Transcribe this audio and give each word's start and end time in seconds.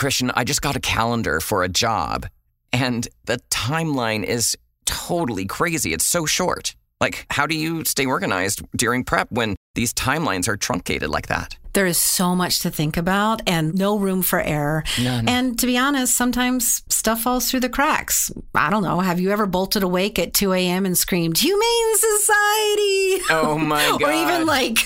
Christian, 0.00 0.32
I 0.34 0.44
just 0.44 0.62
got 0.62 0.76
a 0.76 0.80
calendar 0.80 1.40
for 1.40 1.62
a 1.62 1.68
job, 1.68 2.26
and 2.72 3.06
the 3.26 3.36
timeline 3.50 4.24
is 4.24 4.56
totally 4.86 5.44
crazy. 5.44 5.92
It's 5.92 6.06
so 6.06 6.24
short. 6.24 6.74
Like, 7.02 7.26
how 7.28 7.46
do 7.46 7.54
you 7.54 7.84
stay 7.84 8.06
organized 8.06 8.62
during 8.74 9.04
prep 9.04 9.30
when 9.30 9.56
these 9.80 9.94
timelines 9.94 10.46
are 10.46 10.58
truncated 10.58 11.08
like 11.08 11.28
that? 11.28 11.56
There 11.72 11.86
is 11.86 11.96
so 11.96 12.34
much 12.34 12.60
to 12.60 12.70
think 12.70 12.96
about 12.96 13.40
and 13.46 13.74
no 13.74 13.96
room 13.96 14.22
for 14.22 14.40
error. 14.40 14.84
None. 15.00 15.28
And 15.28 15.58
to 15.58 15.66
be 15.66 15.78
honest, 15.78 16.14
sometimes 16.14 16.82
stuff 16.88 17.22
falls 17.22 17.50
through 17.50 17.60
the 17.60 17.68
cracks. 17.68 18.30
I 18.54 18.70
don't 18.70 18.82
know. 18.82 19.00
Have 19.00 19.20
you 19.20 19.30
ever 19.30 19.46
bolted 19.46 19.82
awake 19.82 20.18
at 20.18 20.34
2 20.34 20.52
a.m. 20.52 20.84
and 20.84 20.98
screamed, 20.98 21.38
Humane 21.38 21.96
Society? 21.96 23.22
Oh 23.30 23.56
my 23.58 23.96
God. 23.98 24.02
or 24.02 24.12
even 24.12 24.46
like, 24.46 24.78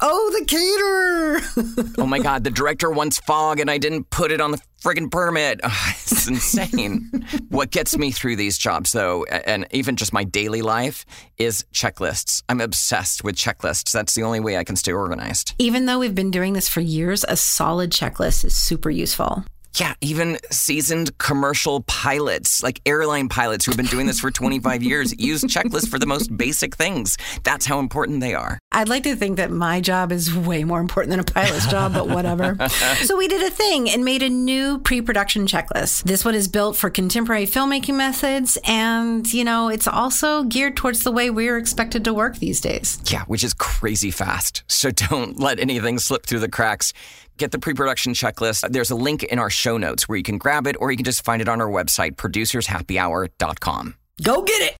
oh, 0.00 0.30
the 0.36 0.44
caterer. 0.46 1.94
oh 1.98 2.06
my 2.06 2.18
God, 2.18 2.42
the 2.42 2.50
director 2.50 2.90
wants 2.90 3.18
fog 3.18 3.60
and 3.60 3.70
I 3.70 3.78
didn't 3.78 4.08
put 4.10 4.32
it 4.32 4.40
on 4.40 4.50
the 4.50 4.58
friggin' 4.82 5.10
permit. 5.10 5.60
Oh, 5.76 5.90
it's 5.90 6.28
insane. 6.28 7.10
what 7.48 7.70
gets 7.70 7.96
me 7.96 8.10
through 8.10 8.36
these 8.36 8.56
jobs, 8.58 8.92
though, 8.92 9.24
and 9.24 9.66
even 9.70 9.96
just 9.96 10.12
my 10.12 10.24
daily 10.24 10.62
life, 10.62 11.04
is 11.38 11.64
checklists. 11.72 12.42
I'm 12.48 12.60
obsessed 12.60 13.24
with 13.24 13.34
checklists. 13.34 13.92
That's 13.92 14.14
the 14.14 14.22
only 14.24 14.40
way 14.40 14.56
I 14.56 14.64
can 14.64 14.76
stay 14.76 14.92
organized. 14.92 15.54
Even 15.58 15.86
though 15.86 15.98
we've 15.98 16.14
been 16.14 16.30
doing 16.30 16.52
this 16.52 16.68
for 16.68 16.80
years, 16.80 17.24
a 17.28 17.36
solid 17.36 17.90
checklist 17.90 18.44
is 18.44 18.54
super 18.54 18.90
useful. 18.90 19.44
Yeah, 19.76 19.94
even 20.00 20.38
seasoned 20.50 21.16
commercial 21.18 21.82
pilots, 21.82 22.62
like 22.62 22.80
airline 22.86 23.28
pilots 23.28 23.64
who've 23.64 23.76
been 23.76 23.86
doing 23.86 24.06
this 24.06 24.20
for 24.20 24.30
25 24.30 24.82
years, 24.84 25.18
use 25.18 25.42
checklists 25.42 25.88
for 25.88 25.98
the 25.98 26.06
most 26.06 26.36
basic 26.36 26.76
things. 26.76 27.18
That's 27.42 27.66
how 27.66 27.80
important 27.80 28.20
they 28.20 28.34
are. 28.34 28.58
I'd 28.70 28.88
like 28.88 29.02
to 29.02 29.16
think 29.16 29.36
that 29.38 29.50
my 29.50 29.80
job 29.80 30.12
is 30.12 30.34
way 30.34 30.62
more 30.62 30.80
important 30.80 31.10
than 31.10 31.20
a 31.20 31.24
pilot's 31.24 31.66
job, 31.66 31.92
but 31.92 32.08
whatever. 32.08 32.56
so 33.02 33.16
we 33.16 33.26
did 33.26 33.42
a 33.42 33.50
thing 33.50 33.90
and 33.90 34.04
made 34.04 34.22
a 34.22 34.30
new 34.30 34.78
pre-production 34.78 35.46
checklist. 35.46 36.04
This 36.04 36.24
one 36.24 36.36
is 36.36 36.46
built 36.46 36.76
for 36.76 36.88
contemporary 36.88 37.46
filmmaking 37.46 37.96
methods 37.96 38.56
and, 38.64 39.32
you 39.32 39.44
know, 39.44 39.68
it's 39.68 39.88
also 39.88 40.44
geared 40.44 40.76
towards 40.76 41.02
the 41.02 41.10
way 41.10 41.30
we're 41.30 41.58
expected 41.58 42.04
to 42.04 42.14
work 42.14 42.36
these 42.36 42.60
days. 42.60 43.00
Yeah, 43.06 43.24
which 43.24 43.42
is 43.42 43.54
crazy 43.54 44.12
fast. 44.12 44.62
So 44.68 44.90
don't 44.90 45.40
let 45.40 45.58
anything 45.58 45.98
slip 45.98 46.26
through 46.26 46.40
the 46.40 46.48
cracks. 46.48 46.92
Get 47.36 47.50
the 47.50 47.58
pre 47.58 47.74
production 47.74 48.14
checklist. 48.14 48.70
There's 48.70 48.90
a 48.90 48.94
link 48.94 49.24
in 49.24 49.38
our 49.38 49.50
show 49.50 49.76
notes 49.76 50.08
where 50.08 50.16
you 50.16 50.22
can 50.22 50.38
grab 50.38 50.66
it, 50.66 50.76
or 50.78 50.90
you 50.90 50.96
can 50.96 51.04
just 51.04 51.24
find 51.24 51.42
it 51.42 51.48
on 51.48 51.60
our 51.60 51.68
website, 51.68 52.14
producershappyhour.com. 52.16 53.94
Go 54.22 54.42
get 54.42 54.62
it! 54.62 54.76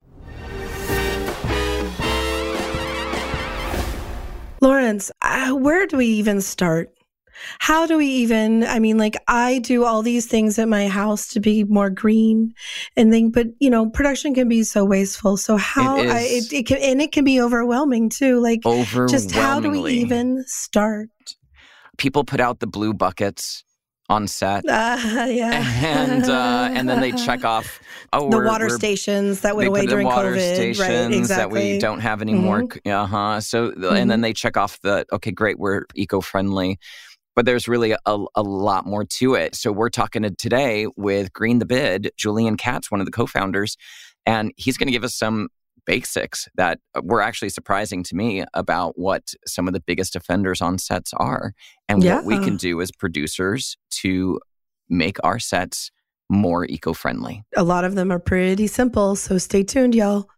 Lawrence, 4.60 5.10
uh, 5.20 5.50
where 5.50 5.86
do 5.86 5.96
we 5.96 6.06
even 6.06 6.40
start? 6.40 6.90
How 7.58 7.86
do 7.86 7.96
we 7.98 8.06
even? 8.06 8.62
I 8.62 8.78
mean, 8.78 8.96
like, 8.96 9.16
I 9.26 9.58
do 9.58 9.84
all 9.84 10.02
these 10.02 10.26
things 10.26 10.56
at 10.58 10.68
my 10.68 10.86
house 10.86 11.26
to 11.32 11.40
be 11.40 11.64
more 11.64 11.90
green 11.90 12.54
and 12.96 13.10
think, 13.10 13.34
but 13.34 13.48
you 13.58 13.68
know, 13.68 13.90
production 13.90 14.32
can 14.32 14.48
be 14.48 14.62
so 14.62 14.84
wasteful. 14.84 15.36
So, 15.36 15.56
how 15.56 15.98
It 15.98 16.08
I, 16.08 16.20
it, 16.20 16.52
it 16.52 16.66
can, 16.66 16.78
and 16.78 17.02
it 17.02 17.10
can 17.10 17.24
be 17.24 17.40
overwhelming 17.40 18.08
too. 18.08 18.40
Like, 18.40 18.62
just 19.08 19.32
how 19.32 19.58
do 19.58 19.70
we 19.70 19.92
even 19.94 20.44
start? 20.46 21.10
People 21.98 22.24
put 22.24 22.40
out 22.40 22.60
the 22.60 22.66
blue 22.66 22.94
buckets 22.94 23.64
on 24.10 24.28
set. 24.28 24.64
Uh, 24.68 24.98
yeah. 25.28 25.62
And 25.82 26.24
uh, 26.24 26.68
and 26.72 26.88
then 26.88 27.00
they 27.00 27.12
check 27.12 27.44
off 27.44 27.80
oh 28.12 28.28
the 28.30 28.38
water 28.40 28.68
stations 28.68 29.40
that 29.40 29.56
went 29.56 29.68
away 29.68 29.82
the 29.82 29.86
during 29.86 30.06
water 30.06 30.32
COVID, 30.32 30.54
stations 30.54 30.80
right? 30.80 31.12
Exactly. 31.12 31.60
that 31.60 31.72
we 31.74 31.78
don't 31.78 32.00
have 32.00 32.20
anymore. 32.20 32.64
Uh 32.86 33.06
huh. 33.06 33.40
So 33.40 33.68
and 33.68 33.76
Mm-hmm. 33.82 34.08
then 34.08 34.20
they 34.20 34.32
check 34.32 34.56
off 34.56 34.78
the 34.82 35.06
okay, 35.12 35.30
great, 35.30 35.58
we're 35.58 35.84
eco 35.94 36.20
friendly. 36.20 36.78
But 37.36 37.46
there's 37.46 37.66
really 37.66 37.92
a, 37.92 38.24
a 38.36 38.42
lot 38.42 38.86
more 38.86 39.04
to 39.04 39.34
it. 39.34 39.56
So 39.56 39.72
we're 39.72 39.88
talking 39.90 40.22
to- 40.22 40.30
today 40.30 40.86
with 40.96 41.32
Green 41.32 41.58
the 41.58 41.66
Bid, 41.66 42.12
Julian 42.16 42.56
Katz, 42.56 42.92
one 42.92 43.00
of 43.00 43.06
the 43.06 43.10
co-founders, 43.12 43.76
and 44.24 44.52
he's 44.56 44.76
going 44.76 44.86
to 44.86 44.92
give 44.92 45.02
us 45.02 45.16
some 45.16 45.48
basics 45.86 46.48
that 46.54 46.80
were 47.02 47.20
actually 47.20 47.48
surprising 47.48 48.02
to 48.04 48.16
me 48.16 48.44
about 48.54 48.98
what 48.98 49.34
some 49.46 49.68
of 49.68 49.74
the 49.74 49.80
biggest 49.80 50.16
offenders 50.16 50.60
on 50.60 50.78
sets 50.78 51.12
are 51.14 51.54
and 51.88 52.02
what 52.02 52.24
we 52.24 52.38
can 52.38 52.56
do 52.56 52.80
as 52.80 52.90
producers 52.90 53.76
to 53.90 54.40
make 54.88 55.16
our 55.24 55.38
sets 55.38 55.90
more 56.30 56.64
eco-friendly. 56.64 57.44
A 57.56 57.62
lot 57.62 57.84
of 57.84 57.94
them 57.94 58.10
are 58.10 58.18
pretty 58.18 58.66
simple. 58.66 59.14
So 59.16 59.38
stay 59.38 59.62
tuned, 59.62 59.94
y'all. 59.94 60.28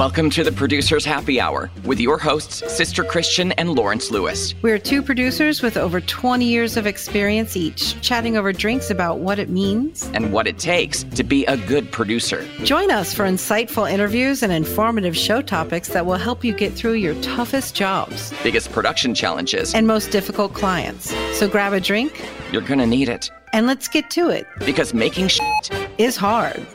Welcome 0.00 0.30
to 0.30 0.42
the 0.42 0.50
Producers 0.50 1.04
Happy 1.04 1.38
Hour 1.42 1.70
with 1.84 2.00
your 2.00 2.16
hosts, 2.16 2.62
Sister 2.74 3.04
Christian 3.04 3.52
and 3.52 3.74
Lawrence 3.74 4.10
Lewis. 4.10 4.54
We're 4.62 4.78
two 4.78 5.02
producers 5.02 5.60
with 5.60 5.76
over 5.76 6.00
20 6.00 6.42
years 6.46 6.78
of 6.78 6.86
experience 6.86 7.54
each, 7.54 8.00
chatting 8.00 8.38
over 8.38 8.50
drinks 8.50 8.88
about 8.88 9.18
what 9.18 9.38
it 9.38 9.50
means. 9.50 10.10
And 10.14 10.32
what 10.32 10.46
it 10.46 10.58
takes 10.58 11.02
to 11.02 11.22
be 11.22 11.44
a 11.44 11.58
good 11.58 11.92
producer. 11.92 12.48
Join 12.64 12.90
us 12.90 13.12
for 13.12 13.26
insightful 13.26 13.92
interviews 13.92 14.42
and 14.42 14.50
informative 14.50 15.14
show 15.14 15.42
topics 15.42 15.88
that 15.90 16.06
will 16.06 16.14
help 16.16 16.44
you 16.44 16.54
get 16.54 16.72
through 16.72 16.94
your 16.94 17.20
toughest 17.20 17.74
jobs 17.74 18.32
Biggest 18.42 18.72
production 18.72 19.14
challenges. 19.14 19.74
and 19.74 19.86
most 19.86 20.10
difficult 20.10 20.54
clients. 20.54 21.14
So 21.38 21.46
grab 21.46 21.74
a 21.74 21.80
drink 21.80 22.26
You're 22.52 22.62
gonna 22.62 22.86
need 22.86 23.10
it 23.10 23.30
and 23.52 23.66
let's 23.66 23.86
get 23.86 24.08
to 24.12 24.30
it. 24.30 24.46
because 24.60 24.94
making 24.94 25.28
shit. 25.28 25.44
Is 25.98 26.16
hard. 26.16 26.66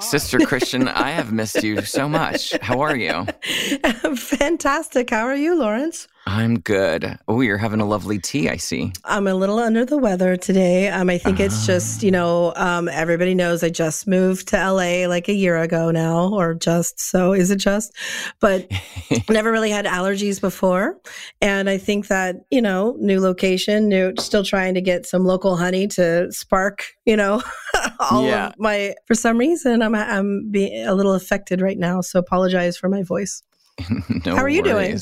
Sister 0.00 0.38
Christian, 0.38 0.88
I 0.88 1.10
have 1.10 1.32
missed 1.32 1.62
you 1.62 1.82
so 1.82 2.08
much. 2.08 2.52
How 2.60 2.80
are 2.80 2.96
you? 2.96 3.24
Fantastic. 4.16 5.10
How 5.10 5.26
are 5.26 5.36
you, 5.36 5.54
Lawrence? 5.56 6.08
I'm 6.26 6.58
good. 6.60 7.18
Oh, 7.28 7.42
you're 7.42 7.58
having 7.58 7.80
a 7.80 7.84
lovely 7.86 8.18
tea, 8.18 8.48
I 8.48 8.56
see. 8.56 8.92
I'm 9.04 9.26
a 9.26 9.34
little 9.34 9.58
under 9.58 9.84
the 9.84 9.98
weather 9.98 10.36
today. 10.38 10.88
Um, 10.88 11.10
I 11.10 11.18
think 11.18 11.38
it's 11.38 11.64
Ah. 11.64 11.66
just, 11.66 12.02
you 12.02 12.10
know, 12.10 12.54
um, 12.56 12.88
everybody 12.88 13.34
knows 13.34 13.62
I 13.62 13.68
just 13.68 14.06
moved 14.06 14.48
to 14.48 14.56
LA 14.56 15.06
like 15.06 15.28
a 15.28 15.34
year 15.34 15.58
ago 15.58 15.90
now, 15.90 16.32
or 16.32 16.54
just 16.54 16.98
so 16.98 17.34
is 17.34 17.50
it 17.50 17.56
just? 17.56 17.92
But 18.40 18.70
never 19.28 19.52
really 19.52 19.68
had 19.70 19.84
allergies 19.84 20.40
before. 20.40 20.98
And 21.42 21.68
I 21.68 21.76
think 21.76 22.06
that, 22.08 22.36
you 22.50 22.62
know, 22.62 22.96
new 22.98 23.20
location, 23.20 23.88
new, 23.90 24.14
still 24.18 24.44
trying 24.44 24.72
to 24.74 24.80
get 24.80 25.04
some 25.04 25.24
local 25.26 25.56
honey 25.58 25.86
to 25.88 26.32
spark, 26.32 26.86
you 27.04 27.16
know, 27.18 27.42
all 28.10 28.24
Yeah. 28.24 28.46
of 28.48 28.54
my, 28.58 28.94
for 29.06 29.14
some 29.14 29.36
reason, 29.36 29.82
I'm, 29.82 29.94
I'm 29.94 30.50
being 30.50 30.86
a 30.86 30.94
little 30.94 31.12
affected 31.12 31.60
right 31.60 31.78
now. 31.78 32.00
So 32.00 32.18
apologize 32.18 32.78
for 32.78 32.88
my 32.88 33.02
voice. 33.02 33.42
no 34.24 34.36
How 34.36 34.42
are 34.42 34.48
you 34.48 34.62
doing? 34.62 34.98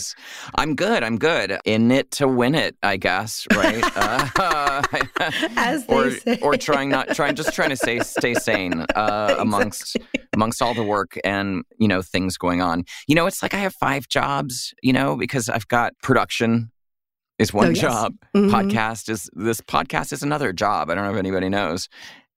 I'm 0.55 0.75
good. 0.75 1.03
I'm 1.03 1.19
good. 1.19 1.59
In 1.65 1.91
it 1.91 2.11
to 2.13 2.27
win 2.27 2.55
it, 2.55 2.77
I 2.83 2.97
guess. 2.97 3.47
Right? 3.55 3.83
uh, 3.97 4.83
As 5.57 5.87
they 5.87 5.95
or 5.95 6.11
say. 6.11 6.39
or 6.43 6.57
trying 6.57 6.89
not 6.89 7.09
trying 7.15 7.35
just 7.35 7.53
trying 7.55 7.71
to 7.71 7.77
stay 7.77 8.01
stay 8.01 8.35
sane 8.35 8.85
uh, 8.97 9.37
amongst 9.39 9.97
amongst 10.33 10.63
all 10.63 10.75
the 10.75 10.83
work 10.83 11.19
and 11.25 11.65
you 11.79 11.87
know 11.89 12.01
things 12.03 12.37
going 12.39 12.63
on. 12.63 12.85
You 13.07 13.15
know, 13.15 13.27
it's 13.27 13.43
like 13.43 13.55
I 13.55 13.59
have 13.59 13.75
five 13.75 14.09
jobs. 14.09 14.73
You 14.83 14.93
know, 14.93 15.17
because 15.17 15.49
I've 15.49 15.69
got 15.69 15.93
production 16.03 16.71
is 17.39 17.53
one 17.53 17.67
Oh, 17.69 17.71
yes. 17.71 17.81
job. 17.81 18.15
Mhm. 18.35 18.51
Podcast 18.51 19.09
is 19.11 19.29
this 19.35 19.61
podcast 19.61 20.13
is 20.13 20.23
another 20.23 20.53
job. 20.53 20.89
I 20.91 20.95
don't 20.95 21.05
know 21.05 21.13
if 21.13 21.19
anybody 21.19 21.49
knows. 21.49 21.89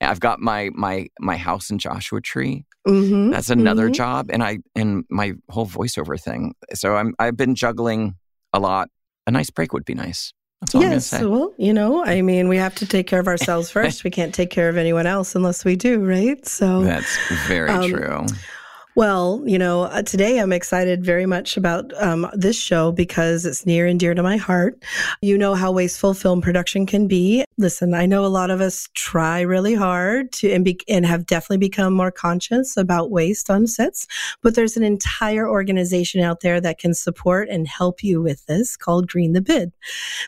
I've 0.01 0.19
got 0.19 0.39
my 0.41 0.69
my 0.73 1.07
my 1.19 1.37
house 1.37 1.69
in 1.69 1.79
Joshua 1.79 2.19
Tree. 2.21 2.65
Mhm, 2.87 3.31
That's 3.31 3.49
another 3.49 3.89
mhm. 3.89 3.93
job, 3.95 4.29
and 4.31 4.43
I 4.43 4.59
and 4.75 5.05
my 5.09 5.33
whole 5.49 5.65
voiceover 5.65 6.19
thing. 6.21 6.53
So 6.73 6.95
I'm 6.95 7.15
I've 7.19 7.35
been 7.37 7.55
juggling 7.55 8.15
a 8.53 8.59
lot. 8.59 8.89
A 9.27 9.31
nice 9.31 9.49
break 9.49 9.73
would 9.73 9.85
be 9.85 9.95
nice. 9.95 10.33
That's 10.61 10.75
all 10.75 10.81
Yes, 10.81 11.11
I'm 11.13 11.19
gonna 11.19 11.29
say. 11.29 11.39
well, 11.39 11.53
you 11.57 11.73
know, 11.73 12.05
I 12.05 12.21
mean, 12.21 12.47
we 12.47 12.57
have 12.57 12.75
to 12.75 12.85
take 12.85 13.07
care 13.07 13.19
of 13.19 13.27
ourselves 13.33 13.71
first. 13.71 14.03
we 14.03 14.11
can't 14.11 14.33
take 14.35 14.51
care 14.51 14.69
of 14.69 14.77
anyone 14.77 15.07
else 15.07 15.33
unless 15.35 15.65
we 15.65 15.75
do, 15.75 15.99
right? 16.05 16.45
So, 16.47 16.83
That's 16.83 17.17
very 17.47 17.71
Um, 17.71 17.89
true. 17.89 18.25
Well, 18.95 19.43
you 19.45 19.59
know, 19.59 19.83
uh, 19.83 20.01
today 20.01 20.39
I'm 20.39 20.53
excited 20.53 21.03
very 21.03 21.25
much 21.25 21.57
about 21.57 21.91
um, 22.01 22.29
this 22.33 22.57
show 22.57 22.93
because 22.93 23.45
it's 23.45 23.65
near 23.65 23.85
and 23.85 23.99
dear 23.99 24.13
to 24.13 24.23
my 24.23 24.37
heart. 24.37 24.81
You 25.21 25.37
know 25.37 25.53
how 25.53 25.71
wasteful 25.73 26.13
film 26.13 26.41
production 26.41 26.85
can 26.85 27.05
be. 27.05 27.43
Listen, 27.57 27.93
I 27.93 28.05
know 28.05 28.25
a 28.25 28.27
lot 28.27 28.49
of 28.49 28.61
us 28.61 28.87
try 28.93 29.41
really 29.41 29.75
hard 29.75 30.31
to 30.33 30.51
and, 30.51 30.63
be, 30.63 30.79
and 30.87 31.05
have 31.05 31.25
definitely 31.25 31.57
become 31.57 31.93
more 31.93 32.11
conscious 32.11 32.77
about 32.77 33.11
waste 33.11 33.49
on 33.49 33.67
sets, 33.67 34.07
but 34.41 34.55
there's 34.55 34.77
an 34.77 34.83
entire 34.83 35.49
organization 35.49 36.21
out 36.21 36.39
there 36.39 36.61
that 36.61 36.79
can 36.79 36.93
support 36.93 37.49
and 37.49 37.67
help 37.67 38.01
you 38.01 38.21
with 38.21 38.45
this 38.45 38.77
called 38.77 39.09
Green 39.09 39.33
the 39.33 39.41
Bid. 39.41 39.73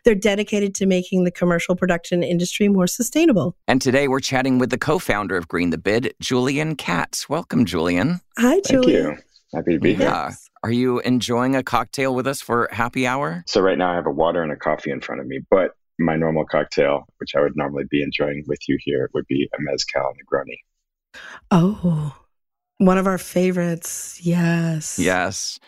They're 0.04 0.16
dedicated 0.16 0.76
to 0.76 0.86
making 0.86 1.24
the 1.24 1.32
commercial 1.32 1.76
production 1.76 2.22
industry 2.22 2.68
more 2.68 2.88
sustainable. 2.88 3.56
And 3.68 3.82
today 3.82 4.10
we're 4.10 4.20
chatting 4.20 4.58
with 4.58 4.72
the 4.72 4.78
co-founder 4.78 5.38
of 5.38 5.48
Green 5.48 5.70
the 5.70 5.78
Bid, 5.78 6.14
Julian 6.20 6.76
Katz. 6.76 7.30
Welcome, 7.30 7.64
Julian. 7.66 8.20
Hi, 8.40 8.57
Thank 8.64 8.84
Julie. 8.84 8.94
you. 8.94 9.18
Happy 9.54 9.74
to 9.74 9.80
be 9.80 9.94
here. 9.94 10.32
Are 10.64 10.72
you 10.72 11.00
enjoying 11.00 11.56
a 11.56 11.64
cocktail 11.64 12.14
with 12.14 12.28
us 12.28 12.42
for 12.42 12.68
happy 12.72 13.08
hour? 13.08 13.44
So 13.48 13.62
right 13.62 13.78
now 13.78 13.92
I 13.92 13.96
have 13.96 14.08
a 14.08 14.12
water 14.12 14.44
and 14.44 14.52
a 14.52 14.58
coffee 14.58 14.92
in 14.92 15.00
front 15.00 15.22
of 15.22 15.28
me, 15.28 15.40
but 15.50 15.72
my 16.00 16.16
normal 16.16 16.46
cocktail, 16.46 17.06
which 17.18 17.36
I 17.36 17.42
would 17.42 17.56
normally 17.56 17.86
be 17.90 18.02
enjoying 18.02 18.44
with 18.48 18.60
you 18.68 18.78
here, 18.82 19.10
would 19.14 19.26
be 19.28 19.50
a 19.58 19.62
mezcal 19.62 20.14
Negroni. 20.14 20.58
Oh, 21.52 22.16
one 22.80 22.98
of 22.98 23.08
our 23.08 23.18
favorites. 23.18 24.20
Yes. 24.22 25.00
Yes. 25.00 25.60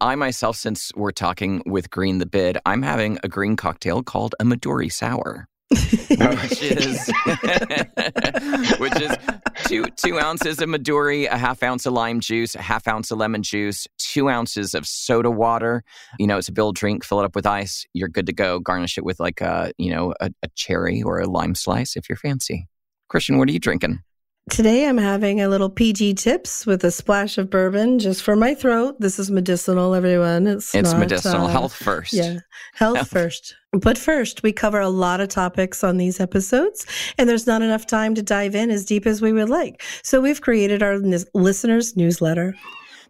I 0.00 0.14
myself, 0.14 0.56
since 0.56 0.90
we're 0.96 1.12
talking 1.12 1.62
with 1.66 1.90
Green 1.90 2.18
the 2.18 2.26
Bid, 2.26 2.58
I'm 2.66 2.82
having 2.82 3.18
a 3.22 3.28
green 3.28 3.56
cocktail 3.56 4.02
called 4.02 4.34
a 4.40 4.44
Midori 4.44 4.92
Sour. 4.92 5.46
which 5.70 6.62
is 6.62 7.12
which 8.78 9.00
is 9.00 9.16
two 9.64 9.84
two 9.96 10.18
ounces 10.20 10.60
of 10.60 10.68
Midori, 10.68 11.26
a 11.26 11.36
half 11.36 11.62
ounce 11.62 11.86
of 11.86 11.92
lime 11.92 12.20
juice, 12.20 12.54
a 12.54 12.62
half 12.62 12.86
ounce 12.86 13.10
of 13.10 13.18
lemon 13.18 13.42
juice, 13.42 13.88
two 13.98 14.28
ounces 14.28 14.74
of 14.74 14.86
soda 14.86 15.30
water. 15.30 15.82
You 16.20 16.28
know, 16.28 16.38
it's 16.38 16.48
a 16.48 16.52
build 16.52 16.76
drink. 16.76 17.04
Fill 17.04 17.20
it 17.20 17.24
up 17.24 17.34
with 17.34 17.46
ice. 17.46 17.84
You're 17.94 18.08
good 18.08 18.26
to 18.26 18.32
go. 18.32 18.60
Garnish 18.60 18.96
it 18.96 19.04
with 19.04 19.18
like 19.18 19.40
a 19.40 19.72
you 19.76 19.90
know 19.90 20.14
a, 20.20 20.30
a 20.42 20.48
cherry 20.54 21.02
or 21.02 21.18
a 21.18 21.26
lime 21.26 21.56
slice 21.56 21.96
if 21.96 22.08
you're 22.08 22.16
fancy. 22.16 22.68
Christian, 23.08 23.36
what 23.36 23.48
are 23.48 23.52
you 23.52 23.58
drinking? 23.58 24.00
Today 24.48 24.86
I'm 24.86 24.96
having 24.96 25.40
a 25.40 25.48
little 25.48 25.68
PG 25.68 26.14
tips 26.14 26.66
with 26.66 26.84
a 26.84 26.92
splash 26.92 27.36
of 27.36 27.50
bourbon 27.50 27.98
just 27.98 28.22
for 28.22 28.36
my 28.36 28.54
throat. 28.54 28.94
This 29.00 29.18
is 29.18 29.28
medicinal, 29.28 29.92
everyone. 29.92 30.46
It's, 30.46 30.72
it's 30.72 30.92
not, 30.92 31.00
medicinal. 31.00 31.46
Uh, 31.46 31.48
health 31.48 31.74
first. 31.74 32.12
Yeah, 32.12 32.38
health, 32.72 32.96
health 32.96 33.08
first. 33.08 33.56
But 33.72 33.98
first, 33.98 34.44
we 34.44 34.52
cover 34.52 34.78
a 34.78 34.88
lot 34.88 35.20
of 35.20 35.30
topics 35.30 35.82
on 35.82 35.96
these 35.96 36.20
episodes, 36.20 36.86
and 37.18 37.28
there's 37.28 37.48
not 37.48 37.60
enough 37.60 37.88
time 37.88 38.14
to 38.14 38.22
dive 38.22 38.54
in 38.54 38.70
as 38.70 38.84
deep 38.84 39.04
as 39.04 39.20
we 39.20 39.32
would 39.32 39.50
like. 39.50 39.82
So 40.04 40.20
we've 40.20 40.40
created 40.40 40.80
our 40.80 40.98
listeners' 41.34 41.96
newsletter. 41.96 42.54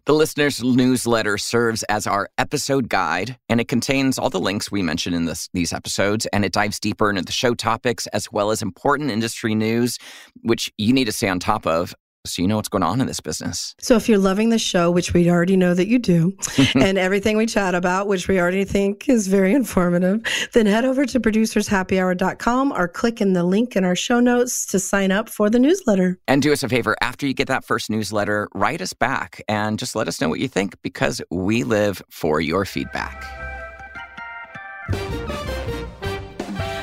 The 0.07 0.13
listener's 0.13 0.63
newsletter 0.63 1.37
serves 1.37 1.83
as 1.83 2.07
our 2.07 2.29
episode 2.37 2.87
guide, 2.87 3.37
and 3.49 3.59
it 3.59 3.67
contains 3.67 4.17
all 4.17 4.29
the 4.29 4.39
links 4.39 4.71
we 4.71 4.81
mentioned 4.81 5.17
in 5.17 5.25
this, 5.25 5.49
these 5.51 5.73
episodes, 5.73 6.25
and 6.27 6.45
it 6.45 6.53
dives 6.53 6.79
deeper 6.79 7.09
into 7.09 7.23
the 7.23 7.33
show 7.33 7.53
topics 7.53 8.07
as 8.07 8.31
well 8.31 8.51
as 8.51 8.61
important 8.61 9.11
industry 9.11 9.53
news, 9.53 9.97
which 10.43 10.71
you 10.77 10.93
need 10.93 11.05
to 11.05 11.11
stay 11.11 11.27
on 11.27 11.39
top 11.39 11.67
of 11.67 11.93
so 12.27 12.41
you 12.41 12.47
know 12.47 12.57
what's 12.57 12.69
going 12.69 12.83
on 12.83 13.01
in 13.01 13.07
this 13.07 13.19
business. 13.19 13.75
So 13.79 13.95
if 13.95 14.07
you're 14.07 14.17
loving 14.17 14.49
the 14.49 14.59
show, 14.59 14.91
which 14.91 15.13
we 15.13 15.29
already 15.29 15.57
know 15.57 15.73
that 15.73 15.87
you 15.87 15.99
do, 15.99 16.37
and 16.75 16.97
everything 16.97 17.37
we 17.37 17.45
chat 17.45 17.75
about, 17.75 18.07
which 18.07 18.27
we 18.27 18.39
already 18.39 18.65
think 18.65 19.09
is 19.09 19.27
very 19.27 19.53
informative, 19.53 20.21
then 20.53 20.65
head 20.65 20.85
over 20.85 21.05
to 21.05 21.19
producershappyhour.com 21.19 22.71
or 22.71 22.87
click 22.87 23.21
in 23.21 23.33
the 23.33 23.43
link 23.43 23.75
in 23.75 23.83
our 23.83 23.95
show 23.95 24.19
notes 24.19 24.65
to 24.67 24.79
sign 24.79 25.11
up 25.11 25.29
for 25.29 25.49
the 25.49 25.59
newsletter. 25.59 26.19
And 26.27 26.41
do 26.41 26.51
us 26.51 26.63
a 26.63 26.69
favor, 26.69 26.95
after 27.01 27.27
you 27.27 27.33
get 27.33 27.47
that 27.47 27.65
first 27.65 27.89
newsletter, 27.89 28.49
write 28.53 28.81
us 28.81 28.93
back 28.93 29.41
and 29.47 29.79
just 29.79 29.95
let 29.95 30.07
us 30.07 30.21
know 30.21 30.29
what 30.29 30.39
you 30.39 30.47
think 30.47 30.81
because 30.81 31.21
we 31.31 31.63
live 31.63 32.01
for 32.09 32.41
your 32.41 32.65
feedback. 32.65 33.36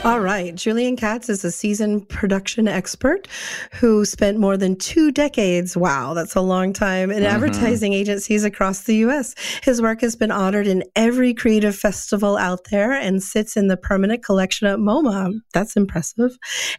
All 0.04 0.20
right. 0.20 0.54
Julian 0.54 0.96
Katz 0.96 1.30
is 1.30 1.46
a 1.46 1.50
seasoned 1.50 2.10
production 2.10 2.68
expert 2.68 3.26
who 3.72 4.04
spent 4.04 4.38
more 4.38 4.58
than 4.58 4.76
two 4.76 5.10
decades. 5.10 5.78
Wow, 5.78 6.12
that's 6.12 6.34
a 6.34 6.42
long 6.42 6.74
time 6.74 7.10
in 7.10 7.22
mm-hmm. 7.22 7.34
advertising 7.34 7.94
agencies 7.94 8.44
across 8.44 8.82
the 8.82 8.96
U.S. 8.96 9.34
His 9.62 9.80
work 9.80 10.02
has 10.02 10.14
been 10.14 10.30
honored 10.30 10.66
in 10.66 10.84
every 10.94 11.32
creative 11.32 11.74
festival 11.74 12.36
out 12.36 12.64
there 12.70 12.92
and 12.92 13.22
sits 13.22 13.56
in 13.56 13.68
the 13.68 13.78
permanent 13.78 14.22
collection 14.22 14.66
at 14.66 14.78
MoMA. 14.78 15.32
That's 15.54 15.74
impressive. 15.74 16.32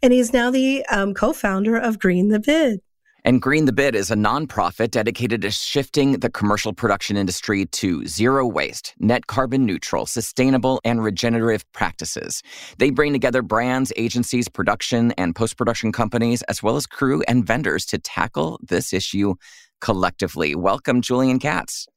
And 0.04 0.14
he's 0.14 0.32
now 0.32 0.52
the 0.52 0.86
um, 0.92 1.16
co 1.16 1.34
founder 1.34 1.78
of 1.78 1.98
Green 1.98 2.30
the 2.30 2.40
Bid. 2.40 2.80
And 3.26 3.42
Green 3.42 3.66
the 3.66 3.74
Bid 3.74 3.96
is 3.96 4.12
a 4.12 4.16
nonprofit 4.16 4.92
dedicated 4.92 5.42
to 5.42 5.50
shifting 5.50 6.20
the 6.20 6.30
commercial 6.30 6.74
production 6.74 7.18
industry 7.18 7.66
to 7.66 8.06
zero 8.06 8.46
waste, 8.46 8.94
net 9.00 9.26
carbon 9.26 9.66
neutral, 9.66 10.06
sustainable, 10.06 10.80
and 10.86 11.04
regenerative 11.04 11.66
practices. 11.72 12.44
They 12.78 12.92
bring 12.92 13.14
together 13.14 13.42
brands, 13.42 13.92
agencies, 13.96 14.48
production, 14.48 15.12
and 15.14 15.36
post 15.36 15.58
production 15.58 15.92
companies, 15.92 16.44
as 16.44 16.62
well 16.62 16.76
as 16.76 16.86
crew 16.86 17.24
and 17.28 17.44
vendors 17.44 17.88
to 17.88 17.98
tackle 17.98 18.60
this 18.62 18.94
issue 18.94 19.34
collectively. 19.82 20.54
Welcome, 20.54 21.02
Julian 21.02 21.40
Katz. 21.40 21.88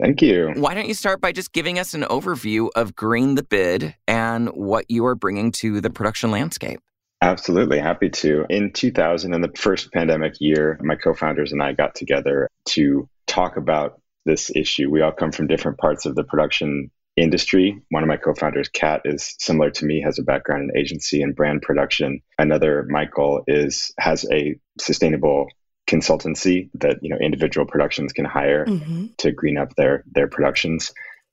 Thank 0.00 0.20
you. 0.20 0.52
Why 0.56 0.74
don't 0.74 0.88
you 0.88 0.94
start 0.94 1.20
by 1.20 1.30
just 1.30 1.52
giving 1.52 1.78
us 1.78 1.94
an 1.94 2.02
overview 2.02 2.70
of 2.74 2.96
Green 2.96 3.36
the 3.36 3.44
Bid 3.44 3.94
and 4.08 4.48
what 4.48 4.86
you 4.88 5.06
are 5.06 5.14
bringing 5.14 5.52
to 5.52 5.80
the 5.80 5.90
production 5.90 6.32
landscape? 6.32 6.80
Absolutely, 7.22 7.78
happy 7.78 8.10
to. 8.10 8.44
In 8.50 8.72
2000, 8.72 9.32
in 9.32 9.40
the 9.40 9.52
first 9.56 9.92
pandemic 9.92 10.34
year, 10.40 10.78
my 10.82 10.96
co 10.96 11.14
founders 11.14 11.52
and 11.52 11.62
I 11.62 11.72
got 11.72 11.94
together 11.94 12.48
to 12.70 13.08
talk 13.26 13.56
about 13.56 14.00
this 14.24 14.50
issue. 14.54 14.90
We 14.90 15.02
all 15.02 15.12
come 15.12 15.32
from 15.32 15.46
different 15.46 15.78
parts 15.78 16.04
of 16.04 16.14
the 16.14 16.24
production 16.24 16.90
industry. 17.16 17.80
One 17.90 18.02
of 18.02 18.08
my 18.08 18.16
co-founders, 18.16 18.68
Kat, 18.68 19.02
is 19.04 19.34
similar 19.38 19.70
to 19.70 19.84
me, 19.84 20.00
has 20.02 20.18
a 20.18 20.22
background 20.22 20.70
in 20.70 20.78
agency 20.78 21.22
and 21.22 21.36
brand 21.36 21.62
production. 21.62 22.22
Another, 22.38 22.86
Michael, 22.88 23.42
is 23.46 23.92
has 23.98 24.26
a 24.32 24.56
sustainable 24.80 25.46
consultancy 25.88 26.70
that 26.74 26.98
you 27.02 27.10
know 27.10 27.18
individual 27.20 27.66
productions 27.66 28.12
can 28.12 28.24
hire 28.24 28.64
mm-hmm. 28.64 29.06
to 29.18 29.32
green 29.32 29.58
up 29.58 29.74
their 29.76 30.04
their 30.10 30.28
productions. 30.28 30.92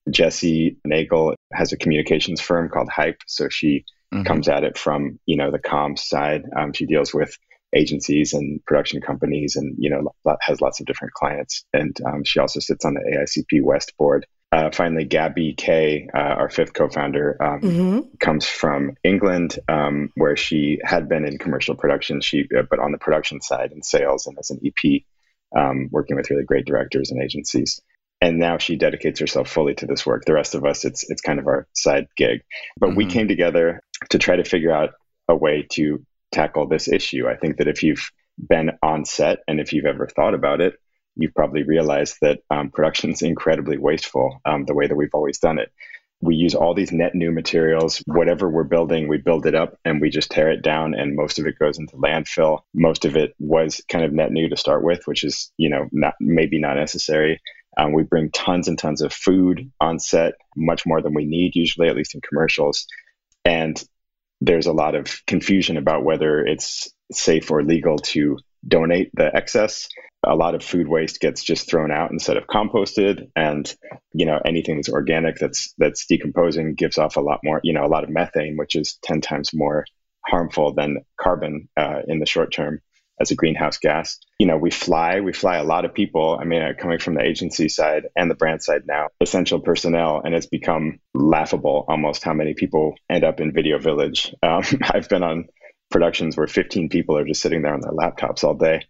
Jesse 0.10 0.78
Nagel 0.86 1.36
has 1.54 1.72
a 1.72 1.78
communications 1.78 2.42
firm 2.42 2.70
called 2.70 2.90
Hype, 2.90 3.22
so 3.28 3.50
she 3.50 3.86
mm-hmm. 4.14 4.24
comes 4.24 4.48
at 4.48 4.64
it 4.64 4.78
from 4.78 5.20
you 5.26 5.38
know 5.38 5.52
the 5.52 5.60
comms 5.60 6.00
side. 6.00 6.44
Um, 6.56 6.74
she 6.74 6.86
deals 6.86 7.14
with 7.14 7.38
agencies 7.76 8.34
and 8.34 8.64
production 8.66 9.02
companies, 9.02 9.56
and 9.56 9.76
you 9.78 9.90
know 9.90 10.12
has 10.42 10.62
lots 10.62 10.80
of 10.80 10.86
different 10.86 11.14
clients. 11.14 11.66
And 11.74 11.96
um, 12.06 12.24
she 12.24 12.40
also 12.40 12.60
sits 12.60 12.86
on 12.86 12.96
the 12.96 13.02
AICP 13.02 13.64
West 13.64 13.94
board. 13.98 14.26
Uh, 14.52 14.72
finally, 14.72 15.06
Gabby 15.06 15.54
Kay, 15.54 16.08
uh, 16.12 16.18
our 16.18 16.50
fifth 16.50 16.74
co-founder, 16.74 17.38
um, 17.40 17.62
mm-hmm. 17.62 18.00
comes 18.20 18.48
from 18.48 18.96
England, 19.04 19.60
um, 19.68 20.10
where 20.16 20.36
she 20.36 20.80
had 20.84 21.08
been 21.08 21.24
in 21.24 21.38
commercial 21.38 21.76
production. 21.76 22.20
She, 22.20 22.48
uh, 22.58 22.64
but 22.68 22.80
on 22.80 22.92
the 22.92 22.98
production 22.98 23.42
side 23.42 23.72
in 23.72 23.84
sales 23.84 24.26
and 24.26 24.38
as 24.40 24.50
an 24.50 24.60
EP, 24.66 25.04
um, 25.56 25.90
working 25.92 26.16
with 26.16 26.32
really 26.32 26.46
great 26.46 26.66
directors 26.66 27.12
and 27.12 27.22
agencies 27.22 27.80
and 28.22 28.38
now 28.38 28.58
she 28.58 28.76
dedicates 28.76 29.20
herself 29.20 29.50
fully 29.50 29.76
to 29.76 29.86
this 29.86 30.06
work. 30.06 30.26
The 30.26 30.34
rest 30.34 30.56
of 30.56 30.66
us, 30.66 30.86
it's 30.86 31.10
it's 31.10 31.22
kind 31.22 31.40
of 31.40 31.48
our 31.48 31.68
side 31.74 32.08
gig. 32.18 32.42
But 32.78 32.90
mm-hmm. 32.90 32.98
we 32.98 33.06
came 33.06 33.28
together 33.28 33.82
to 34.10 34.20
try 34.20 34.36
to 34.36 34.44
figure 34.44 34.72
out 34.72 34.92
a 35.28 35.36
way 35.36 35.68
to 35.74 36.06
tackle 36.32 36.68
this 36.68 36.88
issue. 36.88 37.28
I 37.28 37.36
think 37.36 37.58
that 37.58 37.68
if 37.68 37.84
you've 37.84 38.12
been 38.38 38.72
on 38.84 39.06
set 39.06 39.40
and 39.48 39.60
if 39.60 39.74
you've 39.74 39.86
ever 39.86 40.08
thought 40.08 40.34
about 40.34 40.62
it, 40.62 40.76
you've 41.16 41.34
probably 41.34 41.64
realized 41.64 42.18
that 42.22 42.40
um, 42.50 42.70
production 42.72 43.12
is 43.12 43.22
incredibly 43.22 43.78
wasteful. 43.78 44.40
Um, 44.46 44.66
the 44.66 44.74
way 44.74 44.88
that 44.88 44.96
we've 44.96 45.14
always 45.14 45.40
done 45.40 45.60
it. 45.60 45.72
We 46.22 46.36
use 46.36 46.54
all 46.54 46.74
these 46.74 46.92
net 46.92 47.16
new 47.16 47.32
materials. 47.32 48.04
Whatever 48.06 48.50
we're 48.50 48.66
building, 48.66 49.08
we 49.08 49.20
build 49.20 49.46
it 49.46 49.56
up 49.56 49.80
and 49.86 50.02
we 50.02 50.10
just 50.10 50.30
tear 50.30 50.52
it 50.52 50.62
down, 50.62 50.94
and 50.94 51.16
most 51.16 51.40
of 51.40 51.48
it 51.48 51.58
goes 51.58 51.80
into 51.80 51.96
landfill. 51.96 52.60
Most 52.74 53.06
of 53.06 53.16
it 53.16 53.34
was 53.40 53.82
kind 53.88 54.04
of 54.04 54.12
net 54.12 54.30
new 54.30 54.50
to 54.50 54.58
start 54.58 54.84
with, 54.84 55.08
which 55.08 55.24
is 55.24 55.50
you 55.56 55.70
know 55.70 55.88
not 55.94 56.16
maybe 56.20 56.60
not 56.60 56.76
necessary 56.76 57.40
um, 57.80 57.94
we 57.94 58.04
bring 58.04 58.30
tons 58.32 58.68
and 58.68 58.78
tons 58.78 59.02
of 59.02 59.14
food 59.14 59.72
on 59.80 60.00
set, 60.00 60.34
much 60.56 60.86
more 60.86 61.02
than 61.02 61.14
we 61.14 61.26
need 61.26 61.56
usually, 61.56 61.88
at 61.88 61.96
least 61.96 62.14
in 62.14 62.22
commercials. 62.22 62.86
And 63.46 63.82
there's 64.42 64.68
a 64.68 64.74
lot 64.74 64.96
of 64.96 65.22
confusion 65.26 65.78
about 65.78 66.04
whether 66.04 66.46
it's 66.46 66.92
safe 67.12 67.50
or 67.50 67.64
legal 67.64 67.98
to 67.98 68.38
donate 68.68 69.12
the 69.14 69.34
excess. 69.34 69.88
A 70.26 70.36
lot 70.36 70.56
of 70.56 70.64
food 70.64 70.90
waste 70.90 71.22
gets 71.22 71.42
just 71.42 71.70
thrown 71.70 71.90
out 71.90 72.12
instead 72.12 72.36
of 72.36 72.48
composted, 72.48 73.30
and 73.34 73.74
you 74.12 74.26
know 74.26 74.40
anything 74.46 74.76
that's 74.76 74.90
organic 74.90 75.38
that's 75.38 75.74
that's 75.78 76.06
decomposing 76.06 76.76
gives 76.76 76.98
off 76.98 77.16
a 77.16 77.22
lot 77.22 77.40
more, 77.46 77.62
you 77.64 77.72
know, 77.72 77.86
a 77.86 77.88
lot 77.88 78.04
of 78.04 78.10
methane, 78.10 78.58
which 78.58 78.76
is 78.76 79.00
ten 79.02 79.22
times 79.22 79.52
more 79.54 79.86
harmful 80.28 80.74
than 80.74 80.98
carbon 81.18 81.70
uh, 81.78 82.02
in 82.10 82.20
the 82.20 82.26
short 82.26 82.52
term 82.52 82.82
as 83.20 83.32
a 83.32 83.36
greenhouse 83.36 83.78
gas. 83.78 84.18
You 84.38 84.48
know, 84.48 84.58
we 84.58 84.72
fly, 84.72 85.20
we 85.20 85.34
fly 85.34 85.58
a 85.58 85.64
lot 85.64 85.86
of 85.86 85.94
people. 85.94 86.38
I 86.40 86.46
mean, 86.46 86.62
uh, 86.62 86.74
coming 86.80 87.00
from 87.00 87.16
the 87.16 87.24
agency 87.24 87.70
side 87.70 88.04
and 88.16 88.30
the 88.30 88.36
brand 88.36 88.64
side 88.64 88.84
now, 88.88 89.08
essential 89.22 89.60
personnel, 89.60 90.22
and 90.24 90.34
it's 90.34 90.48
become 90.48 91.00
laughable 91.14 91.86
almost 91.88 92.24
how 92.24 92.34
many 92.34 92.54
people 92.54 92.96
end 93.10 93.24
up 93.24 93.40
in 93.40 93.54
Video 93.54 93.80
Village. 93.80 94.34
Um, 94.42 94.64
I've 94.84 95.10
been 95.10 95.24
on 95.24 95.48
productions 95.92 96.38
where 96.38 96.48
15 96.48 96.90
people 96.90 97.18
are 97.18 97.26
just 97.26 97.42
sitting 97.42 97.62
there 97.62 97.74
on 97.74 97.82
their 97.82 97.92
laptops 97.92 98.44
all 98.44 98.54
day. 98.54 98.84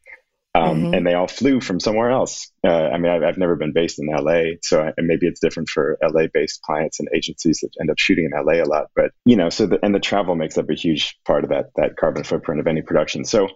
Um, 0.55 0.63
mm-hmm. 0.63 0.93
And 0.95 1.05
they 1.05 1.13
all 1.13 1.27
flew 1.27 1.61
from 1.61 1.79
somewhere 1.79 2.09
else. 2.09 2.51
Uh, 2.65 2.71
I 2.71 2.97
mean, 2.97 3.11
I've, 3.11 3.21
I've, 3.21 3.37
never 3.37 3.55
been 3.55 3.71
based 3.71 3.99
in 3.99 4.07
LA, 4.07 4.55
so 4.63 4.81
I, 4.81 4.93
maybe 4.97 5.27
it's 5.27 5.39
different 5.39 5.69
for 5.69 5.99
LA-based 6.01 6.63
clients 6.63 6.99
and 6.99 7.07
agencies 7.13 7.59
that 7.61 7.69
end 7.79 7.91
up 7.91 7.99
shooting 7.99 8.25
in 8.25 8.31
LA 8.31 8.53
a 8.53 8.65
lot. 8.65 8.87
But 8.95 9.11
you 9.25 9.35
know, 9.35 9.49
so 9.49 9.67
the, 9.67 9.79
and 9.83 9.93
the 9.93 9.99
travel 9.99 10.35
makes 10.35 10.57
up 10.57 10.67
a 10.71 10.73
huge 10.73 11.19
part 11.23 11.43
of 11.43 11.51
that 11.51 11.67
that 11.75 11.97
carbon 11.97 12.23
footprint 12.23 12.59
of 12.59 12.65
any 12.65 12.81
production. 12.81 13.25
So 13.25 13.47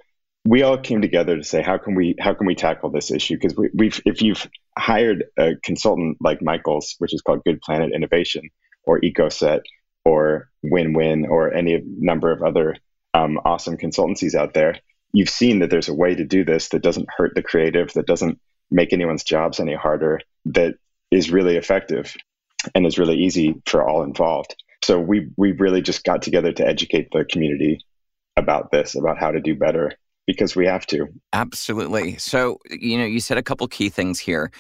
we 0.46 0.62
all 0.62 0.78
came 0.78 1.02
together 1.02 1.38
to 1.38 1.44
say 1.44 1.62
how 1.62 1.78
can 1.78 1.96
we 1.96 2.16
how 2.20 2.34
can 2.34 2.46
we 2.48 2.56
tackle 2.56 2.90
this 2.90 3.12
issue 3.12 3.36
because 3.36 3.56
we, 3.56 3.70
we've 3.74 4.02
if 4.06 4.22
you've 4.22 4.48
hired 4.78 5.26
a 5.38 5.56
consultant 5.64 6.18
like 6.20 6.42
Michael's, 6.42 6.96
which 7.00 7.14
is 7.14 7.22
called 7.22 7.44
Good 7.46 7.62
Planet 7.62 7.92
Innovation 7.94 8.50
or 8.84 9.00
EcoSet 9.00 9.62
or 10.04 10.50
Win 10.62 10.94
Win 10.94 11.26
or 11.26 11.54
any 11.54 11.82
number 11.86 12.32
of 12.32 12.42
other 12.44 12.76
um, 13.14 13.40
awesome 13.46 13.78
consultancies 13.78 14.36
out 14.36 14.54
there, 14.54 14.80
you've 15.14 15.30
seen 15.30 15.60
that 15.60 15.70
there's 15.70 15.90
a 15.90 15.94
way 15.94 16.16
to 16.16 16.26
do 16.26 16.44
this 16.44 16.70
that 16.70 16.82
doesn't 16.82 17.08
hurt 17.16 17.36
the 17.36 17.44
creative, 17.44 17.94
that 17.94 18.08
doesn't 18.08 18.40
make 18.72 18.92
anyone's 18.92 19.24
jobs 19.24 19.60
any 19.60 19.76
harder, 19.76 20.20
that 20.46 20.76
is 21.12 21.32
really 21.32 21.56
effective 21.56 22.16
and 22.74 22.86
is 22.86 22.98
really 22.98 23.18
easy 23.18 23.62
for 23.66 23.88
all 23.88 24.04
involved. 24.04 24.56
So 24.84 25.00
we 25.00 25.30
we 25.38 25.54
really 25.54 25.82
just 25.82 26.04
got 26.04 26.22
together 26.22 26.52
to 26.52 26.68
educate 26.68 27.10
the 27.14 27.24
community 27.24 27.80
about 28.36 28.72
this, 28.72 28.96
about 28.96 29.20
how 29.20 29.32
to 29.32 29.40
do 29.40 29.56
better 29.56 29.94
because 30.28 30.56
we 30.56 30.66
have 30.66 30.86
to. 30.88 31.08
Absolutely. 31.34 32.18
So, 32.18 32.58
you 32.70 32.98
know, 32.98 33.06
you 33.06 33.20
said 33.20 33.38
a 33.38 33.44
couple 33.44 33.68
key 33.68 33.90
things 33.90 34.20
here. 34.20 34.52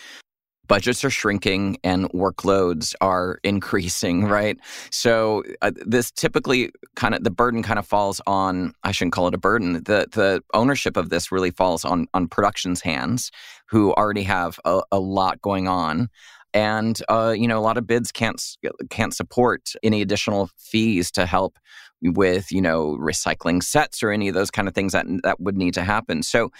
budgets 0.67 1.03
are 1.03 1.09
shrinking 1.09 1.77
and 1.83 2.09
workloads 2.11 2.95
are 3.01 3.39
increasing, 3.43 4.25
right? 4.25 4.57
So 4.91 5.43
uh, 5.61 5.71
this 5.85 6.11
typically 6.11 6.71
kind 6.95 7.13
of 7.15 7.23
the 7.23 7.31
burden 7.31 7.63
kind 7.63 7.79
of 7.79 7.85
falls 7.85 8.21
on 8.27 8.73
I 8.83 8.91
shouldn't 8.91 9.13
call 9.13 9.27
it 9.27 9.33
a 9.33 9.37
burden. 9.37 9.73
The 9.73 10.07
the 10.11 10.41
ownership 10.53 10.97
of 10.97 11.09
this 11.09 11.31
really 11.31 11.51
falls 11.51 11.85
on 11.85 12.07
on 12.13 12.27
production's 12.27 12.81
hands, 12.81 13.31
who 13.67 13.93
already 13.93 14.23
have 14.23 14.59
a, 14.65 14.81
a 14.91 14.99
lot 14.99 15.41
going 15.41 15.67
on. 15.67 16.09
And 16.53 17.01
uh, 17.09 17.33
you 17.37 17.47
know, 17.47 17.57
a 17.57 17.61
lot 17.61 17.77
of 17.77 17.87
bids 17.87 18.11
can't 18.11 18.41
can't 18.89 19.13
support 19.13 19.73
any 19.81 20.01
additional 20.01 20.49
fees 20.57 21.11
to 21.11 21.25
help 21.25 21.57
with 22.01 22.51
you 22.51 22.61
know 22.61 22.97
recycling 22.99 23.63
sets 23.63 24.03
or 24.03 24.11
any 24.11 24.27
of 24.27 24.35
those 24.35 24.51
kind 24.51 24.67
of 24.67 24.73
things 24.73 24.93
that 24.93 25.05
that 25.23 25.39
would 25.39 25.57
need 25.57 25.73
to 25.75 25.83
happen. 25.83 26.23
So 26.23 26.51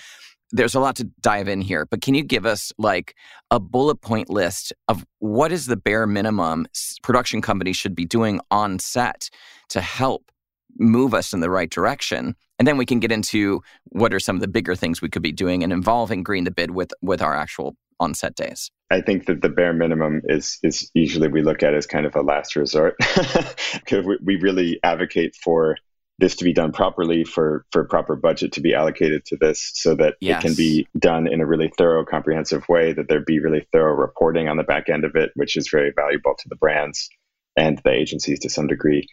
there's 0.53 0.75
a 0.75 0.79
lot 0.79 0.95
to 0.97 1.05
dive 1.21 1.47
in 1.47 1.61
here, 1.61 1.87
but 1.89 2.01
can 2.01 2.13
you 2.13 2.23
give 2.23 2.45
us 2.45 2.71
like 2.77 3.15
a 3.49 3.59
bullet 3.59 4.01
point 4.01 4.29
list 4.29 4.71
of 4.87 5.03
what 5.17 5.51
is 5.51 5.65
the 5.65 5.75
bare 5.75 6.05
minimum 6.05 6.67
production 7.01 7.41
companies 7.41 7.75
should 7.75 7.95
be 7.95 8.05
doing 8.05 8.39
on 8.51 8.77
set 8.77 9.29
to 9.69 9.81
help 9.81 10.31
move 10.77 11.15
us 11.15 11.33
in 11.33 11.39
the 11.39 11.49
right 11.49 11.71
direction? 11.71 12.35
And 12.59 12.67
then 12.67 12.77
we 12.77 12.85
can 12.85 12.99
get 12.99 13.11
into 13.11 13.61
what 13.85 14.13
are 14.13 14.19
some 14.19 14.35
of 14.35 14.41
the 14.41 14.47
bigger 14.47 14.75
things 14.75 15.01
we 15.01 15.09
could 15.09 15.23
be 15.23 15.31
doing 15.31 15.63
and 15.63 15.73
involving 15.73 16.21
Green 16.21 16.43
the 16.43 16.51
Bid 16.51 16.71
with 16.71 16.93
with 17.01 17.21
our 17.21 17.33
actual 17.33 17.75
on 17.99 18.13
set 18.13 18.35
days. 18.35 18.71
I 18.91 19.01
think 19.01 19.25
that 19.25 19.41
the 19.41 19.49
bare 19.49 19.73
minimum 19.73 20.21
is 20.25 20.59
is 20.63 20.89
usually 20.93 21.27
we 21.27 21.41
look 21.41 21.63
at 21.63 21.73
as 21.73 21.87
kind 21.87 22.05
of 22.05 22.15
a 22.15 22.21
last 22.21 22.55
resort 22.55 22.95
because 23.73 24.05
we, 24.05 24.17
we 24.23 24.35
really 24.35 24.79
advocate 24.83 25.35
for 25.35 25.77
this 26.19 26.35
to 26.35 26.43
be 26.43 26.53
done 26.53 26.71
properly 26.71 27.23
for 27.23 27.65
for 27.71 27.83
proper 27.85 28.15
budget 28.15 28.51
to 28.53 28.61
be 28.61 28.73
allocated 28.73 29.25
to 29.25 29.35
this 29.37 29.71
so 29.73 29.95
that 29.95 30.15
yes. 30.21 30.39
it 30.39 30.47
can 30.47 30.55
be 30.55 30.87
done 30.97 31.27
in 31.27 31.41
a 31.41 31.45
really 31.45 31.71
thorough 31.77 32.05
comprehensive 32.05 32.67
way 32.69 32.93
that 32.93 33.07
there 33.07 33.19
be 33.19 33.39
really 33.39 33.67
thorough 33.71 33.95
reporting 33.95 34.47
on 34.47 34.57
the 34.57 34.63
back 34.63 34.89
end 34.89 35.03
of 35.03 35.15
it 35.15 35.31
which 35.35 35.57
is 35.57 35.69
very 35.69 35.91
valuable 35.95 36.35
to 36.37 36.47
the 36.49 36.55
brands 36.55 37.09
and 37.57 37.81
the 37.83 37.91
agencies 37.91 38.39
to 38.39 38.49
some 38.49 38.67
degree 38.67 39.07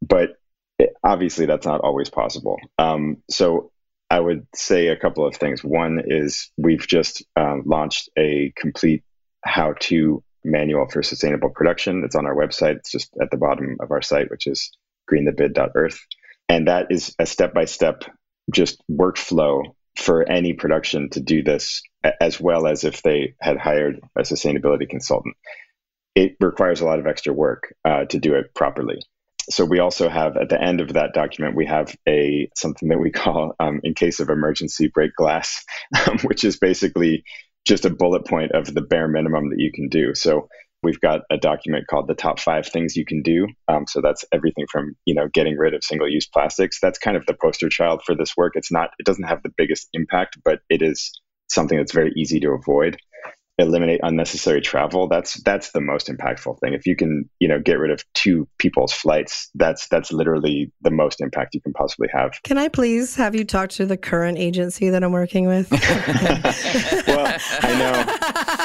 but 0.00 0.36
it, 0.78 0.94
obviously 1.02 1.44
that's 1.44 1.66
not 1.66 1.80
always 1.80 2.08
possible 2.08 2.58
um, 2.78 3.16
so 3.28 3.72
i 4.10 4.18
would 4.18 4.46
say 4.54 4.88
a 4.88 4.96
couple 4.96 5.26
of 5.26 5.36
things 5.36 5.62
one 5.62 6.02
is 6.06 6.50
we've 6.56 6.86
just 6.86 7.24
um, 7.36 7.62
launched 7.66 8.08
a 8.18 8.52
complete 8.56 9.02
how 9.44 9.74
to 9.80 10.22
manual 10.44 10.88
for 10.88 11.02
sustainable 11.02 11.50
production 11.50 12.02
it's 12.04 12.16
on 12.16 12.26
our 12.26 12.34
website 12.34 12.76
it's 12.76 12.90
just 12.90 13.10
at 13.20 13.30
the 13.30 13.36
bottom 13.36 13.76
of 13.80 13.90
our 13.90 14.02
site 14.02 14.30
which 14.30 14.46
is 14.46 14.70
greenthebid.earth 15.10 16.00
and 16.48 16.68
that 16.68 16.86
is 16.90 17.14
a 17.18 17.26
step 17.26 17.52
by 17.52 17.64
step 17.64 18.04
just 18.52 18.82
workflow 18.90 19.62
for 19.98 20.28
any 20.28 20.52
production 20.52 21.10
to 21.10 21.20
do 21.20 21.42
this 21.42 21.82
as 22.20 22.40
well 22.40 22.66
as 22.66 22.84
if 22.84 23.02
they 23.02 23.34
had 23.40 23.58
hired 23.58 24.00
a 24.16 24.22
sustainability 24.22 24.88
consultant. 24.88 25.34
It 26.14 26.36
requires 26.40 26.80
a 26.80 26.84
lot 26.84 26.98
of 26.98 27.06
extra 27.06 27.32
work 27.32 27.74
uh, 27.84 28.04
to 28.06 28.18
do 28.18 28.34
it 28.34 28.54
properly. 28.54 29.00
So 29.50 29.64
we 29.64 29.78
also 29.78 30.08
have 30.08 30.36
at 30.36 30.48
the 30.48 30.60
end 30.60 30.80
of 30.80 30.92
that 30.94 31.14
document 31.14 31.56
we 31.56 31.66
have 31.66 31.94
a 32.06 32.50
something 32.54 32.88
that 32.88 33.00
we 33.00 33.10
call 33.10 33.54
um, 33.60 33.80
in 33.82 33.94
case 33.94 34.20
of 34.20 34.28
emergency 34.28 34.88
break 34.88 35.14
glass, 35.16 35.64
um, 36.06 36.18
which 36.20 36.44
is 36.44 36.58
basically 36.58 37.24
just 37.66 37.84
a 37.84 37.90
bullet 37.90 38.26
point 38.26 38.52
of 38.52 38.72
the 38.72 38.82
bare 38.82 39.08
minimum 39.08 39.50
that 39.50 39.58
you 39.58 39.72
can 39.72 39.88
do. 39.88 40.14
So 40.14 40.48
We've 40.82 41.00
got 41.00 41.22
a 41.30 41.36
document 41.36 41.88
called 41.88 42.06
the 42.06 42.14
top 42.14 42.38
five 42.38 42.66
things 42.66 42.96
you 42.96 43.04
can 43.04 43.22
do. 43.22 43.48
Um, 43.66 43.86
so 43.88 44.00
that's 44.00 44.24
everything 44.32 44.66
from 44.70 44.94
you 45.06 45.14
know 45.14 45.28
getting 45.32 45.56
rid 45.56 45.74
of 45.74 45.82
single-use 45.82 46.28
plastics. 46.28 46.78
That's 46.80 46.98
kind 46.98 47.16
of 47.16 47.26
the 47.26 47.34
poster 47.34 47.68
child 47.68 48.02
for 48.06 48.14
this 48.14 48.36
work. 48.36 48.52
It's 48.54 48.70
not. 48.70 48.90
It 48.98 49.06
doesn't 49.06 49.24
have 49.24 49.42
the 49.42 49.52
biggest 49.56 49.88
impact, 49.92 50.38
but 50.44 50.60
it 50.70 50.82
is 50.82 51.10
something 51.50 51.76
that's 51.76 51.92
very 51.92 52.12
easy 52.16 52.38
to 52.40 52.50
avoid 52.50 52.96
eliminate 53.58 53.98
unnecessary 54.04 54.60
travel 54.60 55.08
that's 55.08 55.42
that's 55.42 55.72
the 55.72 55.80
most 55.80 56.08
impactful 56.08 56.58
thing. 56.60 56.74
If 56.74 56.86
you 56.86 56.94
can 56.94 57.28
you 57.40 57.48
know 57.48 57.58
get 57.58 57.78
rid 57.78 57.90
of 57.90 58.04
two 58.14 58.48
people's 58.58 58.92
flights 58.92 59.50
that's 59.54 59.88
that's 59.88 60.12
literally 60.12 60.72
the 60.82 60.90
most 60.90 61.20
impact 61.20 61.54
you 61.54 61.60
can 61.60 61.72
possibly 61.72 62.08
have. 62.12 62.32
Can 62.44 62.56
i 62.56 62.68
please 62.68 63.16
have 63.16 63.34
you 63.34 63.44
talk 63.44 63.70
to 63.70 63.86
the 63.86 63.96
current 63.96 64.38
agency 64.38 64.90
that 64.90 65.02
i'm 65.02 65.12
working 65.12 65.46
with? 65.46 65.70
Well 67.08 67.36
i 67.62 67.78
know. 67.78 68.04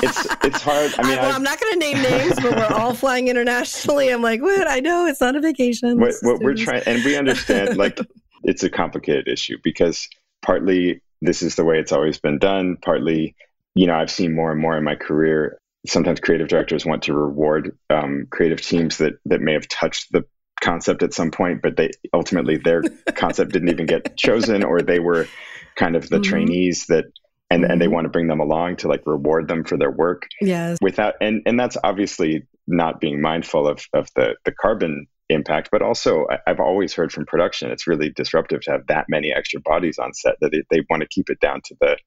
It's 0.03 0.27
it's 0.43 0.61
hard. 0.61 0.93
I 0.97 1.03
mean 1.03 1.17
well, 1.17 1.35
i'm 1.35 1.43
not 1.43 1.59
going 1.59 1.73
to 1.73 1.79
name 1.79 2.01
names 2.01 2.35
but 2.35 2.55
we're 2.55 2.77
all 2.77 2.93
flying 2.93 3.27
internationally. 3.27 4.09
I'm 4.09 4.21
like 4.21 4.41
what? 4.41 4.67
I 4.67 4.79
know 4.79 5.07
it's 5.07 5.21
not 5.21 5.35
a 5.35 5.41
vacation. 5.41 5.99
What, 5.99 6.13
what 6.21 6.39
we're 6.41 6.55
trying 6.55 6.83
and 6.85 7.03
we 7.03 7.17
understand 7.17 7.77
like 7.77 7.99
it's 8.43 8.63
a 8.63 8.69
complicated 8.69 9.27
issue 9.27 9.57
because 9.63 10.07
partly 10.41 11.01
this 11.21 11.41
is 11.41 11.55
the 11.55 11.63
way 11.63 11.79
it's 11.79 11.91
always 11.91 12.19
been 12.19 12.37
done 12.37 12.77
partly 12.81 13.35
you 13.75 13.87
know, 13.87 13.95
I've 13.95 14.11
seen 14.11 14.35
more 14.35 14.51
and 14.51 14.61
more 14.61 14.77
in 14.77 14.83
my 14.83 14.95
career. 14.95 15.57
Sometimes 15.85 16.19
creative 16.19 16.47
directors 16.47 16.85
want 16.85 17.03
to 17.03 17.13
reward 17.13 17.77
um, 17.89 18.27
creative 18.29 18.61
teams 18.61 18.99
that 18.99 19.13
that 19.25 19.41
may 19.41 19.53
have 19.53 19.67
touched 19.67 20.11
the 20.11 20.25
concept 20.61 21.03
at 21.03 21.13
some 21.13 21.31
point, 21.31 21.61
but 21.61 21.75
they 21.75 21.91
ultimately 22.13 22.57
their 22.57 22.81
concept 23.15 23.51
didn't 23.51 23.69
even 23.69 23.85
get 23.85 24.15
chosen, 24.15 24.63
or 24.63 24.81
they 24.81 24.99
were 24.99 25.27
kind 25.75 25.95
of 25.95 26.07
the 26.09 26.17
mm-hmm. 26.17 26.29
trainees 26.29 26.85
that 26.87 27.05
and 27.49 27.65
and 27.65 27.81
they 27.81 27.85
mm-hmm. 27.85 27.95
want 27.95 28.05
to 28.05 28.09
bring 28.09 28.27
them 28.27 28.39
along 28.39 28.77
to 28.77 28.87
like 28.87 29.03
reward 29.05 29.47
them 29.47 29.63
for 29.63 29.77
their 29.77 29.91
work. 29.91 30.27
Yes. 30.41 30.77
Without 30.81 31.15
and 31.21 31.41
and 31.45 31.59
that's 31.59 31.77
obviously 31.83 32.47
not 32.67 32.99
being 32.99 33.21
mindful 33.21 33.67
of 33.67 33.85
of 33.93 34.07
the 34.15 34.35
the 34.45 34.51
carbon 34.51 35.07
impact, 35.29 35.69
but 35.71 35.81
also 35.81 36.27
I've 36.47 36.59
always 36.59 36.93
heard 36.93 37.11
from 37.11 37.25
production 37.25 37.71
it's 37.71 37.87
really 37.87 38.09
disruptive 38.09 38.61
to 38.61 38.71
have 38.71 38.87
that 38.87 39.05
many 39.09 39.33
extra 39.33 39.61
bodies 39.61 39.97
on 39.97 40.13
set 40.13 40.35
that 40.41 40.51
they, 40.51 40.63
they 40.69 40.85
want 40.89 41.01
to 41.01 41.07
keep 41.07 41.29
it 41.29 41.39
down 41.39 41.61
to 41.65 41.75
the 41.79 41.97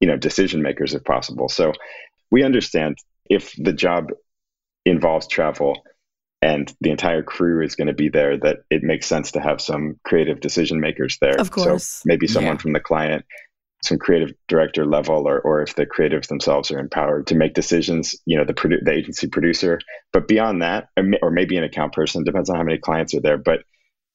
you 0.00 0.08
know 0.08 0.16
decision 0.16 0.62
makers 0.62 0.94
if 0.94 1.04
possible. 1.04 1.48
So 1.48 1.72
we 2.30 2.42
understand 2.42 2.96
if 3.28 3.54
the 3.56 3.72
job 3.72 4.08
involves 4.84 5.26
travel 5.26 5.82
and 6.42 6.72
the 6.80 6.90
entire 6.90 7.22
crew 7.22 7.62
is 7.62 7.74
going 7.74 7.88
to 7.88 7.94
be 7.94 8.08
there 8.08 8.38
that 8.38 8.58
it 8.70 8.82
makes 8.82 9.06
sense 9.06 9.32
to 9.32 9.40
have 9.40 9.60
some 9.60 10.00
creative 10.04 10.40
decision 10.40 10.80
makers 10.80 11.18
there. 11.20 11.38
Of 11.38 11.50
course. 11.50 11.86
so 11.86 12.02
maybe 12.06 12.26
someone 12.26 12.54
yeah. 12.54 12.60
from 12.60 12.72
the 12.72 12.80
client 12.80 13.24
some 13.82 13.98
creative 13.98 14.32
director 14.46 14.84
level 14.84 15.26
or, 15.26 15.40
or 15.40 15.62
if 15.62 15.74
the 15.74 15.86
creatives 15.86 16.28
themselves 16.28 16.70
are 16.70 16.78
empowered 16.78 17.26
to 17.26 17.34
make 17.34 17.54
decisions 17.54 18.14
you 18.26 18.36
know 18.36 18.44
the, 18.44 18.52
produ- 18.52 18.84
the 18.84 18.92
agency 18.92 19.28
producer. 19.28 19.80
But 20.12 20.28
beyond 20.28 20.62
that 20.62 20.88
or 21.22 21.30
maybe 21.30 21.56
an 21.56 21.64
account 21.64 21.92
person 21.92 22.24
depends 22.24 22.50
on 22.50 22.56
how 22.56 22.62
many 22.62 22.78
clients 22.78 23.14
are 23.14 23.20
there. 23.20 23.38
But 23.38 23.60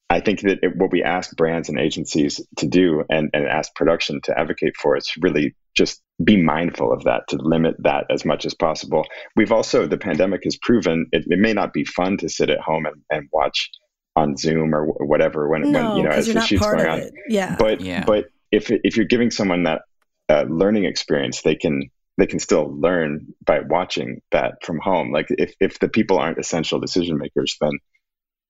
I 0.10 0.20
think 0.20 0.42
that 0.42 0.60
it, 0.62 0.76
what 0.76 0.92
we 0.92 1.04
ask 1.04 1.36
brands 1.36 1.70
and 1.70 1.80
agencies 1.80 2.40
to 2.58 2.68
do 2.68 3.04
and, 3.10 3.30
and 3.34 3.48
ask 3.48 3.74
production 3.74 4.22
to 4.26 4.38
advocate 4.38 4.78
for 4.78 4.96
is 4.96 5.12
really 5.20 5.56
just 5.76 6.02
be 6.24 6.42
mindful 6.42 6.94
of 6.94 7.04
that 7.04 7.28
to 7.28 7.38
limit 7.38 7.76
that 7.80 8.06
as 8.10 8.24
much 8.24 8.46
as 8.46 8.54
possible. 8.54 9.06
We've 9.36 9.52
also, 9.52 9.86
the 9.86 9.98
pandemic 9.98 10.42
has 10.46 10.58
proven 10.58 11.08
it, 11.12 11.26
it 11.28 11.40
may 11.40 11.54
not 11.54 11.74
be 11.74 11.84
fun 11.84 12.18
to 12.18 12.30
sit 12.30 12.50
at 12.50 12.60
home 12.60 12.86
and, 12.86 12.96
and 13.10 13.28
watch 13.34 13.70
on 14.16 14.38
Zoom 14.38 14.74
or 14.74 14.86
whatever 14.86 15.50
when, 15.50 15.72
no, 15.72 15.90
when 15.90 15.98
you 15.98 16.04
know, 16.04 16.10
as 16.10 16.28
the 16.28 16.40
shoot's 16.42 16.66
going 16.66 16.88
on. 16.88 17.10
Yeah. 17.28 17.58
But, 17.60 17.82
yeah. 17.82 18.06
but 18.06 18.26
if, 18.52 18.72
if 18.72 18.96
you're 18.96 19.06
giving 19.06 19.32
someone 19.32 19.64
that 19.64 19.82
uh, 20.30 20.46
learning 20.48 20.86
experience, 20.86 21.42
they 21.42 21.56
can, 21.56 21.90
they 22.18 22.26
can 22.26 22.40
still 22.40 22.74
learn 22.80 23.34
by 23.46 23.60
watching 23.60 24.22
that 24.32 24.64
from 24.64 24.80
home. 24.80 25.12
Like 25.12 25.28
if, 25.30 25.54
if 25.60 25.80
the 25.80 25.90
people 25.90 26.18
aren't 26.18 26.40
essential 26.40 26.80
decision 26.80 27.18
makers, 27.18 27.58
then 27.60 27.72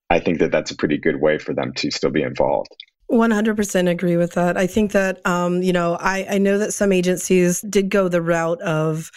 I 0.08 0.20
think 0.20 0.38
that 0.39 0.51
that's 0.51 0.70
a 0.70 0.75
pretty 0.75 1.00
good 1.00 1.20
way 1.20 1.39
for 1.39 1.55
them 1.55 1.74
to 1.77 1.89
still 1.89 2.12
be 2.12 2.22
involved. 2.22 2.70
100% 3.12 3.90
agree 3.90 4.18
with 4.18 4.34
that. 4.34 4.58
I 4.58 4.68
think 4.68 4.92
that, 4.92 5.26
um, 5.26 5.62
you 5.62 5.74
know, 5.74 5.98
I, 6.00 6.26
I 6.32 6.38
know 6.38 6.58
that 6.58 6.74
some 6.74 6.92
agencies 6.92 7.62
did 7.62 7.90
go 7.90 8.08
the 8.08 8.22
route 8.22 8.62
of 8.62 9.12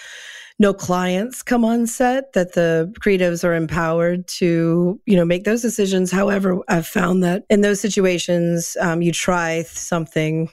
no 0.59 0.75
clients 0.75 1.43
come 1.43 1.65
on 1.65 1.87
set, 1.87 2.33
that 2.33 2.55
the 2.55 2.93
creatives 3.01 3.45
are 3.45 3.55
empowered 3.55 4.27
to, 4.27 5.01
you 5.07 5.17
know, 5.17 5.25
make 5.25 5.45
those 5.45 5.63
decisions. 5.63 6.11
However, 6.11 6.59
I've 6.69 6.87
found 6.87 7.23
that 7.23 7.45
in 7.49 7.61
those 7.61 7.81
situations, 7.81 8.77
um, 8.81 9.01
you 9.01 9.13
try 9.13 9.63
something 9.63 10.51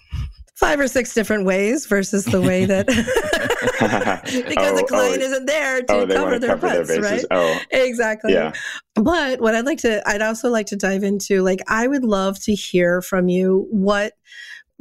five 0.56 0.80
or 0.80 0.88
six 0.88 1.14
different 1.14 1.46
ways 1.46 1.86
versus 1.86 2.26
the 2.26 2.42
way 2.42 2.66
that 2.66 2.88
because 4.48 4.72
oh, 4.72 4.78
the 4.78 4.86
client 4.88 5.22
oh, 5.22 5.26
isn't 5.26 5.46
there 5.46 5.82
to 5.82 5.94
oh, 5.94 6.08
cover 6.08 6.40
their 6.40 6.58
cover 6.58 6.78
butts, 6.78 6.88
their 6.88 7.02
right? 7.02 7.26
Oh, 7.32 7.60
exactly. 7.72 8.34
Yeah. 8.34 8.54
But 8.96 9.42
what 9.42 9.54
I'd 9.54 9.66
like 9.66 9.80
to, 9.80 10.02
I'd 10.08 10.22
also 10.22 10.50
like 10.50 10.68
to 10.68 10.78
dive 10.78 11.04
into, 11.04 11.42
like, 11.42 11.60
I 11.68 11.88
would 11.88 12.04
love 12.04 12.40
to 12.44 12.56
hear 12.56 13.02
from 13.02 13.28
you 13.28 13.68
what 13.70 14.14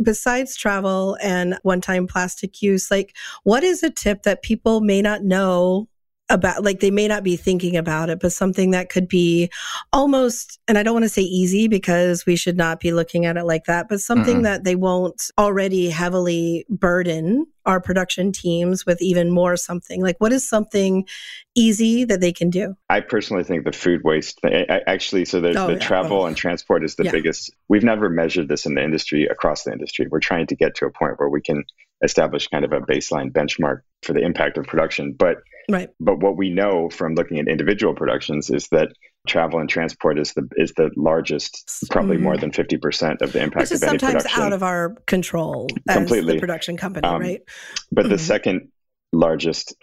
besides 0.02 0.56
travel 0.56 1.16
and 1.22 1.58
one 1.62 1.80
time 1.80 2.06
plastic 2.06 2.62
use, 2.62 2.90
like 2.90 3.16
what 3.44 3.62
is 3.62 3.82
a 3.82 3.90
tip 3.90 4.22
that 4.24 4.42
people 4.42 4.80
may 4.80 5.00
not 5.00 5.22
know 5.22 5.88
about 6.30 6.64
like 6.64 6.80
they 6.80 6.90
may 6.90 7.06
not 7.06 7.22
be 7.22 7.36
thinking 7.36 7.76
about 7.76 8.08
it 8.08 8.18
but 8.18 8.32
something 8.32 8.70
that 8.70 8.88
could 8.88 9.08
be 9.08 9.50
almost 9.92 10.58
and 10.66 10.78
i 10.78 10.82
don't 10.82 10.94
want 10.94 11.04
to 11.04 11.08
say 11.08 11.22
easy 11.22 11.68
because 11.68 12.24
we 12.24 12.34
should 12.34 12.56
not 12.56 12.80
be 12.80 12.92
looking 12.92 13.26
at 13.26 13.36
it 13.36 13.44
like 13.44 13.64
that 13.64 13.88
but 13.88 14.00
something 14.00 14.36
mm-hmm. 14.36 14.42
that 14.44 14.64
they 14.64 14.74
won't 14.74 15.30
already 15.38 15.90
heavily 15.90 16.64
burden 16.70 17.46
our 17.66 17.80
production 17.80 18.32
teams 18.32 18.84
with 18.84 19.00
even 19.00 19.30
more 19.30 19.56
something. 19.56 20.02
Like 20.02 20.16
what 20.18 20.32
is 20.32 20.48
something 20.48 21.06
easy 21.54 22.04
that 22.04 22.20
they 22.20 22.32
can 22.32 22.50
do? 22.50 22.76
I 22.90 23.00
personally 23.00 23.44
think 23.44 23.64
the 23.64 23.72
food 23.72 24.02
waste 24.04 24.40
thing, 24.40 24.66
I, 24.68 24.80
actually 24.86 25.24
so 25.24 25.40
there's 25.40 25.56
oh, 25.56 25.68
the 25.68 25.74
yeah, 25.74 25.78
travel 25.78 26.18
well, 26.18 26.26
and 26.26 26.36
transport 26.36 26.84
is 26.84 26.96
the 26.96 27.04
yeah. 27.04 27.12
biggest 27.12 27.50
we've 27.68 27.84
never 27.84 28.08
measured 28.08 28.48
this 28.48 28.66
in 28.66 28.74
the 28.74 28.84
industry 28.84 29.26
across 29.26 29.64
the 29.64 29.72
industry. 29.72 30.06
We're 30.10 30.20
trying 30.20 30.46
to 30.48 30.56
get 30.56 30.74
to 30.76 30.86
a 30.86 30.90
point 30.90 31.14
where 31.18 31.28
we 31.28 31.40
can 31.40 31.64
establish 32.02 32.48
kind 32.48 32.64
of 32.64 32.72
a 32.72 32.80
baseline 32.80 33.30
benchmark 33.30 33.80
for 34.02 34.12
the 34.12 34.20
impact 34.20 34.58
of 34.58 34.66
production 34.66 35.14
but 35.18 35.38
Right. 35.70 35.88
But 36.00 36.18
what 36.20 36.36
we 36.36 36.50
know 36.50 36.90
from 36.90 37.14
looking 37.14 37.38
at 37.38 37.48
individual 37.48 37.94
productions 37.94 38.50
is 38.50 38.68
that 38.68 38.88
travel 39.26 39.58
and 39.60 39.68
transport 39.68 40.18
is 40.18 40.34
the 40.34 40.46
is 40.56 40.72
the 40.76 40.90
largest, 40.96 41.86
probably 41.90 42.18
more 42.18 42.36
than 42.36 42.52
fifty 42.52 42.76
percent 42.76 43.22
of 43.22 43.32
the 43.32 43.42
impact 43.42 43.62
Which 43.70 43.72
is 43.72 43.82
of 43.82 43.88
any 43.88 43.98
sometimes 43.98 44.22
production. 44.24 44.42
out 44.42 44.52
of 44.52 44.62
our 44.62 44.90
control 45.06 45.68
as 45.88 45.96
Completely. 45.96 46.34
the 46.34 46.40
production 46.40 46.76
company, 46.76 47.06
Um, 47.08 47.20
right? 47.20 47.42
But 47.90 48.08
the 48.08 48.16
Mhm. 48.16 48.20
second 48.20 48.68
largest 49.12 49.74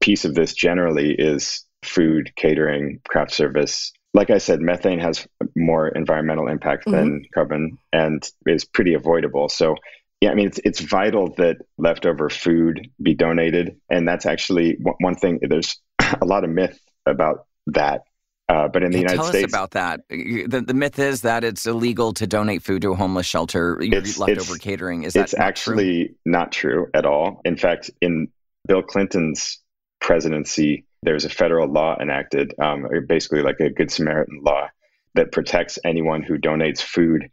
piece 0.00 0.24
of 0.24 0.34
this 0.34 0.54
generally 0.54 1.12
is 1.14 1.64
food, 1.84 2.32
catering, 2.36 3.00
craft 3.08 3.32
service. 3.32 3.92
Like 4.14 4.30
I 4.30 4.38
said, 4.38 4.60
methane 4.60 4.98
has 4.98 5.28
more 5.54 5.88
environmental 5.88 6.48
impact 6.48 6.90
than 6.90 7.22
carbon 7.34 7.78
and 7.92 8.28
is 8.46 8.64
pretty 8.64 8.94
avoidable. 8.94 9.48
So, 9.48 9.76
yeah, 10.20 10.30
I 10.30 10.34
mean, 10.34 10.46
it's, 10.48 10.60
it's 10.64 10.80
vital 10.80 11.34
that 11.36 11.58
leftover 11.76 12.28
food 12.28 12.88
be 13.00 13.14
donated. 13.14 13.76
And 13.88 14.06
that's 14.08 14.26
actually 14.26 14.76
one- 14.80 14.96
one 15.00 15.14
thing, 15.14 15.38
there's 15.42 15.80
a 16.20 16.24
lot 16.24 16.44
of 16.44 16.50
myth 16.50 16.78
about 17.06 17.46
that. 17.68 18.02
Uh, 18.48 18.66
but 18.66 18.82
in 18.82 18.90
the 18.90 18.98
United 18.98 19.16
tell 19.16 19.24
States, 19.26 19.44
us 19.44 19.50
about 19.52 19.72
that. 19.72 20.00
The, 20.08 20.64
the 20.66 20.72
myth 20.72 20.98
is 20.98 21.20
that 21.20 21.44
it's 21.44 21.66
illegal 21.66 22.14
to 22.14 22.26
donate 22.26 22.62
food 22.62 22.80
to 22.82 22.92
a 22.92 22.94
homeless 22.96 23.26
shelter, 23.26 23.78
It's- 23.82 24.18
leftover 24.18 24.54
it's- 24.54 24.58
catering. 24.58 25.02
Is 25.04 25.12
that 25.12 25.24
it's 25.24 25.32
not 25.34 25.38
true? 25.38 25.46
actually 25.74 26.14
not 26.24 26.50
true 26.52 26.88
at 26.94 27.04
all. 27.04 27.42
In 27.44 27.56
fact, 27.56 27.90
in 28.00 28.28
Bill 28.66 28.82
Clinton's 28.82 29.58
presidency, 30.00 30.86
there's 31.02 31.26
a 31.26 31.28
federal 31.30 31.68
law 31.68 31.96
enacted, 32.00 32.54
um, 32.58 32.86
basically 33.06 33.42
like 33.42 33.60
a 33.60 33.68
Good 33.70 33.90
Samaritan 33.90 34.40
law, 34.42 34.68
that 35.14 35.30
protects 35.30 35.78
anyone 35.84 36.22
who 36.22 36.38
donates 36.38 36.80
food 36.80 37.28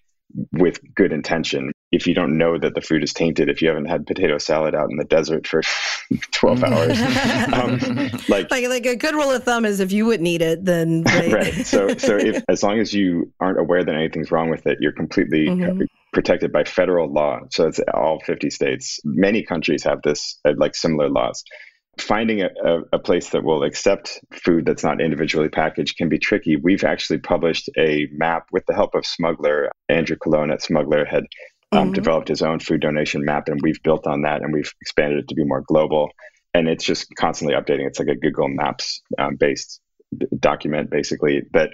with 0.52 0.80
good 0.96 1.14
intention. 1.14 1.72
If 1.92 2.08
you 2.08 2.14
don't 2.14 2.38
know 2.38 2.58
that 2.58 2.74
the 2.76 2.82
food 2.82 3.04
is 3.04 3.14
tainted, 3.14 3.48
if 3.48 3.62
you 3.62 3.68
haven't 3.70 3.86
had 3.86 4.06
potato 4.08 4.38
salad 4.38 4.76
out 4.76 4.90
in 4.90 4.98
the 4.98 5.06
desert 5.06 5.48
for 5.48 5.62
12 6.32 6.64
hours, 6.64 7.00
um, 7.54 8.10
like 8.28 8.50
Like, 8.52 8.68
like 8.68 8.86
a 8.86 8.96
good 8.96 9.14
rule 9.14 9.32
of 9.32 9.44
thumb 9.44 9.66
is 9.66 9.80
if 9.80 9.92
you 9.92 10.06
wouldn't 10.06 10.28
eat 10.28 10.42
it, 10.42 10.66
then 10.66 11.04
right. 11.06 11.32
right. 11.32 11.54
So, 11.66 11.90
so 11.98 12.18
if 12.18 12.44
as 12.50 12.64
long 12.64 12.80
as 12.80 12.94
you 12.94 13.32
aren't 13.40 13.60
aware 13.60 13.84
that 13.84 13.94
anything's 13.96 14.32
wrong 14.32 14.50
with 14.50 14.66
it, 14.68 14.80
you're 14.82 14.92
completely 14.92 15.48
Mhm. 15.48 15.86
protected 16.12 16.52
by 16.52 16.64
federal 16.64 17.12
law. 17.12 17.40
So 17.52 17.68
it's 17.68 17.80
all 17.94 18.20
50 18.20 18.50
states. 18.50 19.00
Many 19.04 19.44
countries 19.44 19.84
have 19.84 20.02
this, 20.04 20.40
uh, 20.46 20.54
like 20.58 20.76
similar 20.76 21.10
laws. 21.10 21.44
Finding 22.00 22.42
a, 22.42 22.50
a, 22.64 22.82
a 22.94 23.00
place 23.00 23.30
that 23.30 23.44
will 23.46 23.64
accept 23.64 24.20
food 24.34 24.66
that's 24.66 24.84
not 24.84 25.00
individually 25.00 25.48
packaged 25.48 25.98
can 25.98 26.10
be 26.10 26.20
tricky. 26.20 26.58
We've 26.58 26.84
actually 26.84 27.20
published 27.20 27.70
a 27.78 28.08
map 28.12 28.48
with 28.52 28.66
the 28.66 28.74
help 28.74 28.96
of 28.96 29.06
Smuggler. 29.06 29.72
Andrew 29.88 30.18
Cologne 30.22 30.52
at 30.52 30.62
Smuggler 30.62 31.06
had 31.06 31.24
um, 31.76 31.92
Mhm. 31.92 31.94
developed 31.94 32.28
his 32.28 32.42
own 32.42 32.60
food 32.60 32.82
donation 32.82 33.24
map, 33.26 33.48
and 33.48 33.60
we've 33.62 33.82
built 33.84 34.08
on 34.08 34.22
that 34.24 34.42
and 34.42 34.54
we've 34.54 34.72
expanded 34.82 35.20
it 35.20 35.28
to 35.28 35.36
be 35.36 35.44
more 35.44 35.62
global. 35.68 36.10
And 36.54 36.68
it's 36.70 36.86
just 36.86 37.14
constantly 37.16 37.56
updating. 37.56 37.86
It's 37.88 38.00
like 38.00 38.08
a 38.08 38.16
Google 38.16 38.48
Maps 38.48 39.02
um, 39.20 39.36
based 39.36 39.82
d- 40.18 40.26
document, 40.40 40.90
basically. 40.90 41.42
But 41.52 41.70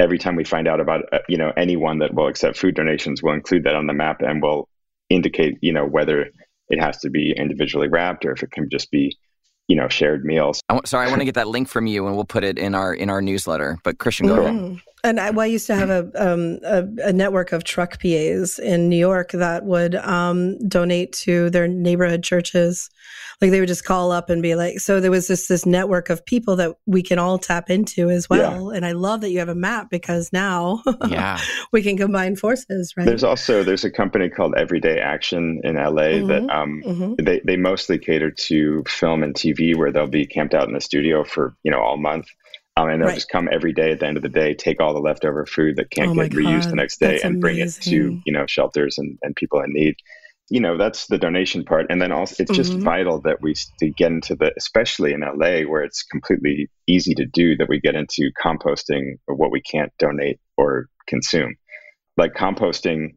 every 0.00 0.18
time 0.18 0.34
we 0.34 0.44
find 0.44 0.66
out 0.66 0.80
about 0.80 1.04
uh, 1.12 1.20
you 1.28 1.38
know 1.38 1.52
anyone 1.56 2.00
that 2.00 2.14
will 2.14 2.26
accept 2.26 2.58
food 2.58 2.74
donations, 2.74 3.22
we'll 3.22 3.34
include 3.34 3.64
that 3.64 3.76
on 3.76 3.86
the 3.86 3.92
map 3.92 4.22
and 4.22 4.42
we'll 4.42 4.68
indicate 5.08 5.54
you 5.60 5.72
know 5.72 5.86
whether 5.86 6.26
it 6.68 6.80
has 6.80 6.98
to 6.98 7.10
be 7.10 7.32
individually 7.36 7.88
wrapped 7.88 8.24
or 8.24 8.32
if 8.32 8.42
it 8.42 8.50
can 8.50 8.68
just 8.70 8.90
be 8.90 9.16
you 9.68 9.76
know 9.76 9.88
shared 9.88 10.24
meals. 10.24 10.60
I 10.68 10.74
want, 10.74 10.88
sorry, 10.88 11.06
I 11.06 11.10
want 11.10 11.20
to 11.20 11.24
get 11.24 11.34
that 11.34 11.48
link 11.48 11.68
from 11.68 11.86
you, 11.86 12.06
and 12.06 12.14
we'll 12.16 12.24
put 12.24 12.44
it 12.44 12.58
in 12.58 12.74
our 12.74 12.94
in 12.94 13.10
our 13.10 13.22
newsletter. 13.22 13.78
But 13.84 13.98
Christian, 13.98 14.26
go 14.26 14.40
ahead. 14.40 14.54
Mhm. 14.54 14.80
And 15.04 15.20
I, 15.20 15.32
well, 15.32 15.44
I 15.44 15.48
used 15.48 15.66
to 15.66 15.74
have 15.74 15.90
a, 15.90 16.10
um, 16.16 16.58
a 16.64 17.08
a 17.08 17.12
network 17.12 17.52
of 17.52 17.62
truck 17.64 18.00
PAs 18.00 18.58
in 18.58 18.88
New 18.88 18.96
York 18.96 19.32
that 19.32 19.64
would 19.66 19.96
um, 19.96 20.56
donate 20.66 21.12
to 21.24 21.50
their 21.50 21.68
neighborhood 21.68 22.22
churches. 22.22 22.88
Like 23.42 23.50
they 23.50 23.60
would 23.60 23.68
just 23.68 23.84
call 23.84 24.12
up 24.12 24.30
and 24.30 24.40
be 24.40 24.54
like, 24.54 24.78
so 24.78 25.00
there 25.00 25.10
was 25.10 25.26
this 25.26 25.48
this 25.48 25.66
network 25.66 26.08
of 26.08 26.24
people 26.24 26.56
that 26.56 26.76
we 26.86 27.02
can 27.02 27.18
all 27.18 27.36
tap 27.36 27.68
into 27.68 28.08
as 28.08 28.30
well. 28.30 28.70
And 28.70 28.86
I 28.86 28.92
love 28.92 29.20
that 29.20 29.30
you 29.30 29.40
have 29.40 29.48
a 29.50 29.54
map 29.54 29.90
because 29.90 30.32
now 30.32 30.82
Yeah, 31.10 31.38
we 31.70 31.82
can 31.82 31.98
combine 31.98 32.36
forces, 32.36 32.94
right? 32.96 33.04
There's 33.04 33.24
also 33.24 33.62
there's 33.62 33.84
a 33.84 33.90
company 33.90 34.30
called 34.30 34.54
Everyday 34.56 35.00
Action 35.00 35.60
in 35.64 35.74
LA 35.74 36.14
Mhm. 36.22 36.28
that 36.28 36.48
um, 36.56 36.82
Mhm. 36.86 37.24
they 37.26 37.42
they 37.44 37.56
mostly 37.56 37.98
cater 37.98 38.30
to 38.30 38.82
film 38.86 39.22
and 39.22 39.34
TV 39.34 39.53
where 39.74 39.92
they'll 39.92 40.06
be 40.06 40.26
camped 40.26 40.54
out 40.54 40.68
in 40.68 40.74
the 40.74 40.80
studio 40.80 41.24
for 41.24 41.56
you 41.62 41.70
know 41.70 41.80
all 41.80 41.96
month. 41.96 42.26
Um, 42.76 42.88
and 42.88 43.00
they'll 43.00 43.08
Right. 43.08 43.14
just 43.14 43.28
come 43.28 43.48
every 43.52 43.72
day 43.72 43.92
at 43.92 44.00
the 44.00 44.06
end 44.06 44.16
of 44.16 44.24
the 44.24 44.28
day, 44.28 44.52
take 44.52 44.80
all 44.80 44.92
the 44.92 44.98
leftover 45.00 45.46
food 45.46 45.76
that 45.76 45.90
can't 45.90 46.10
Oh 46.10 46.14
get 46.14 46.30
reused 46.32 46.70
the 46.70 46.76
next 46.76 46.98
day, 46.98 47.20
and 47.22 47.38
bring 47.38 47.58
it 47.58 47.70
to 47.82 48.18
you 48.24 48.32
know 48.32 48.46
shelters 48.46 48.98
and, 48.98 49.16
and 49.22 49.36
people 49.36 49.60
in 49.60 49.72
need. 49.72 49.94
You 50.50 50.60
know 50.60 50.76
that's 50.76 51.06
the 51.06 51.18
donation 51.18 51.64
part, 51.64 51.86
and 51.88 52.02
then 52.02 52.12
also 52.12 52.42
it's 52.42 52.52
just 52.52 52.74
Mhm. 52.74 52.82
vital 52.82 53.20
that 53.22 53.38
we 53.40 53.54
to 53.78 53.90
get 53.90 54.10
into 54.12 54.34
the, 54.34 54.52
especially 54.56 55.12
in 55.12 55.22
LA 55.22 55.62
where 55.62 55.82
it's 55.82 56.02
completely 56.02 56.68
easy 56.86 57.14
to 57.14 57.24
do, 57.26 57.56
that 57.56 57.68
we 57.68 57.80
get 57.80 57.94
into 57.94 58.30
composting 58.44 59.14
what 59.26 59.52
we 59.52 59.60
can't 59.62 59.92
donate 59.98 60.38
or 60.56 60.86
consume. 61.06 61.54
Like 62.16 62.34
composting 62.34 63.16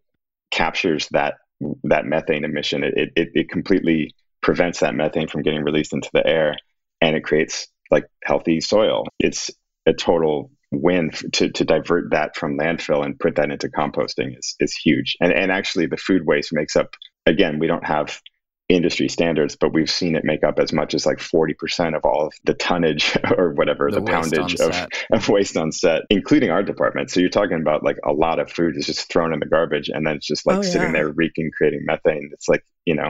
captures 0.52 1.08
that 1.12 1.36
that 1.84 2.06
methane 2.06 2.46
emission. 2.46 2.84
It, 2.84 2.94
it 3.16 3.30
it 3.34 3.50
completely 3.50 4.14
prevents 4.42 4.80
that 4.80 4.96
methane 4.96 5.28
from 5.28 5.42
getting 5.42 5.64
released 5.64 5.94
into 5.94 6.10
the 6.14 6.26
air, 6.26 6.56
and 7.02 7.16
it 7.16 7.24
creates 7.24 7.68
like 7.92 8.06
healthy 8.24 8.62
soil. 8.62 9.06
It's 9.20 9.52
a 9.86 9.94
total 9.94 10.52
win 10.72 11.12
to 11.32 11.50
to 11.50 11.64
divert 11.64 12.12
that 12.12 12.36
from 12.36 12.58
landfill 12.58 13.06
and 13.06 13.18
put 13.20 13.36
that 13.36 13.52
into 13.52 13.70
composting 13.70 14.38
is 14.38 14.56
is 14.60 14.74
huge. 14.76 15.16
And 15.22 15.34
and 15.34 15.52
actually, 15.52 15.88
the 15.88 15.98
food 15.98 16.26
waste 16.26 16.54
makes 16.54 16.76
up. 16.76 16.96
Again, 17.26 17.60
we 17.60 17.68
don't 17.68 17.86
have 17.86 18.22
industry 18.70 19.08
standards, 19.08 19.56
but 19.56 19.74
we've 19.74 19.90
seen 19.90 20.16
it 20.16 20.26
make 20.26 20.44
up 20.44 20.60
as 20.60 20.74
much 20.74 20.94
as 20.94 21.06
like 21.06 21.20
40% 21.20 21.96
of 21.96 22.04
all 22.04 22.28
of 22.28 22.34
the 22.44 22.54
tonnage 22.54 23.18
or 23.38 23.54
whatever, 23.54 23.90
The 23.90 24.02
the, 24.02 24.12
poundage 24.12 24.60
of, 24.60 24.88
of 25.12 25.30
waste 25.30 25.56
on 25.56 25.72
set, 25.72 26.02
including 26.10 26.50
our 26.50 26.64
department. 26.64 27.10
So 27.10 27.22
you're 27.22 27.30
talking 27.30 27.62
about 27.62 27.84
like 27.84 27.98
a 28.06 28.12
lot 28.12 28.40
of 28.40 28.52
food 28.52 28.76
is 28.76 28.86
just 28.86 29.12
thrown 29.12 29.34
in 29.34 29.40
the 29.40 29.46
garbage 29.46 29.90
and 29.90 30.06
then 30.06 30.18
it's 30.18 30.28
just 30.28 30.46
like 30.46 30.58
Oh, 30.58 30.62
sitting 30.62 30.90
yeah. 30.90 30.94
there 31.04 31.10
reeking, 31.10 31.50
creating 31.56 31.86
methane. 31.86 32.30
It's 32.34 32.50
like, 32.50 32.64
you 32.86 32.96
know, 32.96 33.10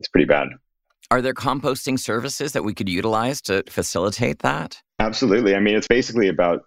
it's 0.00 0.08
pretty 0.08 0.26
bad. 0.26 0.48
are 1.10 1.22
there 1.22 1.34
composting 1.34 1.98
services 1.98 2.52
that 2.52 2.64
we 2.64 2.74
could 2.74 2.88
utilize 2.88 3.40
to 3.42 3.62
facilitate 3.68 4.40
that? 4.40 4.80
Absolutely. 4.98 5.54
I 5.54 5.60
mean, 5.60 5.76
it's 5.76 5.88
basically 5.88 6.28
about. 6.28 6.64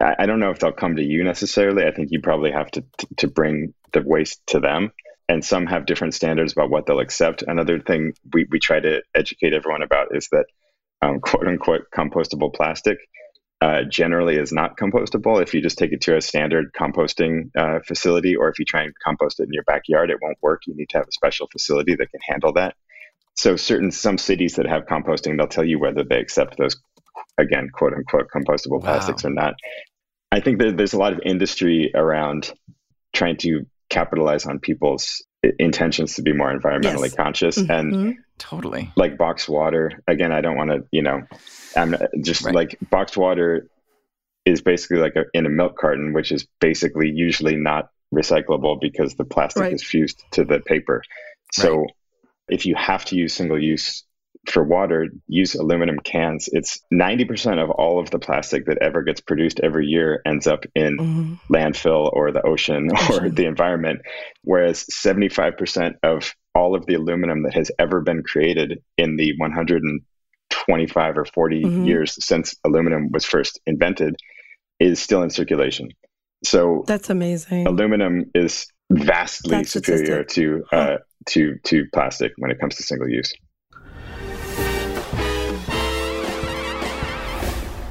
I 0.00 0.26
don't 0.26 0.40
know 0.40 0.50
if 0.50 0.58
they'll 0.58 0.72
come 0.72 0.96
to 0.96 1.02
you 1.02 1.22
necessarily. 1.24 1.84
I 1.84 1.92
think 1.92 2.10
you 2.10 2.20
probably 2.20 2.50
have 2.50 2.70
to 2.72 2.84
to 3.18 3.28
bring 3.28 3.72
the 3.92 4.02
waste 4.02 4.40
to 4.48 4.60
them, 4.60 4.92
and 5.28 5.42
some 5.42 5.66
have 5.66 5.86
different 5.86 6.14
standards 6.14 6.52
about 6.52 6.68
what 6.68 6.84
they'll 6.84 7.00
accept. 7.00 7.42
Another 7.46 7.78
thing 7.78 8.12
we 8.32 8.46
we 8.50 8.58
try 8.58 8.80
to 8.80 9.02
educate 9.14 9.54
everyone 9.54 9.82
about 9.82 10.08
is 10.14 10.28
that 10.32 10.46
um, 11.00 11.20
quote 11.20 11.46
unquote 11.46 11.82
compostable 11.94 12.52
plastic 12.52 12.98
uh, 13.64 13.82
generally 13.84 14.36
is 14.36 14.52
not 14.52 14.76
compostable. 14.76 15.40
If 15.42 15.54
you 15.54 15.62
just 15.62 15.78
take 15.78 15.92
it 15.92 16.02
to 16.02 16.16
a 16.16 16.20
standard 16.20 16.66
composting 16.78 17.50
uh, 17.56 17.78
facility, 17.88 18.36
or 18.36 18.50
if 18.50 18.58
you 18.58 18.66
try 18.66 18.82
and 18.82 18.92
compost 19.02 19.40
it 19.40 19.44
in 19.44 19.52
your 19.52 19.62
backyard, 19.62 20.10
it 20.10 20.18
won't 20.20 20.36
work. 20.42 20.62
You 20.66 20.74
need 20.76 20.90
to 20.90 20.98
have 20.98 21.08
a 21.08 21.12
special 21.12 21.48
facility 21.50 21.94
that 21.94 22.10
can 22.10 22.20
handle 22.28 22.52
that. 22.54 22.74
So 23.36 23.56
certain 23.56 23.90
some 23.90 24.18
cities 24.18 24.56
that 24.56 24.66
have 24.66 24.82
composting, 24.84 25.38
they'll 25.38 25.46
tell 25.48 25.64
you 25.64 25.78
whether 25.78 26.04
they 26.04 26.20
accept 26.20 26.58
those 26.58 26.76
again, 27.38 27.70
quote 27.72 27.94
unquote, 27.94 28.26
compostable 28.34 28.82
Wow. 28.82 28.90
plastics 28.90 29.24
or 29.24 29.30
not. 29.30 29.54
I 30.30 30.40
think 30.40 30.58
that 30.60 30.76
there's 30.76 30.92
a 30.92 30.98
lot 30.98 31.14
of 31.14 31.20
industry 31.24 31.90
around 31.94 32.52
trying 33.14 33.38
to 33.38 33.64
capitalize 33.88 34.44
on 34.44 34.58
people's 34.58 35.24
intentions 35.58 36.16
to 36.16 36.22
be 36.22 36.32
more 36.34 36.52
environmentally 36.52 37.04
Yes. 37.04 37.14
conscious 37.14 37.56
and 37.56 37.94
Mhm. 37.94 38.14
Totally. 38.38 38.92
like 38.96 39.16
box 39.16 39.48
water 39.48 40.02
again 40.08 40.32
i 40.32 40.40
don't 40.40 40.56
want 40.56 40.70
to 40.70 40.78
you 40.90 41.02
know 41.02 41.22
i'm 41.76 41.94
just 42.22 42.44
Right. 42.44 42.54
like 42.54 42.78
boxed 42.90 43.16
water 43.16 43.68
is 44.44 44.60
basically 44.60 44.98
like 44.98 45.16
a, 45.16 45.24
in 45.32 45.46
a 45.46 45.50
milk 45.50 45.76
carton 45.78 46.12
which 46.12 46.30
is 46.32 46.46
basically 46.60 47.10
usually 47.10 47.56
not 47.56 47.88
recyclable 48.14 48.80
because 48.80 49.14
the 49.14 49.24
plastic 49.24 49.62
Right. 49.62 49.72
is 49.72 49.82
fused 49.82 50.22
to 50.32 50.44
the 50.44 50.60
paper 50.60 51.02
so 51.52 51.86
if 52.48 52.66
you 52.66 52.74
have 52.74 53.04
to 53.06 53.16
use 53.16 53.32
single 53.34 53.60
use 53.60 54.04
for 54.50 54.62
water 54.62 55.08
use 55.26 55.54
aluminum 55.54 55.98
cans 56.00 56.48
it's 56.52 56.78
90% 56.92 57.62
of 57.62 57.70
all 57.70 57.98
of 57.98 58.10
the 58.10 58.18
plastic 58.18 58.66
that 58.66 58.76
ever 58.82 59.02
gets 59.02 59.20
produced 59.22 59.58
every 59.62 59.86
year 59.86 60.20
ends 60.26 60.46
up 60.46 60.64
in 60.74 60.98
Mhm. 60.98 61.38
landfill 61.50 62.10
or 62.12 62.30
the 62.30 62.42
ocean 62.42 62.90
or 63.10 63.30
the 63.30 63.46
environment, 63.46 64.00
whereas 64.42 64.84
75% 64.92 65.94
of 66.02 66.34
all 66.54 66.74
of 66.74 66.84
the 66.86 66.94
aluminum 66.94 67.42
that 67.44 67.54
has 67.54 67.70
ever 67.78 68.02
been 68.02 68.22
created 68.22 68.82
in 68.98 69.16
the 69.16 69.32
125 70.66 71.18
or 71.18 71.24
40 71.24 71.62
Mhm. 71.64 71.86
years 71.86 72.16
since 72.24 72.54
aluminum 72.64 73.10
was 73.12 73.24
first 73.24 73.60
invented 73.66 74.16
is 74.80 75.00
still 75.00 75.22
in 75.22 75.30
circulation. 75.30 75.88
So 76.44 76.84
That's 76.86 77.10
amazing. 77.10 77.66
aluminum 77.66 78.30
is 78.34 78.66
vastly 78.90 79.56
That's 79.56 79.70
superior 79.70 80.24
statistic. 80.24 80.28
to 80.70 80.76
uh, 80.76 80.96
to 81.28 81.56
to 81.64 81.84
plastic 81.92 82.32
when 82.38 82.50
it 82.50 82.58
comes 82.60 82.74
to 82.76 82.82
single 82.82 83.08
use. 83.08 83.32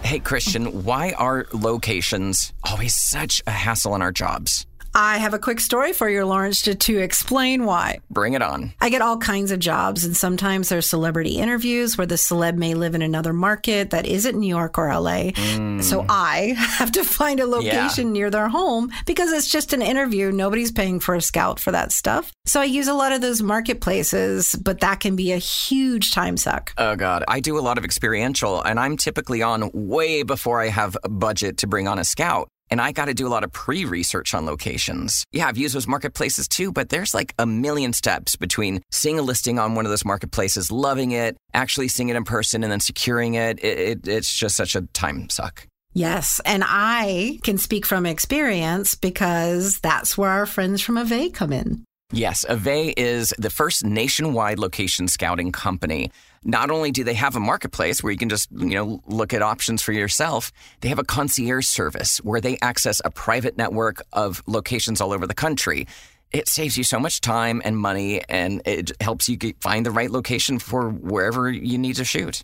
Hey, 0.04 0.20
Christian, 0.20 0.84
why 0.84 1.14
are 1.18 1.48
locations 1.54 2.54
always 2.64 2.94
such 2.96 3.42
a 3.48 3.52
hassle 3.52 3.96
in 3.96 4.02
our 4.04 4.12
jobs? 4.12 4.68
I 4.96 5.18
have 5.18 5.34
a 5.34 5.40
quick 5.40 5.60
story 5.60 5.92
for 5.92 6.08
you, 6.08 6.24
Lawrence, 6.26 6.62
to, 6.64 6.76
to 6.76 7.00
explain 7.00 7.66
why. 7.66 8.00
Bring 8.12 8.34
it 8.34 8.42
on. 8.42 8.74
I 8.80 8.90
get 8.90 9.02
all 9.02 9.18
kinds 9.18 9.52
of 9.52 9.60
jobs, 9.60 10.06
and 10.06 10.16
sometimes 10.16 10.70
there's 10.70 10.86
celebrity 10.86 11.38
interviews 11.38 11.98
where 11.98 12.06
the 12.06 12.16
celeb 12.16 12.58
may 12.58 12.76
live 12.76 12.94
in 12.94 13.02
another 13.02 13.34
market 13.34 13.90
that 13.90 14.06
isn't 14.06 14.38
New 14.38 14.48
York 14.48 14.78
or 14.78 14.88
LA. 14.88 15.32
Mm. 15.32 15.84
So 15.84 16.06
I 16.08 16.54
have 16.58 16.92
to 16.94 17.04
find 17.04 17.40
a 17.40 17.48
location 17.48 18.08
yeah. 18.08 18.14
near 18.14 18.30
their 18.30 18.50
home 18.50 18.92
because 19.06 19.32
it's 19.32 19.50
just 19.50 19.74
an 19.74 19.82
interview. 19.82 20.32
Nobody's 20.32 20.72
paying 20.72 21.00
for 21.00 21.16
a 21.16 21.22
scout 21.22 21.60
for 21.60 21.72
that 21.72 21.92
stuff. 21.92 22.32
So 22.46 22.62
I 22.62 22.66
use 22.66 22.88
a 22.88 22.94
lot 22.94 23.12
of 23.12 23.22
those 23.22 23.42
marketplaces, 23.42 24.54
but 24.56 24.82
that 24.82 25.00
can 25.00 25.16
be 25.16 25.32
a 25.32 25.38
huge 25.38 26.12
time 26.12 26.38
suck. 26.38 26.74
Oh, 26.78 26.96
God. 26.96 27.24
I 27.28 27.40
do 27.40 27.58
a 27.58 27.62
lot 27.62 27.78
of 27.78 27.86
experiential, 27.86 28.62
and 28.62 28.80
I'm 28.80 28.98
typically 28.98 29.42
on 29.42 29.72
way 29.74 30.24
before 30.24 30.62
I 30.62 30.68
have 30.68 30.96
a 31.04 31.10
budget 31.10 31.58
to 31.60 31.68
bring 31.68 31.88
on 31.88 31.98
a 31.98 32.04
scout. 32.04 32.48
And 32.74 32.82
I 32.82 32.92
got 32.92 33.06
to 33.06 33.14
do 33.14 33.28
a 33.28 33.30
lot 33.30 33.44
of 33.44 33.52
pre 33.52 33.86
research 33.86 34.34
on 34.34 34.48
locations. 34.48 35.26
Yeah, 35.32 35.46
I've 35.46 35.60
used 35.60 35.76
those 35.76 35.86
marketplaces 35.86 36.48
too, 36.48 36.72
but 36.72 36.90
there's 36.90 37.14
like 37.14 37.36
a 37.38 37.46
million 37.46 37.94
steps 37.94 38.36
between 38.36 38.82
seeing 38.92 39.20
a 39.20 39.22
listing 39.22 39.60
on 39.60 39.76
one 39.76 39.86
of 39.86 39.92
those 39.92 40.04
marketplaces, 40.04 40.72
loving 40.72 41.12
it, 41.12 41.38
actually 41.54 41.88
seeing 41.88 42.10
it 42.10 42.16
in 42.16 42.24
person, 42.24 42.64
and 42.64 42.72
then 42.72 42.80
securing 42.80 43.36
it. 43.36 43.64
it, 43.64 43.78
it 43.78 44.08
it's 44.08 44.36
just 44.36 44.56
such 44.56 44.76
a 44.76 44.82
time 44.88 45.30
suck. 45.30 45.68
Yes. 45.94 46.42
And 46.46 46.64
I 46.66 47.38
can 47.44 47.60
speak 47.60 47.86
from 47.86 48.08
experience 48.08 48.96
because 48.96 49.80
that's 49.80 50.18
where 50.18 50.32
our 50.32 50.48
friends 50.48 50.82
from 50.82 50.98
Ava 50.98 51.30
come 51.30 51.54
in. 51.54 51.84
Yes, 52.14 52.46
Ava 52.48 53.00
is 53.00 53.34
the 53.40 53.50
first 53.50 53.84
nationwide 53.84 54.60
location 54.60 55.08
scouting 55.08 55.52
company. 55.52 56.12
Not 56.44 56.70
only 56.70 56.92
do 56.92 57.04
they 57.04 57.16
have 57.16 57.36
a 57.36 57.40
marketplace 57.40 58.04
where 58.04 58.12
you 58.12 58.20
can 58.20 58.30
just, 58.30 58.52
you 58.52 58.76
know, 58.76 59.02
look 59.08 59.34
at 59.34 59.42
options 59.42 59.82
for 59.82 59.94
yourself, 59.94 60.52
they 60.82 60.90
have 60.90 61.00
a 61.00 61.04
concierge 61.04 61.66
service 61.66 62.20
where 62.20 62.40
they 62.40 62.60
access 62.62 63.02
a 63.04 63.10
private 63.10 63.58
network 63.58 64.04
of 64.14 64.44
locations 64.46 65.02
all 65.02 65.12
over 65.12 65.26
the 65.26 65.34
country. 65.34 65.88
It 66.32 66.48
saves 66.48 66.78
you 66.78 66.84
so 66.84 67.00
much 67.00 67.20
time 67.20 67.64
and 67.66 67.76
money 67.80 68.22
and 68.30 68.62
it 68.64 68.92
helps 69.02 69.28
you 69.28 69.36
get, 69.36 69.60
find 69.60 69.84
the 69.84 69.92
right 69.92 70.12
location 70.12 70.60
for 70.60 70.90
wherever 70.90 71.50
you 71.50 71.80
need 71.80 71.96
to 71.96 72.06
shoot. 72.06 72.44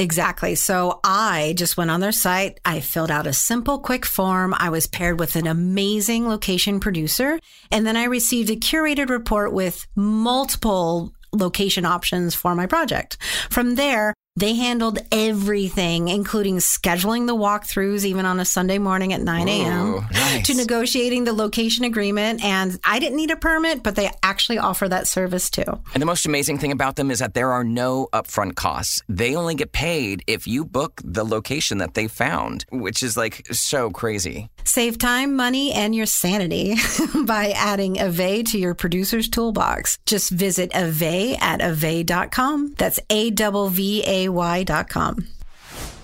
Exactly. 0.00 0.54
So 0.54 0.98
I 1.04 1.52
just 1.58 1.76
went 1.76 1.90
on 1.90 2.00
their 2.00 2.10
site. 2.10 2.58
I 2.64 2.80
filled 2.80 3.10
out 3.10 3.26
a 3.26 3.34
simple, 3.34 3.78
quick 3.78 4.06
form. 4.06 4.54
I 4.56 4.70
was 4.70 4.86
paired 4.86 5.20
with 5.20 5.36
an 5.36 5.46
amazing 5.46 6.26
location 6.26 6.80
producer. 6.80 7.38
And 7.70 7.86
then 7.86 7.98
I 7.98 8.04
received 8.04 8.48
a 8.48 8.56
curated 8.56 9.10
report 9.10 9.52
with 9.52 9.86
multiple 9.94 11.12
location 11.34 11.84
options 11.84 12.34
for 12.34 12.54
my 12.54 12.64
project. 12.64 13.18
From 13.50 13.74
there, 13.74 14.14
they 14.40 14.54
handled 14.54 14.98
everything, 15.12 16.08
including 16.08 16.56
scheduling 16.56 17.26
the 17.26 17.36
walkthroughs, 17.36 18.04
even 18.04 18.24
on 18.24 18.40
a 18.40 18.44
Sunday 18.44 18.78
morning 18.78 19.12
at 19.12 19.20
9 19.20 19.48
a.m., 19.48 20.06
nice. 20.10 20.46
to 20.46 20.54
negotiating 20.54 21.24
the 21.24 21.32
location 21.32 21.84
agreement. 21.84 22.42
And 22.42 22.78
I 22.82 22.98
didn't 22.98 23.16
need 23.16 23.30
a 23.30 23.36
permit, 23.36 23.82
but 23.82 23.96
they 23.96 24.10
actually 24.22 24.58
offer 24.58 24.88
that 24.88 25.06
service 25.06 25.50
too. 25.50 25.64
And 25.92 26.00
the 26.00 26.06
most 26.06 26.24
amazing 26.24 26.58
thing 26.58 26.72
about 26.72 26.96
them 26.96 27.10
is 27.10 27.18
that 27.18 27.34
there 27.34 27.52
are 27.52 27.64
no 27.64 28.08
upfront 28.12 28.54
costs. 28.54 29.02
They 29.08 29.36
only 29.36 29.54
get 29.54 29.72
paid 29.72 30.22
if 30.26 30.46
you 30.46 30.64
book 30.64 31.02
the 31.04 31.24
location 31.24 31.78
that 31.78 31.94
they 31.94 32.08
found, 32.08 32.64
which 32.72 33.02
is 33.02 33.16
like 33.16 33.46
so 33.52 33.90
crazy. 33.90 34.48
Save 34.64 34.98
time, 34.98 35.36
money, 35.36 35.72
and 35.72 35.94
your 35.94 36.06
sanity 36.06 36.76
by 37.26 37.50
adding 37.50 37.96
Ava 37.96 38.42
to 38.44 38.58
your 38.58 38.74
producer's 38.74 39.28
toolbox. 39.28 39.98
Just 40.06 40.30
visit 40.30 40.70
Ava 40.74 41.36
at 41.42 41.60
Ava.com. 41.60 42.74
That's 42.78 43.00
A 43.10 43.30
V 43.30 44.04
A 44.06 44.29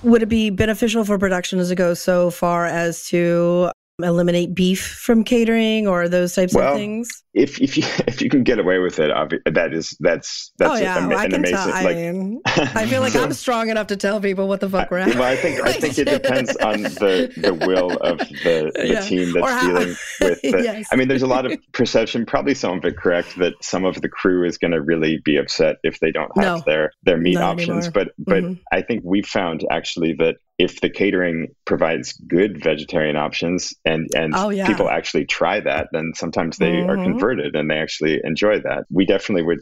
Would 0.02 0.22
it 0.22 0.28
be 0.28 0.50
beneficial 0.50 1.04
for 1.04 1.18
production 1.18 1.58
as 1.58 1.70
it 1.70 1.76
goes 1.76 2.00
so 2.00 2.30
far 2.30 2.66
as 2.66 3.06
to 3.08 3.70
eliminate 4.02 4.54
beef 4.54 4.84
from 4.84 5.24
catering 5.24 5.88
or 5.88 6.08
those 6.08 6.34
types 6.34 6.54
well, 6.54 6.72
of 6.72 6.78
things? 6.78 7.22
If 7.32 7.60
if 7.60 7.76
you 7.76 7.84
if 8.06 8.20
you 8.20 8.28
can 8.28 8.42
get 8.42 8.58
away 8.58 8.78
with 8.78 8.98
it, 8.98 9.10
that 9.46 9.72
is 9.72 9.96
that's 10.00 10.52
that's 10.58 10.72
oh, 10.72 10.82
yeah. 10.82 11.02
an, 11.02 11.08
well, 11.08 11.18
I 11.18 11.24
amazing. 11.24 11.56
Tell, 11.56 11.72
I, 11.72 11.94
mean, 11.94 12.40
I 12.46 12.86
feel 12.86 13.00
like 13.00 13.12
so, 13.12 13.22
I'm 13.22 13.32
strong 13.32 13.70
enough 13.70 13.86
to 13.88 13.96
tell 13.96 14.20
people 14.20 14.48
what 14.48 14.60
the 14.60 14.68
fuck 14.68 14.90
we're 14.90 14.98
at. 14.98 15.14
Well, 15.14 15.22
I 15.22 15.36
think 15.36 15.60
I 15.62 15.72
think 15.80 15.98
it 15.98 16.08
depends 16.08 16.54
on 16.56 16.82
the 16.82 17.32
the 17.36 17.54
will 17.54 17.92
of 17.98 18.18
the, 18.18 18.72
the 18.74 18.86
yeah. 18.86 19.00
team 19.00 19.32
that's 19.32 19.50
how, 19.50 19.66
dealing 19.66 19.88
with. 20.20 20.42
The, 20.42 20.60
yes. 20.62 20.88
I 20.92 20.96
mean, 20.96 21.08
there's 21.08 21.22
a 21.22 21.26
lot 21.26 21.46
of 21.46 21.58
perception. 21.72 22.26
Probably 22.26 22.54
some 22.54 22.78
of 22.78 22.84
it 22.84 22.96
correct 22.96 23.36
that 23.38 23.54
some 23.62 23.84
of 23.84 24.00
the 24.00 24.08
crew 24.08 24.46
is 24.46 24.58
going 24.58 24.72
to 24.72 24.82
really 24.82 25.20
be 25.24 25.36
upset 25.36 25.76
if 25.82 26.00
they 26.00 26.12
don't 26.12 26.30
have 26.36 26.58
no, 26.58 26.62
their 26.66 26.92
their 27.02 27.16
meat 27.16 27.38
options. 27.38 27.86
Anymore. 27.86 27.90
But 27.92 28.08
but 28.18 28.42
mm-hmm. 28.42 28.60
I 28.72 28.82
think 28.82 29.02
we 29.04 29.22
found 29.22 29.64
actually 29.70 30.14
that 30.18 30.36
if 30.58 30.80
the 30.80 30.88
catering 30.88 31.48
provides 31.64 32.14
good 32.14 32.62
vegetarian 32.62 33.16
options 33.16 33.74
and 33.84 34.08
and 34.14 34.34
oh, 34.34 34.48
yeah. 34.48 34.66
people 34.66 34.88
actually 34.88 35.24
try 35.24 35.60
that 35.60 35.88
then 35.92 36.12
sometimes 36.14 36.56
they 36.56 36.72
mm-hmm. 36.72 36.90
are 36.90 36.96
converted 36.96 37.54
and 37.54 37.70
they 37.70 37.76
actually 37.76 38.20
enjoy 38.24 38.58
that 38.60 38.84
we 38.90 39.04
definitely 39.04 39.42
would 39.42 39.60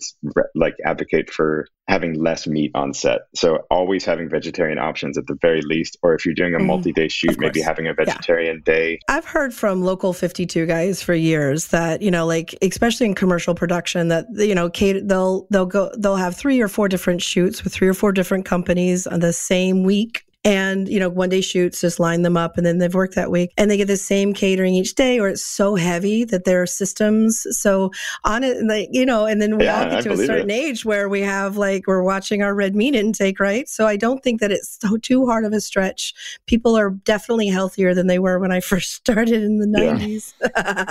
like 0.55 0.75
advocate 0.85 1.31
for 1.31 1.67
having 1.89 2.15
less 2.15 2.47
meat 2.47 2.71
on 2.75 2.95
set 2.95 3.23
so 3.35 3.59
always 3.71 4.05
having 4.05 4.29
vegetarian 4.29 4.79
options 4.79 5.19
at 5.19 5.27
the 5.27 5.37
very 5.41 5.63
least 5.63 5.97
or 6.03 6.15
if 6.15 6.25
you're 6.25 6.35
doing 6.35 6.55
a 6.55 6.59
mm-hmm. 6.59 6.69
multi-day 6.69 7.09
shoot 7.09 7.39
maybe 7.39 7.61
having 7.61 7.89
a 7.89 7.95
vegetarian 7.95 8.63
yeah. 8.67 8.73
day 8.75 8.99
i've 9.09 9.25
heard 9.25 9.53
from 9.53 9.83
local 9.83 10.13
52 10.13 10.67
guys 10.67 11.03
for 11.03 11.15
years 11.15 11.69
that 11.69 12.03
you 12.03 12.11
know 12.11 12.27
like 12.27 12.55
especially 12.63 13.07
in 13.07 13.15
commercial 13.15 13.55
production 13.55 14.09
that 14.09 14.27
you 14.35 14.55
know 14.55 14.69
they'll 15.05 15.47
they'll 15.51 15.67
go 15.67 15.91
they'll 15.99 16.17
have 16.17 16.37
three 16.37 16.61
or 16.61 16.69
four 16.69 16.89
different 16.89 17.21
shoots 17.21 17.65
with 17.65 17.73
three 17.73 17.89
or 17.89 17.95
four 17.95 18.13
different 18.13 18.45
companies 18.45 19.07
on 19.07 19.21
the 19.21 19.33
same 19.33 19.83
week 19.83 20.25
and 20.45 20.89
you 20.89 21.01
know 21.01 21.09
one 21.09 21.31
day 21.31 21.41
shoots 21.41 21.81
just 21.81 21.99
line 21.99 22.23
them 22.23 22.37
up 22.37 22.57
and 22.57 22.67
then 22.67 22.79
they've 22.79 22.95
worked 22.95 23.15
that 23.15 23.31
week 23.31 23.51
and 23.57 23.71
they 23.71 23.77
get 23.77 23.87
the 23.87 23.97
same 23.97 24.35
catering 24.35 24.75
each 24.75 24.95
day 24.95 25.19
or 25.19 25.29
it's 25.29 25.45
so 25.45 25.75
heavy 25.75 26.25
that 26.25 26.45
their 26.45 26.67
systems 26.67 27.47
so 27.51 27.91
on 28.25 28.45
it 28.45 28.63
like 28.65 28.89
you 28.93 29.07
know 29.07 29.25
and 29.25 29.41
then 29.41 29.57
we 29.57 29.65
yeah, 29.65 29.85
all 29.85 29.91
get 29.91 30.03
to 30.03 30.13
a 30.13 30.17
certain 30.17 30.51
it. 30.51 30.55
age 30.55 30.85
where 30.85 31.09
we 31.09 31.21
have 31.21 31.57
like 31.57 31.87
we're 31.87 32.03
watching 32.03 32.43
our 32.43 32.55
red 32.55 32.77
meat 32.77 32.95
intake 32.95 33.41
right 33.41 33.69
so 33.69 33.87
i 33.87 33.97
don't 33.97 34.23
think 34.23 34.41
that 34.41 34.53
it's 34.53 34.79
so 34.81 34.97
too 34.99 35.25
hard 35.27 35.45
of 35.45 35.53
a 35.53 35.61
stretch 35.61 36.13
people 36.47 36.77
are 36.77 36.91
definitely 36.91 37.49
healthier 37.49 37.95
than 37.95 38.07
they 38.07 38.19
were 38.19 38.39
when 38.39 38.53
i 38.53 38.61
first 38.75 38.93
started 38.93 39.43
in 39.43 39.59
the 39.59 39.67
90s 39.67 40.35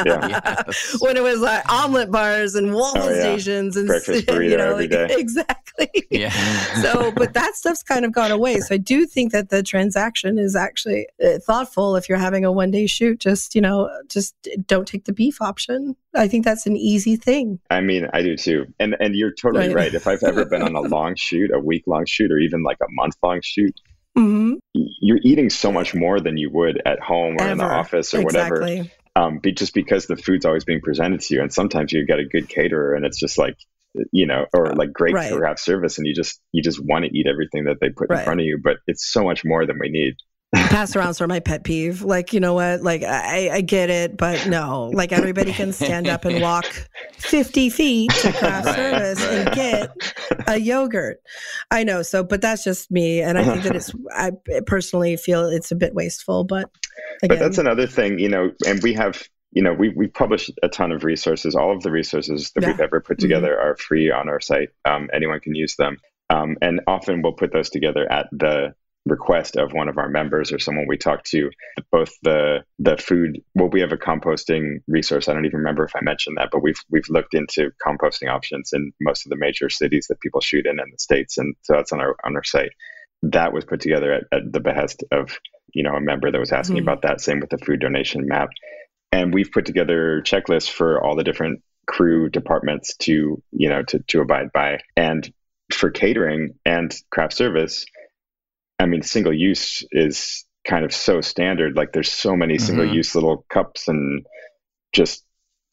yeah. 0.06 0.64
yes. 0.68 0.98
when 1.00 1.16
it 1.16 1.24
was 1.24 1.42
like 1.42 1.68
omelet 1.72 2.10
bars 2.12 2.56
and 2.56 2.74
waffle 2.74 3.04
oh, 3.04 3.10
yeah. 3.10 3.22
stations 3.22 3.78
and 3.78 3.88
breakfast 3.88 4.26
burrito 4.28 4.50
you 4.50 4.58
know, 4.58 4.72
every 4.72 4.88
like, 4.88 5.10
day. 5.10 5.16
exactly 5.16 5.90
yeah 6.10 6.32
so 6.82 7.12
but 7.12 7.34
that 7.34 7.56
stuff's 7.56 7.84
kind 7.84 8.04
of 8.04 8.12
gone 8.12 8.32
away 8.32 8.60
so 8.60 8.74
i 8.74 8.78
do 8.78 9.06
think 9.06 9.32
that 9.32 9.43
that 9.50 9.56
the 9.56 9.64
transaction 9.64 10.38
is 10.38 10.56
actually 10.56 11.08
uh, 11.24 11.40
thoughtful 11.46 11.96
if 11.96 12.08
you're 12.08 12.18
having 12.18 12.46
a 12.46 12.52
one 12.52 12.72
day 12.72 12.88
shoot 12.88 13.20
just 13.20 13.56
you 13.56 13.62
know 13.62 13.90
just 14.08 14.36
don't 14.66 14.88
take 14.88 15.06
the 15.06 15.14
beef 15.14 15.42
option 15.42 15.96
i 16.16 16.28
think 16.28 16.46
that's 16.46 16.66
an 16.66 16.76
easy 16.76 17.16
thing 17.16 17.60
i 17.70 17.82
mean 17.82 18.08
i 18.14 18.22
do 18.22 18.36
too 18.36 18.66
and 18.80 18.96
and 19.00 19.16
you're 19.16 19.34
totally 19.34 19.68
right, 19.68 19.76
right. 19.76 19.94
if 19.94 20.08
i've 20.08 20.24
ever 20.24 20.46
been 20.46 20.62
on 20.62 20.76
a 20.76 20.82
long 20.96 21.16
shoot 21.16 21.52
a 21.54 21.60
week 21.60 21.84
long 21.88 22.06
shoot 22.06 22.32
or 22.32 22.38
even 22.38 22.64
like 22.64 22.78
a 22.82 22.88
month 22.90 23.16
long 23.24 23.40
shoot 23.44 23.74
mm-hmm. 24.18 24.54
you're 24.74 25.20
eating 25.24 25.50
so 25.50 25.72
much 25.72 25.94
more 25.94 26.20
than 26.20 26.38
you 26.38 26.50
would 26.50 26.82
at 26.86 27.00
home 27.00 27.36
or 27.38 27.44
Ever. 27.44 27.52
in 27.52 27.58
the 27.58 27.66
office 27.66 28.14
or 28.14 28.22
exactly. 28.22 28.60
whatever 28.60 28.90
um, 29.16 29.38
be, 29.38 29.52
just 29.52 29.76
because 29.76 30.08
the 30.08 30.16
food's 30.16 30.44
always 30.44 30.66
being 30.66 30.82
presented 30.82 31.22
to 31.22 31.36
you 31.36 31.42
and 31.42 31.54
sometimes 31.54 31.92
you 31.92 32.04
get 32.06 32.18
a 32.18 32.26
good 32.26 32.50
caterer 32.50 32.96
and 32.96 33.06
it's 33.06 33.20
just 33.20 33.38
like 33.38 33.56
you 34.12 34.26
know, 34.26 34.46
or 34.54 34.72
uh, 34.72 34.76
like 34.76 34.92
great 34.92 35.14
right. 35.14 35.34
craft 35.34 35.60
service, 35.60 35.98
and 35.98 36.08
you 36.08 36.14
just 36.14 36.42
you 36.52 36.62
just 36.62 36.84
want 36.84 37.06
to 37.06 37.18
eat 37.18 37.28
everything 37.28 37.66
that 37.66 37.78
they 37.82 37.90
put 37.90 38.10
right. 38.10 38.20
in 38.20 38.26
front 38.26 38.40
of 38.40 38.46
you, 38.46 38.60
but 38.64 38.78
it's 38.88 39.12
so 39.12 39.24
much 39.24 39.44
more 39.46 39.66
than 39.66 39.78
we 39.80 39.90
need. 39.90 40.16
Pass 40.54 40.96
around 40.96 41.20
are 41.20 41.28
my 41.28 41.40
pet 41.40 41.64
peeve. 41.64 42.04
Like, 42.04 42.32
you 42.32 42.40
know 42.40 42.54
what? 42.54 42.82
Like, 42.82 43.02
I, 43.02 43.50
I 43.52 43.62
get 43.62 43.90
it, 43.90 44.18
but 44.18 44.46
no. 44.46 44.92
Like, 44.94 45.12
everybody 45.12 45.52
can 45.52 45.74
stand 45.74 46.08
up 46.08 46.26
and 46.26 46.44
walk 46.44 46.66
50 47.14 47.72
feet 47.72 48.12
to 48.12 48.32
craft 48.34 48.68
right, 48.68 48.76
service 48.76 49.26
and 49.26 49.56
get 49.56 49.92
a 50.48 50.60
yogurt. 50.60 51.22
I 51.72 51.84
know. 51.84 52.04
So, 52.04 52.24
but 52.24 52.42
that's 52.42 52.64
just 52.64 52.92
me. 52.92 53.20
And 53.20 53.40
I 53.40 53.44
think 53.44 53.64
that 53.64 53.76
it's, 53.76 53.92
I 54.16 54.32
personally 54.68 55.18
feel 55.18 55.48
it's 55.48 55.72
a 55.72 55.76
bit 55.76 55.96
wasteful, 55.96 56.44
but 56.44 56.70
again. 57.24 57.30
But 57.30 57.40
that's 57.40 57.58
another 57.58 57.88
thing, 57.88 58.20
you 58.20 58.30
know, 58.30 58.52
and 58.68 58.82
we 58.84 58.94
have 58.94 59.28
you 59.54 59.62
know, 59.62 59.74
we 59.74 59.90
we 59.90 60.08
publish 60.08 60.50
a 60.64 60.68
ton 60.68 60.92
of 60.92 61.04
resources. 61.04 61.56
All 61.56 61.72
of 61.76 61.84
the 61.84 61.92
resources 61.92 62.52
that 62.56 62.64
yeah. 62.64 62.70
we've 62.70 62.80
ever 62.80 63.00
put 63.00 63.18
mm-hmm. 63.18 63.24
together 63.24 63.52
mm-hmm. 63.52 63.68
are 63.68 63.78
free 63.78 64.12
on 64.12 64.28
our 64.28 64.42
site. 64.42 64.70
Um, 64.84 65.10
anyone 65.14 65.40
can 65.40 65.56
use 65.56 65.76
them, 65.76 65.98
um, 66.30 66.58
and 66.62 66.82
often 66.88 67.22
we'll 67.22 67.34
put 67.34 67.54
those 67.54 67.70
together 67.70 68.12
at 68.12 68.28
the 68.32 68.74
request 69.06 69.58
of 69.58 69.74
one 69.74 69.90
of 69.90 69.98
our 69.98 70.08
members 70.08 70.54
or 70.54 70.60
someone 70.60 70.88
we 70.88 70.98
talk 70.98 71.24
to. 71.26 71.52
Both 71.92 72.14
the 72.24 72.64
the 72.80 72.98
food. 72.98 73.42
Well, 73.54 73.70
we 73.70 73.82
have 73.82 73.92
a 73.92 73.98
composting 73.98 74.78
resource. 74.88 75.28
I 75.28 75.34
don't 75.34 75.46
even 75.46 75.60
remember 75.60 75.84
if 75.84 75.96
I 75.96 76.02
mentioned 76.02 76.38
that, 76.38 76.50
but 76.52 76.64
we've 76.64 76.82
we've 76.90 77.10
looked 77.10 77.36
into 77.36 77.72
composting 77.86 78.30
options 78.32 78.72
in 78.74 78.92
most 79.00 79.26
of 79.26 79.30
the 79.30 79.38
major 79.38 79.70
cities 79.70 80.08
that 80.10 80.20
people 80.20 80.42
shoot 80.42 80.66
in 80.66 80.80
in 80.80 80.86
the 80.92 81.00
states, 81.00 81.38
and 81.38 81.56
so 81.62 81.74
that's 81.74 81.92
on 81.92 82.00
our 82.00 82.16
on 82.26 82.36
our 82.36 82.44
site. 82.44 82.72
That 83.22 83.54
was 83.54 83.66
put 83.66 83.82
together 83.82 84.14
at, 84.14 84.24
at 84.32 84.52
the 84.52 84.60
behest 84.60 85.04
of 85.12 85.38
you 85.74 85.84
know 85.84 85.94
a 85.94 86.02
member 86.02 86.32
that 86.32 86.40
was 86.40 86.52
asking 86.52 86.78
mm-hmm. 86.78 86.90
about 86.90 87.04
that. 87.04 87.22
Same 87.22 87.40
with 87.40 87.52
the 87.52 87.60
food 87.60 87.82
donation 87.82 88.28
map 88.28 88.50
and 89.14 89.34
we've 89.34 89.52
put 89.52 89.66
together 89.66 90.22
checklists 90.26 90.70
for 90.70 91.02
all 91.02 91.16
the 91.16 91.24
different 91.24 91.62
crew 91.86 92.30
departments 92.30 92.96
to 92.98 93.42
you 93.52 93.70
know 93.70 93.84
to 93.84 94.00
to 94.08 94.22
abide 94.22 94.52
by 94.54 94.80
and 94.98 95.32
for 95.72 95.92
catering 95.92 96.54
and 96.66 96.96
craft 97.12 97.34
service 97.34 97.86
i 98.80 98.86
mean 98.86 99.02
single 99.02 99.34
use 99.34 99.86
is 99.92 100.46
kind 100.68 100.86
of 100.86 100.94
so 100.94 101.22
standard 101.22 101.76
like 101.76 101.92
there's 101.92 102.12
so 102.12 102.36
many 102.36 102.56
mm-hmm. 102.56 102.66
single 102.66 102.86
use 102.86 103.16
little 103.16 103.46
cups 103.50 103.88
and 103.88 104.26
just 104.94 105.24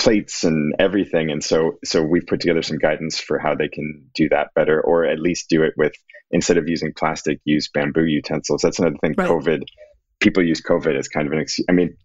plates 0.00 0.44
and 0.44 0.74
everything. 0.78 1.30
And 1.30 1.44
so, 1.44 1.78
so 1.84 2.02
we've 2.02 2.26
put 2.26 2.40
together 2.40 2.62
some 2.62 2.78
guidance 2.78 3.20
for 3.20 3.38
how 3.38 3.54
they 3.54 3.68
can 3.68 4.02
do 4.14 4.28
that 4.30 4.48
better, 4.54 4.80
or 4.80 5.04
at 5.04 5.20
least 5.20 5.48
do 5.48 5.62
it 5.62 5.74
with 5.76 5.92
instead 6.30 6.56
of 6.56 6.68
using 6.68 6.92
plastic, 6.96 7.38
use 7.44 7.68
bamboo 7.68 8.06
utensils. 8.06 8.62
That's 8.62 8.78
another 8.78 8.96
thing. 9.00 9.14
Right. 9.16 9.28
COVID, 9.28 9.62
people 10.18 10.42
use 10.42 10.62
COVID 10.62 10.98
as 10.98 11.06
kind 11.06 11.26
of 11.26 11.34
an. 11.34 11.40
Ex- 11.40 11.60
I 11.68 11.72
mean, 11.72 11.96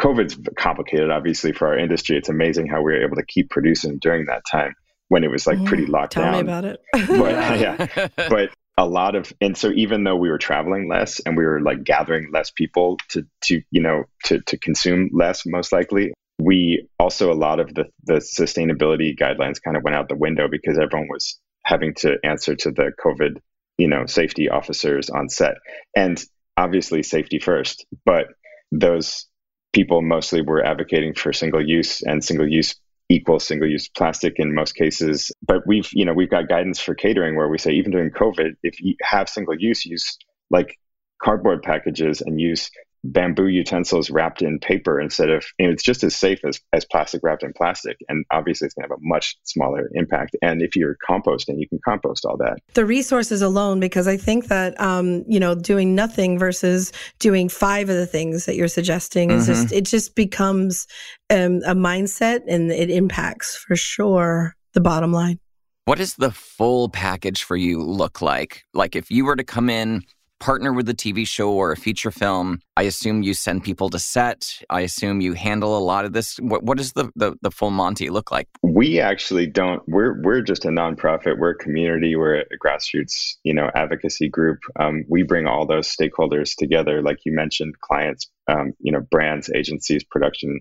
COVID's 0.00 0.38
complicated, 0.58 1.10
obviously, 1.10 1.52
for 1.52 1.68
our 1.68 1.78
industry. 1.78 2.16
It's 2.16 2.28
amazing 2.28 2.68
how 2.68 2.78
we 2.78 2.92
were 2.92 3.04
able 3.04 3.16
to 3.16 3.24
keep 3.26 3.50
producing 3.50 3.98
during 3.98 4.26
that 4.26 4.42
time 4.50 4.74
when 5.08 5.24
it 5.24 5.30
was 5.30 5.46
like 5.46 5.62
pretty 5.66 5.86
locked 5.86 6.12
Tell 6.12 6.24
down. 6.24 6.32
Tell 6.32 6.42
me 6.42 6.48
about 6.48 6.64
it. 6.64 6.80
but, 6.92 7.88
yeah, 8.18 8.28
but 8.28 8.50
a 8.78 8.86
lot 8.86 9.14
of 9.14 9.32
and 9.42 9.58
so 9.58 9.70
even 9.72 10.04
though 10.04 10.16
we 10.16 10.30
were 10.30 10.38
traveling 10.38 10.88
less 10.88 11.20
and 11.20 11.36
we 11.36 11.44
were 11.44 11.60
like 11.60 11.84
gathering 11.84 12.30
less 12.32 12.50
people 12.50 12.96
to 13.10 13.26
to 13.42 13.60
you 13.70 13.82
know 13.82 14.04
to 14.24 14.40
to 14.40 14.56
consume 14.56 15.10
less 15.12 15.44
most 15.44 15.70
likely 15.70 16.14
we 16.38 16.88
also 16.98 17.30
a 17.30 17.34
lot 17.34 17.60
of 17.60 17.74
the 17.74 17.84
the 18.04 18.14
sustainability 18.14 19.14
guidelines 19.14 19.62
kind 19.62 19.76
of 19.76 19.82
went 19.82 19.96
out 19.96 20.08
the 20.08 20.16
window 20.16 20.48
because 20.50 20.78
everyone 20.78 21.08
was 21.10 21.38
having 21.62 21.92
to 21.92 22.16
answer 22.24 22.56
to 22.56 22.70
the 22.70 22.90
covid 23.04 23.36
you 23.76 23.86
know 23.86 24.06
safety 24.06 24.48
officers 24.48 25.10
on 25.10 25.28
set 25.28 25.56
and 25.94 26.24
obviously 26.56 27.02
safety 27.02 27.38
first 27.38 27.84
but 28.06 28.28
those 28.72 29.26
people 29.72 30.02
mostly 30.02 30.42
were 30.42 30.64
advocating 30.64 31.14
for 31.14 31.32
single 31.32 31.64
use 31.64 32.02
and 32.02 32.24
single 32.24 32.48
use 32.48 32.74
equals 33.08 33.44
single 33.46 33.68
use 33.68 33.88
plastic 33.88 34.34
in 34.36 34.54
most 34.54 34.74
cases. 34.74 35.32
But 35.46 35.66
we've 35.66 35.88
you 35.92 36.04
know 36.04 36.14
we've 36.14 36.30
got 36.30 36.48
guidance 36.48 36.80
for 36.80 36.94
catering 36.94 37.36
where 37.36 37.48
we 37.48 37.58
say 37.58 37.72
even 37.72 37.90
during 37.90 38.10
covid 38.10 38.52
if 38.62 38.80
you 38.80 38.94
have 39.02 39.28
single 39.28 39.54
use 39.58 39.84
use 39.84 40.16
like 40.50 40.78
cardboard 41.22 41.62
packages 41.62 42.20
and 42.20 42.40
use 42.40 42.70
bamboo 43.04 43.46
utensils 43.46 44.10
wrapped 44.10 44.42
in 44.42 44.58
paper 44.58 45.00
instead 45.00 45.30
of 45.30 45.44
and 45.58 45.72
it's 45.72 45.82
just 45.82 46.04
as 46.04 46.14
safe 46.14 46.40
as, 46.44 46.60
as 46.72 46.84
plastic 46.84 47.22
wrapped 47.22 47.42
in 47.42 47.52
plastic 47.52 47.96
and 48.08 48.24
obviously 48.30 48.66
it's 48.66 48.74
going 48.74 48.86
to 48.86 48.92
have 48.92 48.98
a 48.98 49.02
much 49.02 49.36
smaller 49.44 49.88
impact. 49.94 50.36
And 50.42 50.60
if 50.62 50.76
you're 50.76 50.96
composting 51.08 51.58
you 51.58 51.68
can 51.68 51.80
compost 51.84 52.24
all 52.24 52.36
that. 52.38 52.58
The 52.74 52.84
resources 52.84 53.42
alone 53.42 53.80
because 53.80 54.06
i 54.06 54.16
think 54.16 54.48
that 54.48 54.78
um, 54.80 55.24
you 55.28 55.40
know 55.40 55.54
doing 55.54 55.94
nothing 55.94 56.38
versus 56.38 56.92
doing 57.18 57.48
five 57.48 57.88
of 57.88 57.96
the 57.96 58.06
things 58.06 58.46
that 58.46 58.56
you're 58.56 58.68
suggesting 58.68 59.30
is 59.30 59.48
mm-hmm. 59.48 59.62
just 59.62 59.72
it 59.72 59.84
just 59.84 60.14
becomes 60.14 60.86
um, 61.30 61.60
a 61.66 61.74
mindset 61.74 62.42
and 62.46 62.70
it 62.70 62.90
impacts 62.90 63.56
for 63.56 63.76
sure 63.76 64.56
the 64.74 64.80
bottom 64.80 65.12
line. 65.12 65.38
What 65.84 65.98
does 65.98 66.14
the 66.14 66.30
full 66.30 66.88
package 66.88 67.42
for 67.42 67.56
you 67.56 67.82
look 67.82 68.22
like? 68.22 68.62
Like 68.74 68.94
if 68.94 69.10
you 69.10 69.24
were 69.24 69.36
to 69.36 69.44
come 69.44 69.70
in 69.70 70.02
partner 70.40 70.72
with 70.72 70.88
a 70.88 70.94
TV 70.94 71.26
show 71.26 71.52
or 71.52 71.70
a 71.70 71.76
feature 71.76 72.10
film, 72.10 72.60
I 72.76 72.82
assume 72.82 73.22
you 73.22 73.34
send 73.34 73.62
people 73.62 73.90
to 73.90 73.98
set. 73.98 74.60
I 74.70 74.80
assume 74.80 75.20
you 75.20 75.34
handle 75.34 75.76
a 75.76 75.84
lot 75.84 76.04
of 76.04 76.12
this. 76.12 76.38
What, 76.38 76.64
what 76.64 76.78
does 76.78 76.94
the, 76.94 77.10
the, 77.14 77.36
the 77.42 77.50
full 77.50 77.70
Monty 77.70 78.08
look 78.10 78.30
like? 78.30 78.48
We 78.62 78.98
actually 78.98 79.46
don't. 79.46 79.82
We're 79.86 80.20
we're 80.22 80.40
just 80.40 80.64
a 80.64 80.68
nonprofit. 80.68 81.38
We're 81.38 81.50
a 81.50 81.58
community. 81.58 82.16
We're 82.16 82.40
a 82.40 82.44
grassroots, 82.64 83.36
you 83.44 83.54
know, 83.54 83.70
advocacy 83.74 84.28
group. 84.28 84.58
Um, 84.78 85.04
we 85.08 85.22
bring 85.22 85.46
all 85.46 85.66
those 85.66 85.94
stakeholders 85.94 86.54
together, 86.56 87.02
like 87.02 87.18
you 87.24 87.32
mentioned, 87.32 87.78
clients, 87.80 88.28
um, 88.48 88.72
you 88.80 88.90
know, 88.90 89.00
brands, 89.10 89.50
agencies, 89.54 90.02
production, 90.04 90.60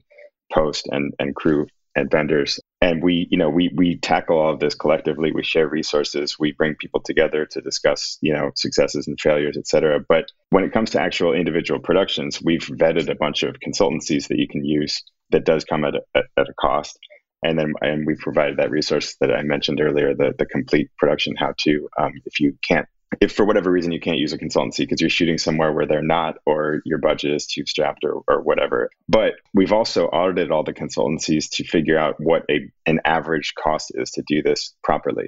post, 0.54 0.88
and 0.92 1.14
and 1.20 1.36
crew 1.36 1.68
and 1.96 2.12
vendors 2.12 2.60
and 2.82 3.04
we 3.04 3.28
you 3.30 3.38
know 3.38 3.50
we 3.50 3.72
we 3.76 3.98
tackle 3.98 4.38
all 4.38 4.54
of 4.54 4.60
this 4.60 4.76
collectively. 4.76 5.32
We 5.32 5.44
share 5.44 5.68
resources. 5.68 6.38
We 6.40 6.54
bring 6.54 6.76
people 6.76 7.02
together 7.02 7.46
to 7.46 7.62
discuss 7.62 8.18
you 8.22 8.34
know 8.34 8.52
successes 8.56 9.08
and 9.08 9.20
failures 9.20 9.58
et 9.58 9.68
cetera. 9.68 10.00
But 10.08 10.32
when 10.50 10.64
it 10.64 10.72
comes 10.72 10.92
to 10.92 11.02
actual 11.02 11.34
individual 11.34 11.80
productions 11.80 12.42
we've 12.42 12.66
vetted 12.66 13.10
a 13.10 13.16
bunch 13.16 13.44
of 13.44 13.58
consultancies 13.66 14.28
that 14.28 14.38
you 14.38 14.48
can 14.48 14.64
use 14.64 15.04
that 15.32 15.46
does 15.46 15.64
come 15.64 15.84
at 15.84 15.94
a, 15.96 16.20
at 16.38 16.50
a 16.50 16.54
cost. 16.60 16.98
And 17.44 17.58
then 17.58 17.74
and 17.82 18.06
we've 18.06 18.18
provided 18.20 18.58
that 18.58 18.72
resource 18.72 19.16
that 19.22 19.32
i 19.32 19.42
mentioned 19.44 19.80
earlier 19.82 20.14
the 20.14 20.34
the 20.38 20.46
complete 20.46 20.90
production 20.98 21.36
how 21.38 21.54
to 21.60 21.90
um, 21.98 22.14
if 22.26 22.40
you 22.40 22.58
can't 22.68 22.88
if 23.22 23.32
for 23.32 23.46
whatever 23.46 23.72
reason 23.72 23.92
you 23.92 24.00
can't 24.00 24.18
use 24.18 24.34
a 24.34 24.38
consultancy 24.38 24.80
because 24.80 25.02
you're 25.02 25.10
shooting 25.10 25.38
somewhere 25.38 25.74
where 25.74 25.86
they're 25.86 26.02
not 26.02 26.36
or 26.46 26.82
your 26.86 27.00
budget 27.00 27.34
is 27.34 27.48
too 27.48 27.66
strapped 27.66 28.04
or, 28.04 28.22
or 28.28 28.42
whatever. 28.42 28.90
But 29.08 29.34
we've 29.54 29.74
also 29.74 30.06
audited 30.08 30.52
all 30.52 30.64
the 30.64 30.74
consultancies 30.74 31.50
to 31.54 31.64
figure 31.64 31.98
out 31.98 32.16
what 32.20 32.44
a 32.50 32.70
an 32.86 33.00
average 33.06 33.54
cost 33.56 33.92
is 33.96 34.12
to 34.12 34.24
do 34.28 34.42
this 34.42 34.76
properly. 34.84 35.28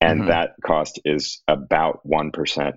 And 0.00 0.20
mm-hmm. 0.20 0.28
that 0.30 0.52
cost 0.64 1.00
is 1.04 1.42
about 1.46 2.00
1% 2.08 2.72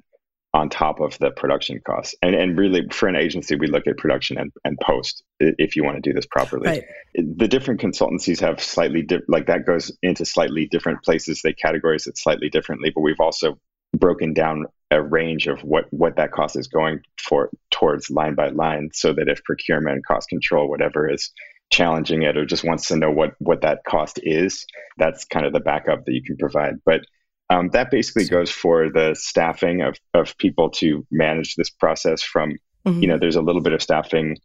on 0.55 0.69
top 0.69 0.99
of 0.99 1.17
the 1.17 1.31
production 1.31 1.79
costs 1.83 2.13
and 2.21 2.35
and 2.35 2.55
really 2.55 2.83
for 2.91 3.09
an 3.09 3.15
agency 3.15 3.55
we 3.55 3.65
look 3.65 3.87
at 3.87 3.97
production 3.97 4.37
and, 4.37 4.51
and 4.63 4.79
post 4.79 5.23
if 5.39 5.75
you 5.75 5.83
want 5.83 5.95
to 5.95 6.01
do 6.01 6.13
this 6.13 6.27
properly. 6.27 6.67
Right. 6.67 6.83
the 7.15 7.47
different 7.47 7.81
consultancies 7.81 8.39
have 8.41 8.61
slightly 8.61 9.01
di- 9.01 9.21
like 9.27 9.47
that 9.47 9.65
goes 9.65 9.91
into 10.03 10.25
slightly 10.25 10.67
different 10.67 11.01
places. 11.01 11.41
They 11.41 11.53
categorize 11.53 12.07
it 12.07 12.17
slightly 12.17 12.49
differently 12.49 12.91
but 12.93 13.01
we've 13.01 13.19
also 13.19 13.57
broken 13.93 14.33
down 14.33 14.65
a 14.91 15.01
range 15.01 15.47
of 15.47 15.61
what 15.61 15.85
what 15.91 16.15
that 16.17 16.31
cost 16.31 16.55
is 16.55 16.67
going 16.67 16.99
for 17.17 17.49
towards 17.71 18.09
line 18.09 18.35
by 18.35 18.49
line 18.49 18.89
so 18.93 19.13
that 19.13 19.27
if 19.27 19.43
procurement 19.43 20.05
cost 20.05 20.29
control 20.29 20.69
whatever 20.69 21.09
is 21.09 21.31
challenging 21.71 22.21
it 22.21 22.37
or 22.37 22.45
just 22.45 22.63
wants 22.63 22.87
to 22.87 22.95
know 22.95 23.09
what 23.09 23.33
what 23.39 23.61
that 23.61 23.79
cost 23.87 24.19
is 24.21 24.65
that's 24.97 25.25
kind 25.25 25.45
of 25.45 25.53
the 25.53 25.59
backup 25.59 26.05
that 26.05 26.13
you 26.13 26.21
can 26.23 26.37
provide 26.37 26.75
but 26.85 27.01
um, 27.49 27.69
that 27.73 27.91
basically 27.91 28.25
goes 28.25 28.49
for 28.49 28.89
the 28.89 29.15
staffing 29.15 29.81
of, 29.81 29.97
of 30.13 30.37
people 30.37 30.69
to 30.69 31.05
manage 31.11 31.55
this 31.55 31.69
process 31.69 32.21
from 32.21 32.53
mm-hmm. 32.85 33.01
you 33.01 33.07
know 33.07 33.17
there's 33.17 33.35
a 33.35 33.41
little 33.41 33.61
bit 33.61 33.73
of 33.73 33.81
staffing 33.81 34.37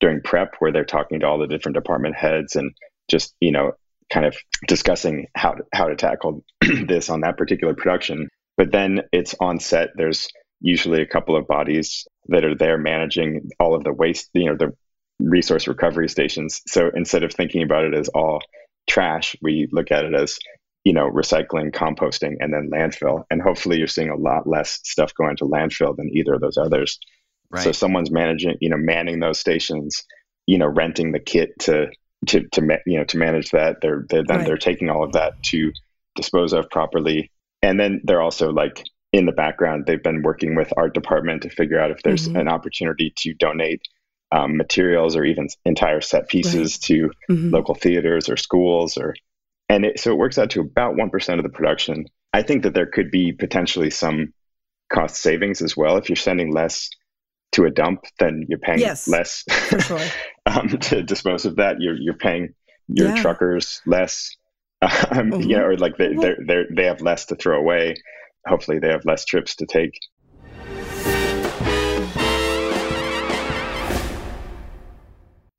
during 0.00 0.20
prep 0.22 0.54
where 0.58 0.72
they're 0.72 0.84
talking 0.84 1.20
to 1.20 1.26
all 1.26 1.38
the 1.38 1.46
different 1.46 1.74
department 1.74 2.14
heads 2.14 2.56
and 2.56 2.74
just 3.10 3.34
you 3.40 3.52
know 3.52 3.72
kind 4.12 4.26
of 4.26 4.36
discussing 4.68 5.26
how 5.34 5.52
to, 5.52 5.64
how 5.72 5.86
to 5.88 5.96
tackle 5.96 6.44
this 6.86 7.08
on 7.08 7.22
that 7.22 7.38
particular 7.38 7.74
production 7.74 8.28
but 8.56 8.72
then 8.72 9.02
it's 9.12 9.34
on 9.40 9.60
set. 9.60 9.90
There's 9.96 10.28
usually 10.60 11.02
a 11.02 11.06
couple 11.06 11.36
of 11.36 11.46
bodies 11.46 12.06
that 12.28 12.44
are 12.44 12.54
there 12.54 12.78
managing 12.78 13.50
all 13.60 13.74
of 13.74 13.84
the 13.84 13.92
waste, 13.92 14.30
you 14.32 14.46
know, 14.46 14.56
the 14.56 14.72
resource 15.20 15.68
recovery 15.68 16.08
stations. 16.08 16.62
So 16.66 16.90
instead 16.94 17.22
of 17.22 17.32
thinking 17.32 17.62
about 17.62 17.84
it 17.84 17.94
as 17.94 18.08
all 18.08 18.40
trash, 18.88 19.36
we 19.42 19.68
look 19.72 19.92
at 19.92 20.04
it 20.04 20.14
as, 20.14 20.38
you 20.84 20.92
know, 20.92 21.10
recycling, 21.10 21.70
composting, 21.70 22.36
and 22.40 22.52
then 22.52 22.70
landfill. 22.72 23.24
And 23.30 23.42
hopefully 23.42 23.78
you're 23.78 23.86
seeing 23.86 24.10
a 24.10 24.16
lot 24.16 24.46
less 24.46 24.80
stuff 24.84 25.14
going 25.14 25.36
to 25.36 25.44
landfill 25.44 25.96
than 25.96 26.10
either 26.14 26.34
of 26.34 26.40
those 26.40 26.58
others. 26.58 26.98
Right. 27.50 27.62
So 27.62 27.72
someone's 27.72 28.10
managing, 28.10 28.56
you 28.60 28.70
know, 28.70 28.78
manning 28.78 29.20
those 29.20 29.38
stations, 29.38 30.02
you 30.46 30.58
know, 30.58 30.66
renting 30.66 31.12
the 31.12 31.20
kit 31.20 31.50
to 31.60 31.88
to 32.26 32.48
to 32.52 32.80
you 32.86 32.98
know 32.98 33.04
to 33.04 33.18
manage 33.18 33.50
that. 33.50 33.76
They're, 33.80 34.04
they're 34.08 34.24
then 34.24 34.38
right. 34.38 34.46
they're 34.46 34.56
taking 34.56 34.90
all 34.90 35.04
of 35.04 35.12
that 35.12 35.42
to 35.44 35.72
dispose 36.16 36.52
of 36.52 36.70
properly 36.70 37.30
and 37.64 37.80
then 37.80 38.00
they're 38.04 38.20
also 38.20 38.50
like 38.50 38.84
in 39.12 39.26
the 39.26 39.32
background 39.32 39.84
they've 39.86 40.02
been 40.02 40.22
working 40.22 40.54
with 40.54 40.72
art 40.76 40.94
department 40.94 41.42
to 41.42 41.48
figure 41.50 41.80
out 41.80 41.90
if 41.90 42.02
there's 42.02 42.28
mm-hmm. 42.28 42.36
an 42.36 42.48
opportunity 42.48 43.12
to 43.16 43.32
donate 43.34 43.82
um, 44.32 44.56
materials 44.56 45.16
or 45.16 45.24
even 45.24 45.48
entire 45.64 46.00
set 46.00 46.28
pieces 46.28 46.74
right. 46.74 46.80
to 46.82 47.10
mm-hmm. 47.30 47.50
local 47.50 47.74
theaters 47.74 48.28
or 48.28 48.36
schools 48.36 48.96
or 48.96 49.14
and 49.68 49.86
it, 49.86 49.98
so 49.98 50.12
it 50.12 50.18
works 50.18 50.38
out 50.38 50.50
to 50.50 50.60
about 50.60 50.96
1% 50.96 51.36
of 51.36 51.42
the 51.42 51.48
production 51.48 52.04
i 52.32 52.42
think 52.42 52.62
that 52.64 52.74
there 52.74 52.86
could 52.86 53.10
be 53.10 53.32
potentially 53.32 53.90
some 53.90 54.32
cost 54.92 55.16
savings 55.16 55.62
as 55.62 55.76
well 55.76 55.96
if 55.96 56.08
you're 56.08 56.16
sending 56.16 56.52
less 56.52 56.90
to 57.52 57.64
a 57.64 57.70
dump 57.70 58.04
then 58.18 58.44
you're 58.48 58.58
paying 58.58 58.80
yes, 58.80 59.08
less 59.08 59.44
sure. 59.86 60.00
um, 60.46 60.68
to 60.68 61.02
dispose 61.02 61.44
of 61.44 61.56
that 61.56 61.80
you're, 61.80 61.96
you're 61.96 62.14
paying 62.14 62.52
your 62.88 63.08
yeah. 63.08 63.22
truckers 63.22 63.80
less 63.86 64.36
um, 65.10 65.30
mm-hmm. 65.30 65.40
you 65.42 65.56
know, 65.56 65.64
or 65.64 65.76
like 65.76 65.96
they 65.96 66.14
they 66.14 66.64
they 66.70 66.84
have 66.84 67.00
less 67.00 67.24
to 67.26 67.36
throw 67.36 67.58
away. 67.58 67.94
Hopefully, 68.46 68.78
they 68.78 68.88
have 68.88 69.04
less 69.04 69.24
trips 69.24 69.56
to 69.56 69.66
take. 69.66 69.98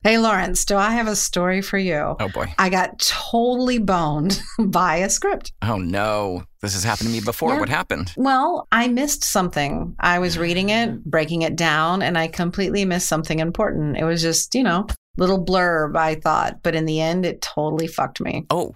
Hey, 0.03 0.19
Lawrence, 0.19 0.65
do 0.65 0.77
I 0.77 0.91
have 0.91 1.07
a 1.07 1.15
story 1.15 1.63
for 1.63 1.79
you? 1.79 2.15
Oh, 2.19 2.29
boy. 2.31 2.53
I 2.59 2.69
got 2.69 2.99
totally 2.99 3.79
boned 3.79 4.39
by 4.59 4.97
a 4.97 5.09
script. 5.09 5.51
Oh, 5.63 5.77
no. 5.77 6.43
This 6.61 6.75
has 6.75 6.83
happened 6.83 7.09
to 7.09 7.13
me 7.13 7.21
before. 7.21 7.53
Yeah. 7.53 7.59
What 7.59 7.69
happened? 7.69 8.13
Well, 8.15 8.67
I 8.71 8.87
missed 8.87 9.23
something. 9.23 9.95
I 9.99 10.19
was 10.19 10.37
reading 10.37 10.69
it, 10.69 11.03
breaking 11.05 11.41
it 11.41 11.55
down, 11.55 12.03
and 12.03 12.19
I 12.19 12.27
completely 12.27 12.85
missed 12.85 13.07
something 13.07 13.39
important. 13.39 13.97
It 13.97 14.03
was 14.03 14.21
just, 14.21 14.53
you 14.53 14.61
know, 14.61 14.85
little 15.17 15.43
blurb, 15.43 15.97
I 15.97 16.13
thought. 16.13 16.61
But 16.61 16.75
in 16.75 16.85
the 16.85 17.01
end, 17.01 17.25
it 17.25 17.41
totally 17.41 17.87
fucked 17.87 18.21
me. 18.21 18.45
Oh, 18.51 18.75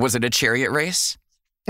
was 0.00 0.14
it 0.14 0.24
a 0.24 0.30
chariot 0.30 0.70
race? 0.70 1.18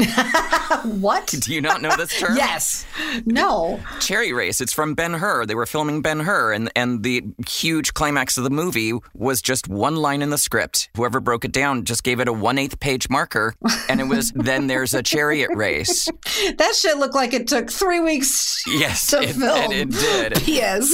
what? 0.84 1.26
Do 1.26 1.52
you 1.54 1.60
not 1.60 1.82
know 1.82 1.94
this 1.96 2.16
term? 2.20 2.36
yes. 2.36 2.86
No. 3.26 3.80
Chariot 4.00 4.34
Race. 4.34 4.60
It's 4.60 4.72
from 4.72 4.94
Ben 4.94 5.14
Hur. 5.14 5.46
They 5.46 5.54
were 5.54 5.66
filming 5.66 6.02
Ben 6.02 6.20
Hur, 6.20 6.52
and, 6.52 6.70
and 6.76 7.02
the 7.02 7.22
huge 7.48 7.94
climax 7.94 8.36
of 8.38 8.44
the 8.44 8.50
movie 8.50 8.92
was 9.14 9.42
just 9.42 9.68
one 9.68 9.96
line 9.96 10.22
in 10.22 10.30
the 10.30 10.38
script. 10.38 10.90
Whoever 10.96 11.20
broke 11.20 11.44
it 11.44 11.52
down 11.52 11.84
just 11.84 12.02
gave 12.04 12.20
it 12.20 12.28
a 12.28 12.32
one 12.32 12.58
eighth 12.58 12.80
page 12.80 13.08
marker, 13.10 13.54
and 13.88 14.00
it 14.00 14.04
was 14.04 14.32
then 14.34 14.66
there's 14.66 14.94
a 14.94 15.02
chariot 15.02 15.50
race. 15.54 16.08
That 16.56 16.74
shit 16.74 16.96
looked 16.98 17.14
like 17.14 17.32
it 17.34 17.46
took 17.48 17.70
three 17.70 18.00
weeks 18.00 18.62
Yes, 18.66 19.08
to 19.08 19.22
it, 19.22 19.34
film. 19.34 19.58
and 19.58 19.72
it 19.72 19.90
did. 19.90 20.48
Yes. 20.48 20.92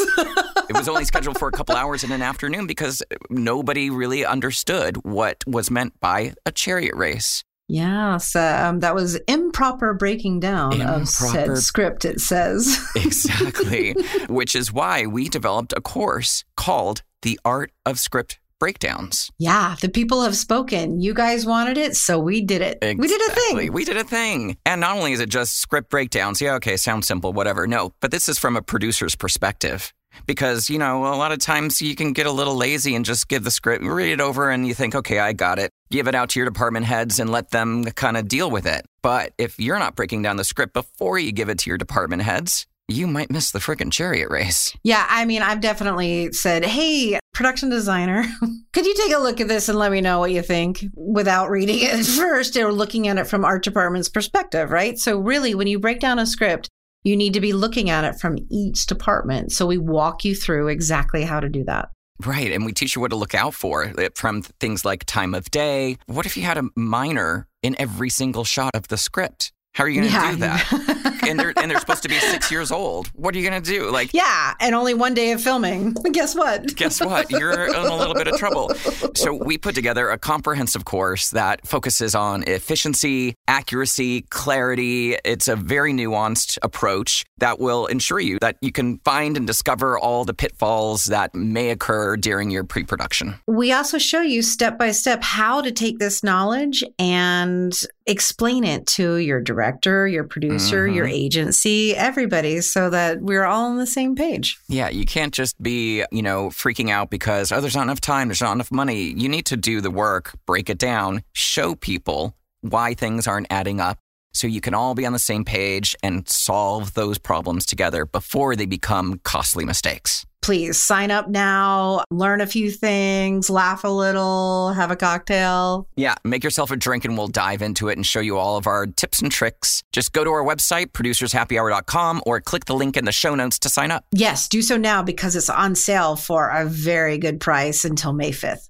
It 0.69 0.77
was 0.77 0.89
only 0.89 1.05
scheduled 1.05 1.39
for 1.39 1.49
a 1.49 1.53
couple 1.53 1.77
hours 1.77 2.05
in 2.05 2.13
an 2.13 2.23
afternoon 2.23 2.67
because 2.67 3.03
nobody 3.31 3.91
really 3.91 4.25
understood 4.25 4.97
what 5.05 5.43
was 5.47 5.71
meant 5.71 5.99
by 6.01 6.35
a 6.45 6.53
chariot 6.53 6.95
race. 6.95 7.45
Yes, 7.69 8.37
um, 8.37 8.81
that 8.81 8.95
was 8.95 9.17
improper 9.27 9.93
breaking 9.95 10.41
down 10.41 10.81
of 10.81 11.09
said 11.09 11.59
script, 11.59 12.05
it 12.05 12.21
says. 12.21 12.79
Exactly. 12.97 13.93
Which 14.29 14.55
is 14.55 14.73
why 14.73 15.07
we 15.07 15.29
developed 15.29 15.73
a 15.77 15.81
course 15.81 16.45
called 16.57 17.03
The 17.23 17.39
Art 17.45 17.73
of 17.85 17.99
Script 17.99 18.39
Breakdowns. 18.59 19.31
yeah, 19.39 19.77
the 19.83 19.89
people 19.91 20.23
have 20.23 20.35
spoken. 20.37 21.01
You 21.01 21.13
guys 21.13 21.45
wanted 21.45 21.77
it, 21.77 21.95
so 21.95 22.19
we 22.19 22.41
did 22.41 22.63
it. 22.63 22.79
We 22.81 23.07
did 23.07 23.21
a 23.21 23.35
thing. 23.35 23.73
We 23.73 23.85
did 23.85 23.99
a 23.99 24.05
thing. 24.05 24.57
And 24.65 24.81
not 24.81 24.97
only 24.97 25.13
is 25.13 25.21
it 25.21 25.29
just 25.29 25.59
script 25.59 25.91
breakdowns, 25.91 26.41
yeah, 26.41 26.55
okay, 26.55 26.79
sounds 26.79 27.07
simple, 27.07 27.35
whatever. 27.35 27.67
No, 27.67 27.93
but 28.01 28.11
this 28.13 28.31
is 28.31 28.39
from 28.39 28.57
a 28.57 28.63
producer's 28.63 29.15
perspective. 29.15 29.93
Because, 30.27 30.71
you 30.71 30.79
know, 30.79 31.07
a 31.07 31.17
lot 31.17 31.33
of 31.33 31.39
times 31.39 31.83
you 31.83 31.95
can 31.95 32.13
get 32.13 32.27
a 32.27 32.33
little 32.33 32.57
lazy 32.57 32.95
and 32.95 33.05
just 33.05 33.29
give 33.29 33.45
the 33.45 33.51
script, 33.51 33.85
read 33.85 34.13
it 34.13 34.21
over, 34.21 34.51
and 34.51 34.67
you 34.67 34.75
think, 34.75 34.95
okay, 34.95 35.19
I 35.19 35.33
got 35.33 35.59
it. 35.59 35.71
Give 35.91 36.09
it 36.09 36.15
out 36.15 36.31
to 36.31 36.41
your 36.41 36.49
department 36.49 36.87
heads 36.87 37.21
and 37.21 37.31
let 37.31 37.51
them 37.51 37.85
kind 37.85 38.17
of 38.17 38.29
deal 38.29 38.51
with 38.51 38.67
it. 38.67 38.87
But 39.03 39.33
if 39.39 39.59
you're 39.59 39.79
not 39.79 39.95
breaking 39.95 40.23
down 40.23 40.37
the 40.37 40.45
script 40.45 40.73
before 40.73 41.19
you 41.19 41.33
give 41.33 41.49
it 41.49 41.59
to 41.59 41.71
your 41.71 41.79
department 41.79 42.23
heads, 42.23 42.67
you 42.89 43.07
might 43.07 43.31
miss 43.31 43.51
the 43.51 43.59
freaking 43.59 43.91
chariot 43.91 44.31
race. 44.31 44.77
Yeah, 44.85 45.07
I 45.09 45.25
mean, 45.25 45.43
I've 45.43 45.61
definitely 45.61 46.33
said, 46.33 46.65
hey, 46.65 47.19
production 47.35 47.69
designer, 47.69 48.25
could 48.73 48.87
you 48.87 48.95
take 48.95 49.13
a 49.13 49.19
look 49.19 49.41
at 49.41 49.49
this 49.49 49.69
and 49.69 49.79
let 49.79 49.91
me 49.91 50.01
know 50.01 50.21
what 50.21 50.31
you 50.31 50.43
think 50.43 50.85
without 50.95 51.51
reading 51.51 51.79
it 51.81 52.05
first 52.19 52.57
or 52.57 52.73
looking 52.73 53.09
at 53.09 53.19
it 53.19 53.27
from 53.27 53.45
art 53.45 53.65
department's 53.65 54.09
perspective, 54.09 54.71
right? 54.71 54.99
So, 54.99 55.19
really, 55.19 55.55
when 55.55 55.67
you 55.67 55.79
break 55.79 55.99
down 55.99 56.19
a 56.19 56.27
script, 56.27 56.69
you 57.07 57.17
need 57.17 57.33
to 57.35 57.41
be 57.41 57.53
looking 57.53 57.89
at 57.89 58.05
it 58.05 58.21
from 58.21 58.37
each 58.51 58.87
department. 58.87 59.53
So, 59.53 59.65
we 59.67 59.79
walk 59.79 60.25
you 60.25 60.35
through 60.35 60.69
exactly 60.69 61.23
how 61.25 61.41
to 61.41 61.49
do 61.49 61.65
that. 61.65 61.89
Right. 62.25 62.51
And 62.51 62.65
we 62.65 62.73
teach 62.73 62.97
you 62.97 63.03
what 63.03 63.11
to 63.11 63.17
look 63.17 63.35
out 63.35 63.53
for 63.55 63.93
uh, 63.99 64.09
from 64.15 64.41
things 64.43 64.85
like 64.85 65.05
time 65.05 65.35
of 65.35 65.51
day. 65.51 65.99
What 66.07 66.25
if 66.27 66.37
you 66.37 66.43
had 66.45 66.57
a 66.59 66.65
minor 66.75 67.47
in 67.63 67.77
every 67.79 68.09
single 68.11 68.43
shot 68.45 68.71
of 68.75 68.89
the 68.89 68.97
script? 68.97 69.53
How 69.75 69.85
are 69.85 69.89
you 69.89 70.01
going 70.01 70.11
to 70.11 70.15
Yeah. 70.15 70.31
do 70.33 70.37
that? 70.39 71.16
and 71.27 71.39
they're 71.39 71.53
and 71.57 71.71
they're 71.71 71.81
supposed 71.81 72.03
to 72.03 72.09
be 72.09 72.19
six 72.19 72.51
years 72.51 72.71
old. 72.71 73.09
What 73.09 73.35
are 73.35 73.39
you 73.39 73.49
going 73.49 73.63
to 73.63 73.71
do? 73.71 73.91
Like, 73.91 74.13
yeah, 74.13 74.55
and 74.61 74.75
only 74.75 74.95
one 74.95 75.15
day 75.15 75.33
of 75.33 75.43
filming. 75.43 75.93
Guess 76.13 76.35
what? 76.35 76.75
guess 76.77 77.01
what? 77.01 77.31
You're 77.31 77.67
in 77.67 77.75
a 77.75 77.97
little 77.97 78.15
bit 78.15 78.29
of 78.29 78.39
trouble. 78.39 78.73
So 79.15 79.35
we 79.35 79.59
put 79.59 79.75
together 79.75 80.11
a 80.11 80.19
comprehensive 80.19 80.85
course 80.85 81.31
that 81.31 81.67
focuses 81.67 82.15
on 82.15 82.45
efficiency, 82.45 83.35
accuracy, 83.49 84.23
clarity. 84.23 85.17
It's 85.25 85.49
a 85.49 85.57
very 85.57 85.93
nuanced 85.93 86.59
approach 86.63 87.25
that 87.39 87.59
will 87.59 87.87
ensure 87.87 88.21
you 88.21 88.39
that 88.41 88.57
you 88.61 88.73
can 88.73 88.99
find 88.99 89.37
and 89.37 89.47
discover 89.47 89.99
all 89.99 90.25
the 90.25 90.35
pitfalls 90.35 91.07
that 91.07 91.35
may 91.35 91.71
occur 91.71 92.17
during 92.17 92.51
your 92.51 92.65
pre-production. 92.65 93.35
We 93.47 93.73
also 93.73 93.99
show 93.99 94.23
you 94.23 94.43
step 94.43 94.79
by 94.79 94.93
step 94.93 95.23
how 95.23 95.61
to 95.61 95.73
take 95.73 95.99
this 95.99 96.23
knowledge 96.23 96.83
and 96.99 97.79
explain 98.07 98.65
it 98.65 98.87
to 98.87 99.17
your 99.17 99.41
director, 99.41 100.07
your 100.07 100.25
producer, 100.25 100.87
your 100.87 101.07
mm-hmm. 101.07 101.15
Agency, 101.17 101.97
everybody, 101.97 102.61
so 102.61 102.91
that 102.91 103.21
we're 103.21 103.45
all 103.45 103.67
on 103.67 103.79
the 103.79 103.87
same 103.87 104.15
page. 104.15 104.59
Yeah, 104.69 104.89
you 104.89 105.05
can't 105.07 105.33
just 105.33 105.61
be, 105.63 106.05
you 106.11 106.23
know, 106.23 106.49
freaking 106.49 106.91
out 106.91 107.11
because, 107.11 107.53
oh, 107.53 107.61
there's 107.61 107.75
not 107.75 107.83
enough 107.83 108.01
time, 108.01 108.29
there's 108.29 108.43
not 108.43 108.53
enough 108.53 108.71
money. 108.71 109.15
You 109.17 109.29
need 109.29 109.47
to 109.47 109.57
do 109.57 109.81
the 109.81 109.91
work, 109.91 110.33
break 110.47 110.71
it 110.71 110.79
down, 110.79 111.23
show 111.33 111.75
people 111.75 112.37
why 112.61 112.95
things 112.95 113.27
aren't 113.27 113.47
adding 113.51 113.81
up 113.81 113.99
so 114.33 114.47
you 114.47 114.61
can 114.61 114.75
all 114.75 114.95
be 114.95 115.07
on 115.07 115.13
the 115.13 115.19
same 115.19 115.45
page 115.45 115.97
and 116.03 116.29
solve 116.29 116.93
those 116.95 117.17
problems 117.17 117.65
together 117.65 118.05
before 118.05 118.55
they 118.55 118.67
become 118.67 119.19
costly 119.25 119.65
mistakes. 119.65 120.27
Please 120.47 120.81
sign 120.81 121.11
up 121.11 121.29
now, 121.29 122.05
learn 122.09 122.41
a 122.41 122.47
few 122.47 122.71
things, 122.71 123.51
laugh 123.51 123.83
a 123.83 123.89
little, 123.89 124.73
have 124.75 124.93
a 124.93 124.97
cocktail. 124.97 125.89
Yeah, 125.97 126.15
make 126.23 126.45
yourself 126.45 126.71
a 126.71 126.77
drink 126.77 127.05
and 127.05 127.19
we'll 127.19 127.27
dive 127.27 127.63
into 127.63 127.89
it 127.89 127.99
and 127.99 128.07
show 128.07 128.21
you 128.21 128.39
all 128.39 128.57
of 128.57 128.69
our 128.69 128.87
tips 128.87 129.21
and 129.21 129.33
tricks. 129.33 129.83
Just 129.93 130.13
go 130.13 130.23
to 130.23 130.31
our 130.31 130.45
website, 130.45 130.93
producershappyhour.com, 130.93 132.23
or 132.27 132.41
click 132.41 132.67
the 132.67 132.77
link 132.77 132.97
in 132.97 133.07
the 133.07 133.11
show 133.11 133.35
notes 133.35 133.59
to 133.59 133.69
sign 133.69 133.91
up. 133.91 134.05
Yes, 134.13 134.47
do 134.47 134.63
so 134.63 134.77
now 134.77 135.03
because 135.03 135.35
it's 135.35 135.51
on 135.51 135.75
sale 135.75 136.15
for 136.15 136.49
a 136.49 136.65
very 136.65 137.19
good 137.19 137.41
price 137.41 137.85
until 137.85 138.13
May 138.13 138.31
5th. 138.31 138.69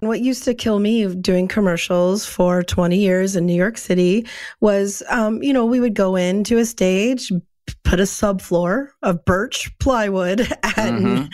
What 0.00 0.22
used 0.22 0.44
to 0.44 0.54
kill 0.54 0.78
me 0.78 1.14
doing 1.14 1.46
commercials 1.46 2.24
for 2.24 2.62
20 2.62 2.96
years 2.96 3.36
in 3.36 3.44
New 3.44 3.52
York 3.52 3.76
City 3.76 4.26
was, 4.62 5.02
um, 5.10 5.42
you 5.42 5.52
know, 5.52 5.66
we 5.66 5.78
would 5.78 5.94
go 5.94 6.16
into 6.16 6.56
a 6.56 6.64
stage, 6.64 7.30
put 7.92 8.00
a 8.00 8.04
subfloor 8.04 8.86
of 9.02 9.22
birch 9.26 9.70
plywood 9.78 10.40
at, 10.62 10.74
Mhm. 10.74 11.30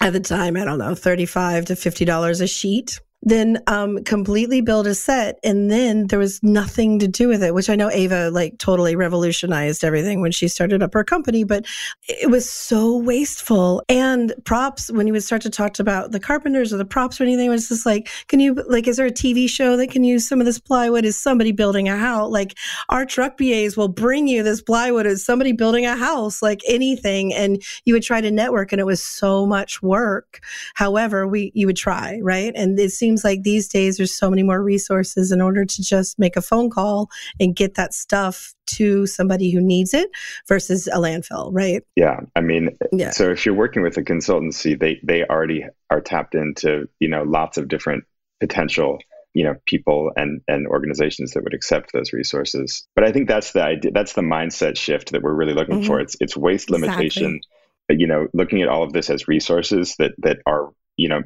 at 0.00 0.14
the 0.14 0.20
time, 0.20 0.56
I 0.56 0.64
don't 0.64 0.78
know, 0.78 0.94
35 0.94 1.66
to 1.66 1.74
$50 1.74 2.40
a 2.40 2.46
sheet. 2.46 3.00
Then 3.22 3.58
um, 3.66 4.02
completely 4.04 4.60
build 4.60 4.86
a 4.86 4.94
set, 4.94 5.38
and 5.44 5.70
then 5.70 6.06
there 6.06 6.18
was 6.18 6.42
nothing 6.42 6.98
to 7.00 7.08
do 7.08 7.28
with 7.28 7.42
it. 7.42 7.54
Which 7.54 7.68
I 7.68 7.76
know 7.76 7.90
Ava 7.90 8.30
like 8.30 8.58
totally 8.58 8.96
revolutionized 8.96 9.84
everything 9.84 10.20
when 10.20 10.32
she 10.32 10.48
started 10.48 10.82
up 10.82 10.94
her 10.94 11.04
company, 11.04 11.44
but 11.44 11.66
it 12.08 12.30
was 12.30 12.48
so 12.48 12.96
wasteful. 12.96 13.82
And 13.88 14.32
props, 14.44 14.90
when 14.90 15.06
you 15.06 15.12
would 15.12 15.22
start 15.22 15.42
to 15.42 15.50
talk 15.50 15.78
about 15.78 16.12
the 16.12 16.20
carpenters 16.20 16.72
or 16.72 16.76
the 16.76 16.84
props 16.84 17.20
or 17.20 17.24
anything, 17.24 17.46
it 17.46 17.50
was 17.50 17.68
just 17.68 17.86
like, 17.86 18.08
can 18.28 18.40
you, 18.40 18.54
like, 18.68 18.88
is 18.88 18.96
there 18.96 19.06
a 19.06 19.10
TV 19.10 19.48
show 19.48 19.76
that 19.76 19.90
can 19.90 20.04
use 20.04 20.28
some 20.28 20.40
of 20.40 20.46
this 20.46 20.58
plywood? 20.58 21.04
Is 21.04 21.20
somebody 21.20 21.52
building 21.52 21.88
a 21.88 21.96
house? 21.96 22.30
Like, 22.30 22.56
our 22.88 23.04
truck 23.04 23.36
BAs 23.36 23.76
will 23.76 23.88
bring 23.88 24.26
you 24.26 24.42
this 24.42 24.62
plywood. 24.62 25.06
Is 25.06 25.24
somebody 25.24 25.52
building 25.52 25.86
a 25.86 25.96
house? 25.96 26.42
Like 26.42 26.60
anything. 26.66 27.32
And 27.34 27.62
you 27.84 27.94
would 27.94 28.02
try 28.02 28.20
to 28.20 28.30
network, 28.30 28.72
and 28.72 28.80
it 28.80 28.86
was 28.86 29.02
so 29.02 29.46
much 29.46 29.82
work. 29.82 30.40
However, 30.74 31.26
we, 31.26 31.52
you 31.54 31.66
would 31.66 31.76
try, 31.76 32.20
right? 32.22 32.52
And 32.54 32.78
it 32.78 32.90
seems 33.10 33.24
like 33.24 33.42
these 33.42 33.66
days 33.66 33.96
there's 33.96 34.16
so 34.16 34.30
many 34.30 34.44
more 34.44 34.62
resources 34.62 35.32
in 35.32 35.40
order 35.40 35.64
to 35.64 35.82
just 35.82 36.18
make 36.18 36.36
a 36.36 36.42
phone 36.42 36.70
call 36.70 37.08
and 37.40 37.56
get 37.56 37.74
that 37.74 37.92
stuff 37.92 38.54
to 38.66 39.04
somebody 39.06 39.50
who 39.50 39.60
needs 39.60 39.92
it 39.92 40.08
versus 40.46 40.86
a 40.86 40.98
landfill, 40.98 41.50
right? 41.52 41.82
Yeah, 41.96 42.20
I 42.36 42.40
mean, 42.40 42.78
Yeah. 42.92 43.10
so 43.10 43.30
if 43.30 43.44
you're 43.44 43.54
working 43.56 43.82
with 43.82 43.96
a 43.96 44.02
consultancy, 44.02 44.78
they 44.78 45.00
they 45.02 45.24
already 45.24 45.64
are 45.90 46.00
tapped 46.00 46.36
into 46.36 46.88
you 47.00 47.08
know 47.08 47.24
lots 47.24 47.58
of 47.58 47.66
different 47.66 48.04
potential 48.38 48.98
you 49.34 49.44
know 49.44 49.54
people 49.66 50.12
and 50.16 50.40
and 50.46 50.68
organizations 50.68 51.32
that 51.32 51.42
would 51.42 51.54
accept 51.54 51.92
those 51.92 52.12
resources. 52.12 52.86
But 52.94 53.04
I 53.04 53.10
think 53.10 53.26
that's 53.26 53.52
the 53.52 53.64
idea. 53.64 53.90
That's 53.92 54.12
the 54.12 54.22
mindset 54.22 54.78
shift 54.78 55.10
that 55.12 55.22
we're 55.22 55.34
really 55.34 55.54
looking 55.54 55.82
for. 55.82 55.94
Mm-hmm. 55.94 56.02
It's 56.02 56.16
it's 56.20 56.36
waste 56.36 56.70
limitation. 56.70 57.40
But, 57.88 57.98
you 57.98 58.06
know, 58.06 58.28
looking 58.32 58.62
at 58.62 58.68
all 58.68 58.84
of 58.84 58.92
this 58.92 59.10
as 59.10 59.26
resources 59.26 59.96
that 59.98 60.12
that 60.18 60.38
are 60.46 60.70
you 61.02 61.08
know 61.08 61.22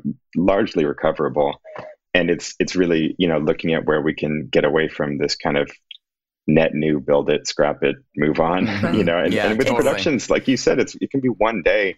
largely 0.52 0.84
recoverable, 0.84 1.52
and 2.18 2.30
it's 2.34 2.54
it's 2.62 2.74
really 2.82 3.14
you 3.18 3.28
know 3.30 3.38
looking 3.38 3.74
at 3.76 3.84
where 3.88 4.02
we 4.08 4.14
can 4.22 4.48
get 4.56 4.64
away 4.64 4.86
from 4.96 5.18
this 5.18 5.34
kind 5.44 5.56
of 5.62 5.70
net 6.46 6.72
new, 6.74 7.00
build 7.00 7.30
it, 7.30 7.46
scrap 7.52 7.82
it, 7.82 7.96
move 8.24 8.38
on. 8.50 8.60
You 8.98 9.04
know, 9.08 9.18
and, 9.24 9.32
Yeah, 9.34 9.48
and 9.48 9.58
with 9.58 9.66
totally. 9.68 9.84
productions, 9.84 10.30
like 10.34 10.46
you 10.50 10.56
said, 10.56 10.78
it's 10.78 10.94
it 11.04 11.10
can 11.10 11.20
be 11.20 11.28
one 11.48 11.62
day. 11.62 11.96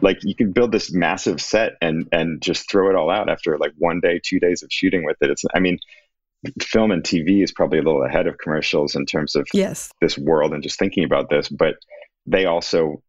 Like 0.00 0.18
you 0.22 0.34
can 0.34 0.52
build 0.52 0.72
this 0.72 0.92
massive 0.92 1.40
set 1.40 1.72
and 1.80 1.96
and 2.18 2.42
just 2.42 2.62
throw 2.70 2.90
it 2.90 2.96
all 2.96 3.10
out 3.10 3.28
after 3.34 3.58
like 3.64 3.72
one 3.78 4.00
day, 4.00 4.20
two 4.28 4.40
days 4.40 4.62
of 4.62 4.68
shooting 4.72 5.04
with 5.04 5.16
it. 5.22 5.30
It's 5.30 5.44
I 5.54 5.60
mean, 5.60 5.78
film 6.60 6.90
and 6.90 7.02
TV 7.02 7.42
is 7.42 7.52
probably 7.52 7.78
a 7.78 7.82
little 7.82 8.04
ahead 8.04 8.26
of 8.26 8.38
commercials 8.38 8.96
in 8.96 9.06
terms 9.06 9.34
of 9.36 9.46
Yes. 9.54 9.90
this 10.00 10.18
world 10.18 10.52
and 10.52 10.62
just 10.62 10.78
thinking 10.78 11.04
about 11.04 11.30
this, 11.30 11.48
but 11.48 11.74
they 12.26 12.44
also, 12.46 13.02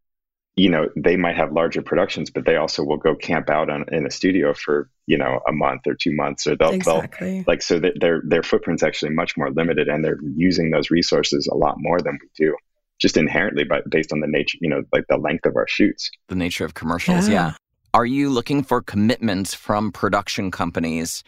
you 0.56 0.70
know, 0.70 0.88
they 0.96 1.18
might 1.18 1.36
have 1.36 1.52
larger 1.52 1.82
productions, 1.82 2.30
but 2.30 2.46
they 2.46 2.56
also 2.56 2.84
will 2.84 2.98
go 2.98 3.13
camp 3.13 3.50
out 3.50 3.70
on, 3.70 3.86
in 3.91 4.06
a 4.06 4.12
studio 4.12 4.54
for 4.54 4.89
you 5.06 5.18
know 5.18 5.39
a 5.48 5.52
month 5.52 5.82
or 5.86 5.94
two 5.94 6.15
months, 6.15 6.48
or 6.48 6.56
they'll, 6.56 6.78
they'll 6.80 7.44
like 7.46 7.62
so 7.62 7.80
that 7.80 8.00
their 8.00 8.22
their 8.26 8.44
footprint's 8.44 8.84
actually 8.84 9.12
much 9.12 9.36
more 9.38 9.52
limited, 9.52 9.89
and 9.89 10.04
they're 10.04 10.20
using 10.36 10.72
those 10.72 10.89
resources 10.89 11.48
a 11.52 11.56
lot 11.56 11.76
more 11.78 12.00
than 12.00 12.18
we 12.22 12.30
do, 12.38 12.56
just 13.00 13.18
inherently, 13.18 13.65
but 13.65 13.89
based 13.89 14.13
on 14.13 14.22
the 14.22 14.28
nature, 14.28 14.58
you 14.62 14.70
know, 14.70 14.84
like 14.94 15.06
the 15.10 15.18
length 15.18 15.46
of 15.46 15.56
our 15.56 15.68
shoots. 15.68 16.10
the 16.30 16.36
nature 16.36 16.65
of 16.65 16.74
commercials. 16.74 17.28
Yeah. 17.28 17.34
Yeah. 17.34 17.54
Are 17.94 18.06
you 18.06 18.30
looking 18.30 18.62
for 18.63 18.82
commitments 18.82 19.54
from 19.54 19.91
production 19.91 20.52
companies 20.52 21.24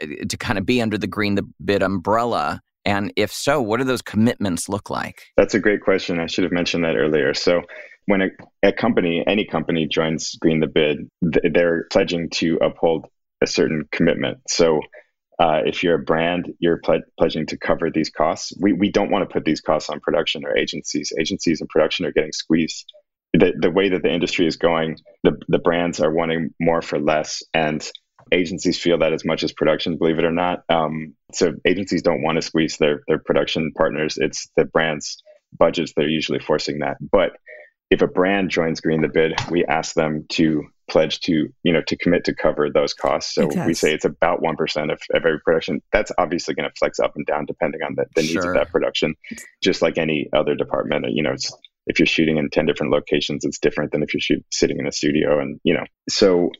uh, 0.00 0.06
to 0.28 0.36
kind 0.36 0.58
of 0.58 0.66
be 0.66 0.80
under 0.80 0.96
the 0.96 1.08
Green 1.08 1.34
the 1.34 1.44
Bid 1.64 1.82
umbrella? 1.82 2.60
And 2.84 3.12
if 3.16 3.32
so, 3.32 3.62
what 3.62 3.78
do 3.78 3.84
those 3.84 4.02
commitments 4.02 4.68
look 4.68 4.90
like? 4.90 5.22
That's 5.36 5.54
a 5.54 5.58
great 5.58 5.80
question. 5.80 6.20
I 6.20 6.26
should 6.26 6.44
have 6.44 6.52
mentioned 6.52 6.84
that 6.84 6.96
earlier. 6.96 7.34
So, 7.34 7.62
when 8.06 8.22
a, 8.22 8.28
a 8.62 8.72
company, 8.72 9.24
any 9.26 9.46
company 9.46 9.86
joins 9.86 10.34
Green 10.36 10.60
the 10.60 10.66
Bid, 10.66 11.08
th- 11.22 11.52
they're 11.52 11.86
pledging 11.90 12.30
to 12.30 12.58
uphold 12.62 13.06
a 13.42 13.46
certain 13.46 13.88
commitment. 13.90 14.38
So, 14.48 14.80
Uh, 15.36 15.62
if 15.66 15.82
you're 15.82 15.96
a 15.96 16.08
brand, 16.12 16.54
you're 16.60 16.80
pledging 17.18 17.44
to 17.44 17.56
cover 17.58 17.90
these 17.90 18.08
costs. 18.08 18.52
We, 18.60 18.72
we 18.72 18.88
don't 18.92 19.10
want 19.10 19.28
to 19.28 19.32
put 19.32 19.44
these 19.44 19.60
costs 19.60 19.90
on 19.90 19.98
production 19.98 20.44
or 20.44 20.56
agencies. 20.56 21.12
Agencies 21.18 21.60
and 21.60 21.68
production 21.68 22.06
are 22.06 22.12
getting 22.12 22.30
squeezed. 22.30 22.86
The, 23.32 23.52
the 23.58 23.72
way 23.78 23.88
that 23.88 24.02
the 24.04 24.12
industry 24.12 24.46
is 24.46 24.56
going, 24.56 24.96
the, 25.24 25.32
the 25.48 25.58
brands 25.58 25.98
are 25.98 26.14
wanting 26.14 26.50
more 26.60 26.82
for 26.82 27.00
less. 27.00 27.42
And 27.52 27.82
agencies 28.30 28.78
feel 28.78 28.98
that 28.98 29.12
as 29.12 29.24
much 29.24 29.42
as 29.42 29.52
production, 29.52 29.98
believe 29.98 30.20
it 30.20 30.24
or 30.24 30.30
not. 30.30 30.62
Um, 30.68 31.16
so 31.32 31.54
agencies 31.66 32.02
don't 32.02 32.22
want 32.22 32.36
to 32.36 32.42
squeeze 32.42 32.76
their, 32.78 33.02
their 33.08 33.18
production 33.18 33.72
partners. 33.76 34.16
It's 34.16 34.48
the 34.56 34.66
brands' 34.66 35.20
budgets 35.58 35.94
that 35.96 36.04
are 36.04 36.08
usually 36.08 36.38
forcing 36.38 36.78
that. 36.78 36.98
But 37.00 37.32
if 37.90 38.02
a 38.02 38.06
brand 38.06 38.50
joins 38.50 38.80
Green 38.80 39.02
the 39.02 39.08
Bid, 39.08 39.34
we 39.50 39.64
ask 39.64 39.94
them 39.94 40.26
to 40.30 40.64
pledge 40.88 41.20
to, 41.20 41.48
you 41.62 41.72
know, 41.72 41.82
to 41.82 41.96
commit 41.96 42.24
to 42.24 42.34
cover 42.34 42.70
those 42.70 42.92
costs. 42.92 43.34
So 43.34 43.48
we 43.66 43.74
say 43.74 43.94
it's 43.94 44.04
about 44.04 44.42
1% 44.42 44.92
of, 44.92 44.98
of 45.14 45.24
every 45.24 45.40
production. 45.40 45.80
That's 45.92 46.12
obviously 46.18 46.54
going 46.54 46.68
to 46.68 46.74
flex 46.78 46.98
up 46.98 47.12
and 47.16 47.24
down 47.24 47.46
depending 47.46 47.82
on 47.82 47.94
the, 47.94 48.06
the 48.14 48.22
needs 48.22 48.32
sure. 48.32 48.50
of 48.50 48.54
that 48.54 48.70
production, 48.70 49.14
just 49.62 49.82
like 49.82 49.98
any 49.98 50.28
other 50.32 50.54
department. 50.54 51.06
You 51.10 51.22
know, 51.22 51.34
if 51.86 51.98
you're 51.98 52.06
shooting 52.06 52.36
in 52.36 52.50
10 52.50 52.66
different 52.66 52.92
locations, 52.92 53.44
it's 53.44 53.58
different 53.58 53.92
than 53.92 54.02
if 54.02 54.12
you're 54.12 54.20
shoot, 54.20 54.44
sitting 54.50 54.78
in 54.78 54.86
a 54.86 54.92
studio. 54.92 55.40
And, 55.40 55.60
you 55.64 55.74
know, 55.74 55.84
so 56.08 56.50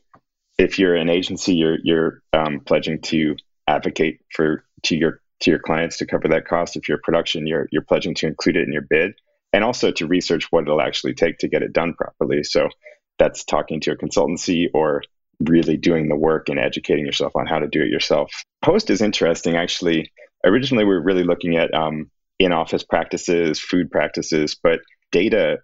if 0.57 0.79
you're 0.79 0.95
an 0.95 1.09
agency, 1.09 1.55
you're, 1.55 1.77
you're 1.83 2.21
um, 2.33 2.61
pledging 2.61 3.01
to 3.01 3.35
advocate 3.67 4.21
for, 4.31 4.63
to 4.83 4.95
your, 4.95 5.21
to 5.41 5.51
your 5.51 5.59
clients 5.59 5.97
to 5.97 6.05
cover 6.05 6.27
that 6.29 6.47
cost. 6.47 6.77
If 6.77 6.87
you're 6.87 6.97
a 6.97 7.01
production, 7.01 7.45
you're, 7.45 7.67
you're 7.71 7.81
pledging 7.83 8.15
to 8.15 8.27
include 8.27 8.55
it 8.55 8.65
in 8.65 8.73
your 8.73 8.85
bid 8.89 9.13
and 9.55 9.63
also 9.63 9.89
to 9.89 10.05
research 10.05 10.51
what 10.51 10.63
it'll 10.63 10.81
actually 10.81 11.13
take 11.13 11.37
to 11.37 11.47
get 11.47 11.63
it 11.63 11.71
done 11.71 11.93
properly. 11.93 12.43
So 12.43 12.67
that's 13.17 13.45
talking 13.45 13.79
to 13.79 13.91
a 13.91 13.95
consultancy 13.95 14.67
or 14.73 15.01
really 15.39 15.77
doing 15.77 16.09
the 16.09 16.15
work 16.17 16.49
and 16.49 16.59
educating 16.59 17.05
yourself 17.05 17.31
on 17.37 17.45
how 17.45 17.59
to 17.59 17.67
do 17.67 17.81
it 17.81 17.87
yourself. 17.87 18.29
Post 18.61 18.89
is 18.89 19.01
interesting, 19.01 19.55
actually. 19.55 20.11
Originally, 20.43 20.83
we 20.83 20.89
were 20.89 21.01
really 21.01 21.23
looking 21.23 21.55
at 21.55 21.73
um, 21.73 22.11
in 22.37 22.51
office 22.51 22.83
practices, 22.83 23.57
food 23.57 23.89
practices, 23.89 24.57
but 24.61 24.81
data 25.13 25.59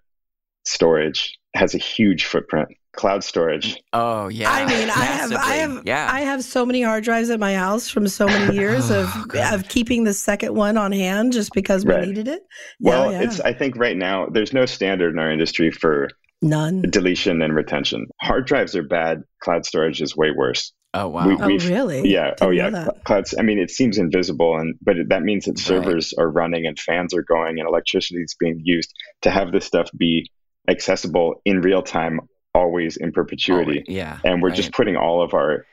storage 0.64 1.38
has 1.54 1.74
a 1.74 1.78
huge 1.78 2.24
footprint. 2.24 2.68
Cloud 2.94 3.24
storage. 3.24 3.82
Oh 3.94 4.28
yeah. 4.28 4.50
I 4.50 4.66
mean, 4.66 4.90
I 4.90 5.04
have, 5.04 5.32
I 5.32 5.54
have, 5.54 5.82
yeah. 5.86 6.08
I 6.12 6.20
have 6.20 6.44
so 6.44 6.66
many 6.66 6.82
hard 6.82 7.04
drives 7.04 7.30
at 7.30 7.40
my 7.40 7.54
house 7.54 7.88
from 7.88 8.06
so 8.06 8.26
many 8.26 8.54
years 8.58 8.90
oh, 8.90 9.04
of 9.04 9.34
of 9.54 9.68
keeping 9.68 10.04
the 10.04 10.12
second 10.12 10.54
one 10.54 10.76
on 10.76 10.92
hand 10.92 11.32
just 11.32 11.54
because 11.54 11.86
we 11.86 11.94
right. 11.94 12.06
needed 12.06 12.28
it. 12.28 12.42
well, 12.80 13.10
yeah. 13.10 13.22
it's. 13.22 13.40
I 13.40 13.54
think 13.54 13.76
right 13.76 13.96
now 13.96 14.26
there's 14.26 14.52
no 14.52 14.66
standard 14.66 15.14
in 15.14 15.18
our 15.18 15.30
industry 15.30 15.70
for 15.70 16.10
none 16.42 16.82
deletion 16.82 17.40
and 17.40 17.54
retention. 17.54 18.08
Hard 18.20 18.46
drives 18.46 18.76
are 18.76 18.82
bad. 18.82 19.22
Cloud 19.40 19.64
storage 19.64 20.02
is 20.02 20.14
way 20.14 20.30
worse. 20.30 20.74
Oh 20.94 21.08
wow! 21.08 21.26
We, 21.26 21.36
oh 21.36 21.68
really? 21.68 22.06
Yeah. 22.10 22.34
Didn't 22.34 22.42
oh 22.42 22.50
yeah. 22.50 22.88
Clouds. 23.04 23.34
I 23.38 23.40
mean, 23.42 23.58
it 23.58 23.70
seems 23.70 23.96
invisible, 23.96 24.58
and 24.58 24.74
but 24.82 24.96
that 25.08 25.22
means 25.22 25.46
that 25.46 25.58
servers 25.58 26.12
right. 26.18 26.24
are 26.24 26.30
running 26.30 26.66
and 26.66 26.78
fans 26.78 27.14
are 27.14 27.22
going 27.22 27.58
and 27.58 27.66
electricity 27.66 28.20
is 28.20 28.36
being 28.38 28.60
used 28.62 28.92
to 29.22 29.30
have 29.30 29.50
this 29.52 29.64
stuff 29.64 29.88
be 29.96 30.30
accessible 30.68 31.40
in 31.44 31.60
real 31.60 31.82
time 31.82 32.20
always 32.54 32.96
in 32.96 33.12
perpetuity. 33.12 33.78
Always, 33.78 33.84
yeah. 33.88 34.18
And 34.24 34.42
we're 34.42 34.48
right. 34.48 34.56
just 34.56 34.72
putting 34.72 34.96
all 34.96 35.22
of 35.22 35.34
our 35.34 35.66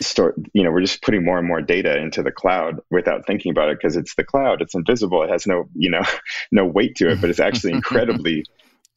store, 0.00 0.34
you 0.52 0.62
know, 0.62 0.70
we're 0.70 0.80
just 0.80 1.02
putting 1.02 1.24
more 1.24 1.38
and 1.38 1.46
more 1.46 1.60
data 1.60 1.96
into 1.98 2.22
the 2.22 2.32
cloud 2.32 2.80
without 2.90 3.26
thinking 3.26 3.50
about 3.50 3.68
it 3.68 3.78
because 3.80 3.96
it's 3.96 4.14
the 4.14 4.24
cloud. 4.24 4.62
It's 4.62 4.74
invisible. 4.74 5.22
It 5.22 5.30
has 5.30 5.46
no, 5.46 5.64
you 5.74 5.90
know, 5.90 6.02
no 6.52 6.64
weight 6.64 6.96
to 6.96 7.10
it, 7.10 7.20
but 7.20 7.30
it's 7.30 7.40
actually 7.40 7.72
incredibly 7.74 8.44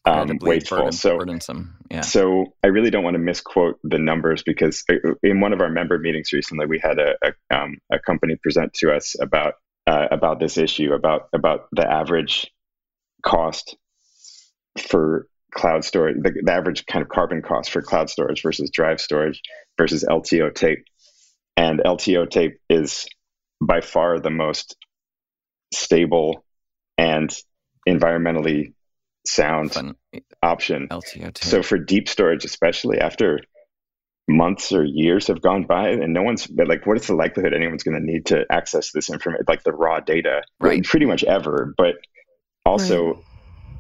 um, 0.06 0.38
wasteful. 0.42 0.78
Burden, 0.78 0.92
so 0.92 1.18
burdensome. 1.18 1.76
Yeah. 1.92 2.02
So 2.02 2.54
I 2.64 2.68
really 2.68 2.90
don't 2.90 3.04
want 3.04 3.16
to 3.16 3.20
misquote 3.20 3.80
the 3.84 4.00
numbers 4.00 4.44
because 4.44 4.84
uh, 4.90 4.96
in 5.24 5.42
one 5.42 5.54
of 5.54 5.62
our 5.62 5.70
member 5.70 5.98
meetings 5.98 6.32
recently, 6.34 6.66
we 6.66 6.80
had 6.80 7.00
a 7.00 7.16
a, 7.24 7.56
um, 7.56 7.78
a 7.92 8.00
company 8.00 8.36
present 8.42 8.74
to 8.76 8.92
us 8.92 9.16
about 9.22 9.56
uh, 9.88 10.08
about 10.12 10.40
this 10.40 10.58
issue 10.58 10.94
about 10.94 11.30
about 11.34 11.68
the 11.72 11.90
average 11.90 12.52
cost 13.24 13.76
for 14.82 15.28
cloud 15.52 15.84
storage, 15.84 16.18
the, 16.22 16.42
the, 16.44 16.52
average 16.52 16.86
kind 16.86 17.02
of 17.02 17.10
carbon 17.10 17.42
cost 17.42 17.72
for 17.72 17.82
cloud 17.82 18.10
storage 18.10 18.42
versus 18.42 18.70
drive 18.70 19.02
storage 19.02 19.42
versus 19.78 20.06
LTO 20.08 20.54
tape. 20.54 20.86
And 21.58 21.80
LTO 21.80 22.30
tape 22.30 22.60
is 22.70 23.08
by 23.62 23.82
far 23.82 24.20
the 24.20 24.30
most 24.30 24.78
stable 25.74 26.46
and 26.98 27.36
environmentally 27.88 28.74
sound 29.26 29.74
Fun. 29.74 29.96
option. 30.42 30.88
LTO 30.90 31.34
tape. 31.34 31.44
So 31.44 31.64
for 31.64 31.78
deep 31.78 32.08
storage, 32.08 32.46
especially 32.46 33.00
after 33.00 33.40
months 34.28 34.72
or 34.72 34.84
years 34.86 35.28
have 35.28 35.42
gone 35.42 35.64
by 35.64 35.90
and 35.90 36.14
no 36.14 36.22
one's 36.22 36.48
like 36.52 36.86
what 36.86 36.96
is 36.96 37.08
the 37.08 37.16
likelihood 37.16 37.52
anyone's 37.52 37.82
going 37.82 38.00
to 38.00 38.06
need 38.06 38.28
to 38.28 38.46
access 38.52 38.92
this 38.92 39.10
information 39.10 39.44
like 39.48 39.64
the 39.64 39.72
raw 39.72 40.00
data 40.00 40.44
right 40.60 40.84
pretty 40.84 41.08
much 41.08 41.24
ever 41.24 41.74
but 41.78 41.96
also 42.64 43.14
right 43.14 43.24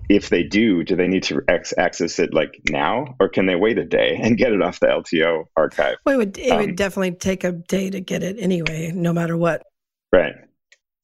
if 0.09 0.29
they 0.29 0.43
do, 0.43 0.83
do 0.83 0.95
they 0.95 1.07
need 1.07 1.23
to 1.23 1.41
ex- 1.47 1.73
access 1.77 2.17
it 2.17 2.33
like 2.33 2.59
now, 2.69 3.15
or 3.19 3.29
can 3.29 3.45
they 3.45 3.55
wait 3.55 3.77
a 3.77 3.85
day 3.85 4.19
and 4.21 4.37
get 4.37 4.51
it 4.51 4.61
off 4.61 4.79
the 4.79 4.87
LTO 4.87 5.45
archive? 5.55 5.97
Well, 6.05 6.15
it 6.15 6.17
would 6.17 6.37
it 6.37 6.49
um, 6.49 6.57
would 6.57 6.75
definitely 6.75 7.11
take 7.11 7.43
a 7.43 7.51
day 7.51 7.91
to 7.91 8.01
get 8.01 8.23
it 8.23 8.37
anyway, 8.39 8.91
no 8.93 9.13
matter 9.13 9.37
what. 9.37 9.61
Right. 10.11 10.33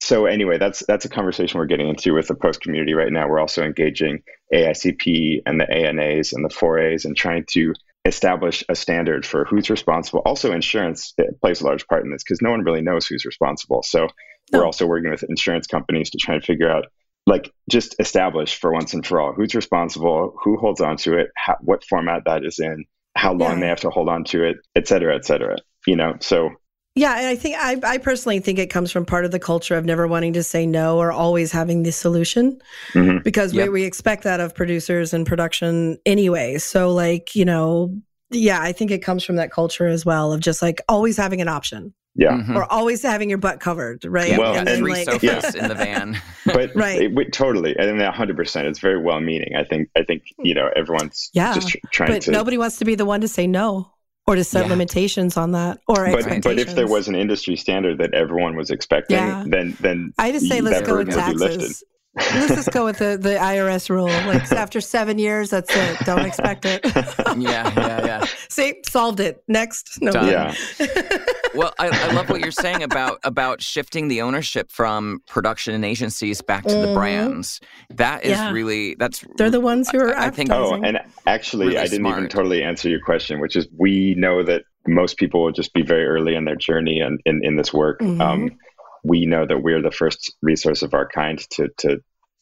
So 0.00 0.26
anyway, 0.26 0.58
that's 0.58 0.84
that's 0.86 1.04
a 1.04 1.08
conversation 1.08 1.58
we're 1.58 1.66
getting 1.66 1.88
into 1.88 2.14
with 2.14 2.26
the 2.26 2.34
post 2.34 2.60
community 2.60 2.94
right 2.94 3.12
now. 3.12 3.28
We're 3.28 3.40
also 3.40 3.62
engaging 3.62 4.22
AICP 4.52 5.42
and 5.46 5.60
the 5.60 5.70
ANAs 5.70 6.32
and 6.32 6.44
the 6.44 6.54
4As 6.54 7.04
and 7.04 7.16
trying 7.16 7.44
to 7.52 7.72
establish 8.04 8.62
a 8.68 8.74
standard 8.74 9.24
for 9.24 9.44
who's 9.44 9.70
responsible. 9.70 10.22
Also, 10.26 10.52
insurance 10.52 11.14
plays 11.40 11.60
a 11.60 11.64
large 11.64 11.86
part 11.86 12.04
in 12.04 12.10
this 12.10 12.22
because 12.22 12.42
no 12.42 12.50
one 12.50 12.62
really 12.62 12.82
knows 12.82 13.06
who's 13.06 13.24
responsible. 13.24 13.82
So 13.82 14.08
no. 14.52 14.58
we're 14.58 14.66
also 14.66 14.86
working 14.86 15.10
with 15.10 15.24
insurance 15.28 15.66
companies 15.66 16.10
to 16.10 16.18
try 16.18 16.34
and 16.34 16.44
figure 16.44 16.70
out 16.70 16.86
like 17.26 17.52
just 17.70 17.96
establish 17.98 18.58
for 18.58 18.72
once 18.72 18.94
and 18.94 19.04
for 19.04 19.20
all 19.20 19.32
who's 19.32 19.54
responsible, 19.54 20.34
who 20.42 20.56
holds 20.56 20.80
on 20.80 20.96
to 20.98 21.18
it, 21.18 21.30
how, 21.36 21.56
what 21.60 21.84
format 21.84 22.22
that 22.24 22.44
is 22.44 22.58
in, 22.60 22.84
how 23.16 23.32
long 23.32 23.54
yeah. 23.54 23.60
they 23.60 23.66
have 23.68 23.80
to 23.80 23.90
hold 23.90 24.08
on 24.08 24.24
to 24.24 24.44
it, 24.44 24.56
et 24.76 24.86
cetera, 24.86 25.16
et 25.16 25.24
cetera. 25.24 25.56
You 25.86 25.96
know, 25.96 26.16
so 26.20 26.50
yeah, 26.94 27.18
and 27.18 27.26
I 27.26 27.36
think 27.36 27.56
I, 27.58 27.78
I 27.84 27.98
personally 27.98 28.38
think 28.40 28.58
it 28.58 28.70
comes 28.70 28.90
from 28.90 29.04
part 29.04 29.26
of 29.26 29.30
the 29.30 29.38
culture 29.38 29.76
of 29.76 29.84
never 29.84 30.06
wanting 30.06 30.32
to 30.32 30.42
say 30.42 30.64
no 30.64 30.98
or 30.98 31.12
always 31.12 31.52
having 31.52 31.82
the 31.82 31.92
solution 31.92 32.58
mm-hmm. 32.92 33.18
because 33.22 33.52
yep. 33.52 33.66
we, 33.66 33.80
we 33.80 33.84
expect 33.84 34.22
that 34.24 34.40
of 34.40 34.54
producers 34.54 35.12
and 35.12 35.26
production 35.26 35.98
anyway. 36.06 36.56
So, 36.56 36.92
like, 36.92 37.34
you 37.34 37.44
know, 37.44 37.94
yeah, 38.30 38.60
I 38.62 38.72
think 38.72 38.90
it 38.90 39.02
comes 39.02 39.24
from 39.24 39.36
that 39.36 39.52
culture 39.52 39.86
as 39.86 40.06
well 40.06 40.32
of 40.32 40.40
just 40.40 40.62
like 40.62 40.80
always 40.88 41.18
having 41.18 41.42
an 41.42 41.48
option. 41.48 41.92
Yeah. 42.16 42.32
Mm-hmm. 42.32 42.56
Or 42.56 42.70
always 42.72 43.02
having 43.02 43.28
your 43.28 43.38
butt 43.38 43.60
covered, 43.60 44.04
right? 44.04 44.30
Yeah, 44.30 44.38
well, 44.38 44.56
and, 44.56 44.68
and 44.68 44.78
three 44.78 44.92
like, 44.92 45.04
sofas 45.04 45.54
yeah. 45.54 45.62
in 45.62 45.68
the 45.68 45.74
van. 45.74 46.20
but 46.46 46.70
right. 46.74 47.02
It, 47.02 47.32
totally. 47.32 47.76
And 47.76 48.00
100%. 48.00 48.64
It's 48.64 48.78
very 48.78 49.00
well 49.00 49.20
meaning. 49.20 49.54
I 49.56 49.64
think, 49.64 49.90
I 49.96 50.02
think, 50.02 50.22
you 50.38 50.54
know, 50.54 50.70
everyone's 50.74 51.30
yeah, 51.34 51.54
just 51.54 51.68
tr- 51.68 51.78
trying 51.90 52.08
to. 52.08 52.14
but 52.14 52.22
to. 52.22 52.30
nobody 52.30 52.58
wants 52.58 52.78
to 52.78 52.84
be 52.84 52.94
the 52.94 53.04
one 53.04 53.20
to 53.20 53.28
say 53.28 53.46
no 53.46 53.92
or 54.26 54.34
to 54.34 54.44
set 54.44 54.64
yeah. 54.64 54.70
limitations 54.70 55.36
on 55.36 55.52
that 55.52 55.78
or 55.86 56.10
but, 56.10 56.42
but 56.42 56.58
if 56.58 56.74
there 56.74 56.88
was 56.88 57.06
an 57.06 57.14
industry 57.14 57.54
standard 57.54 57.98
that 57.98 58.12
everyone 58.14 58.56
was 58.56 58.70
expecting, 58.70 59.18
yeah. 59.18 59.44
then, 59.46 59.76
then 59.80 60.12
I 60.18 60.32
just 60.32 60.48
say 60.48 60.60
let's 60.60 60.86
go 60.86 60.96
with 60.96 61.10
taxes. 61.10 61.84
Let's 62.16 62.54
just 62.54 62.72
go 62.72 62.84
with 62.84 62.98
the, 62.98 63.18
the 63.20 63.34
IRS 63.34 63.90
rule. 63.90 64.06
Like 64.06 64.50
after 64.52 64.80
seven 64.80 65.18
years, 65.18 65.50
that's 65.50 65.74
it. 65.74 65.98
Don't 66.04 66.24
expect 66.24 66.64
it. 66.64 66.80
yeah, 67.36 67.72
yeah, 67.76 68.06
yeah. 68.06 68.24
See, 68.48 68.80
solved 68.86 69.20
it. 69.20 69.42
Next. 69.48 69.98
No. 70.00 70.12
Done. 70.12 70.28
Yeah. 70.28 70.54
well, 71.54 71.74
I, 71.78 71.88
I, 71.88 72.12
love 72.12 72.30
what 72.30 72.40
you're 72.40 72.50
saying 72.50 72.82
about 72.82 73.18
about 73.22 73.60
shifting 73.60 74.08
the 74.08 74.22
ownership 74.22 74.70
from 74.70 75.20
production 75.26 75.74
and 75.74 75.84
agencies 75.84 76.40
back 76.40 76.64
to 76.64 76.74
mm-hmm. 76.74 76.86
the 76.86 76.94
brands. 76.94 77.60
That 77.90 78.24
is 78.24 78.32
yeah. 78.32 78.50
really 78.50 78.94
that's 78.94 79.24
they're 79.36 79.50
the 79.50 79.60
ones 79.60 79.90
who 79.90 80.00
are. 80.00 80.16
I, 80.16 80.26
I 80.26 80.30
think. 80.30 80.50
Oh, 80.50 80.74
and 80.74 80.98
actually, 81.26 81.66
really 81.66 81.78
I 81.78 81.84
didn't 81.84 82.00
smart. 82.00 82.18
even 82.18 82.30
totally 82.30 82.62
answer 82.62 82.88
your 82.88 83.00
question, 83.00 83.40
which 83.40 83.56
is 83.56 83.68
we 83.76 84.14
know 84.16 84.42
that 84.42 84.62
most 84.86 85.18
people 85.18 85.44
will 85.44 85.52
just 85.52 85.74
be 85.74 85.82
very 85.82 86.06
early 86.06 86.34
in 86.34 86.44
their 86.44 86.56
journey 86.56 87.00
and 87.00 87.20
in, 87.26 87.40
in 87.44 87.56
this 87.56 87.72
work. 87.72 88.00
Mm-hmm. 88.00 88.20
Um, 88.20 88.58
we 89.06 89.26
know 89.26 89.46
that 89.46 89.62
we're 89.62 89.82
the 89.82 89.90
first 89.90 90.34
resource 90.42 90.82
of 90.82 90.94
our 90.94 91.08
kind 91.08 91.38
to 91.50 91.68
to 91.78 91.98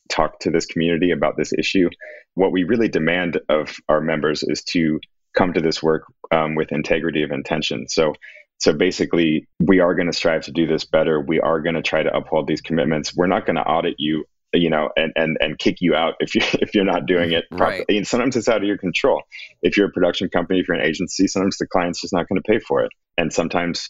talk 0.09 0.39
to 0.41 0.51
this 0.51 0.67
community 0.67 1.11
about 1.11 1.37
this 1.37 1.53
issue. 1.53 1.89
What 2.35 2.53
we 2.53 2.65
really 2.65 2.89
demand 2.89 3.41
of 3.49 3.77
our 3.89 4.01
members 4.01 4.43
is 4.43 4.63
to 4.71 5.01
come 5.37 5.53
to 5.53 5.61
this 5.61 5.83
work 5.83 6.05
um, 6.31 6.55
with 6.55 6.73
integrity 6.73 7.23
of 7.23 7.31
intention. 7.31 7.89
So 7.89 8.15
so 8.59 8.73
basically, 8.73 9.47
we 9.61 9.81
are 9.81 9.95
going 9.95 10.07
to 10.07 10.13
strive 10.13 10.43
to 10.45 10.53
do 10.53 10.67
this 10.67 10.85
better. 10.85 11.21
We 11.21 11.41
are 11.41 11.61
going 11.61 11.75
to 11.75 11.83
try 11.83 12.03
to 12.03 12.17
uphold 12.17 12.47
these 12.47 12.61
commitments. 12.61 13.15
We're 13.15 13.27
not 13.27 13.47
going 13.47 13.57
to 13.57 13.63
audit 13.63 13.97
you, 13.99 14.25
you 14.53 14.71
know, 14.71 14.91
and 14.97 15.13
and 15.17 15.37
and 15.41 15.59
kick 15.59 15.79
you 15.81 15.95
out 15.95 16.15
if 16.21 16.35
you 16.35 16.41
if 16.61 16.75
you're 16.75 16.85
not 16.85 17.07
doing 17.07 17.33
it 17.33 17.45
properly. 17.51 17.85
Right. 17.89 17.99
And 17.99 18.07
sometimes 18.07 18.37
it's 18.37 18.49
out 18.49 18.59
of 18.59 18.65
your 18.65 18.79
control. 18.79 19.23
If 19.63 19.77
you're 19.77 19.89
a 19.89 19.93
production 19.93 20.29
company, 20.31 20.61
if 20.61 20.69
you're 20.69 20.79
an 20.79 20.87
agency, 20.87 21.27
sometimes 21.27 21.59
the 21.59 21.67
client's 21.67 22.01
just 22.01 22.13
not 22.13 22.29
going 22.29 22.41
to 22.41 22.49
pay 22.51 22.59
for 22.59 22.85
it. 22.85 22.93
And 23.19 23.33
sometimes, 23.33 23.89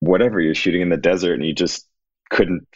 whatever 0.00 0.40
you're 0.40 0.54
shooting 0.54 0.82
in 0.82 0.88
the 0.88 0.96
desert, 0.96 1.34
and 1.34 1.44
you 1.44 1.54
just 1.54 1.86
couldn't 2.30 2.66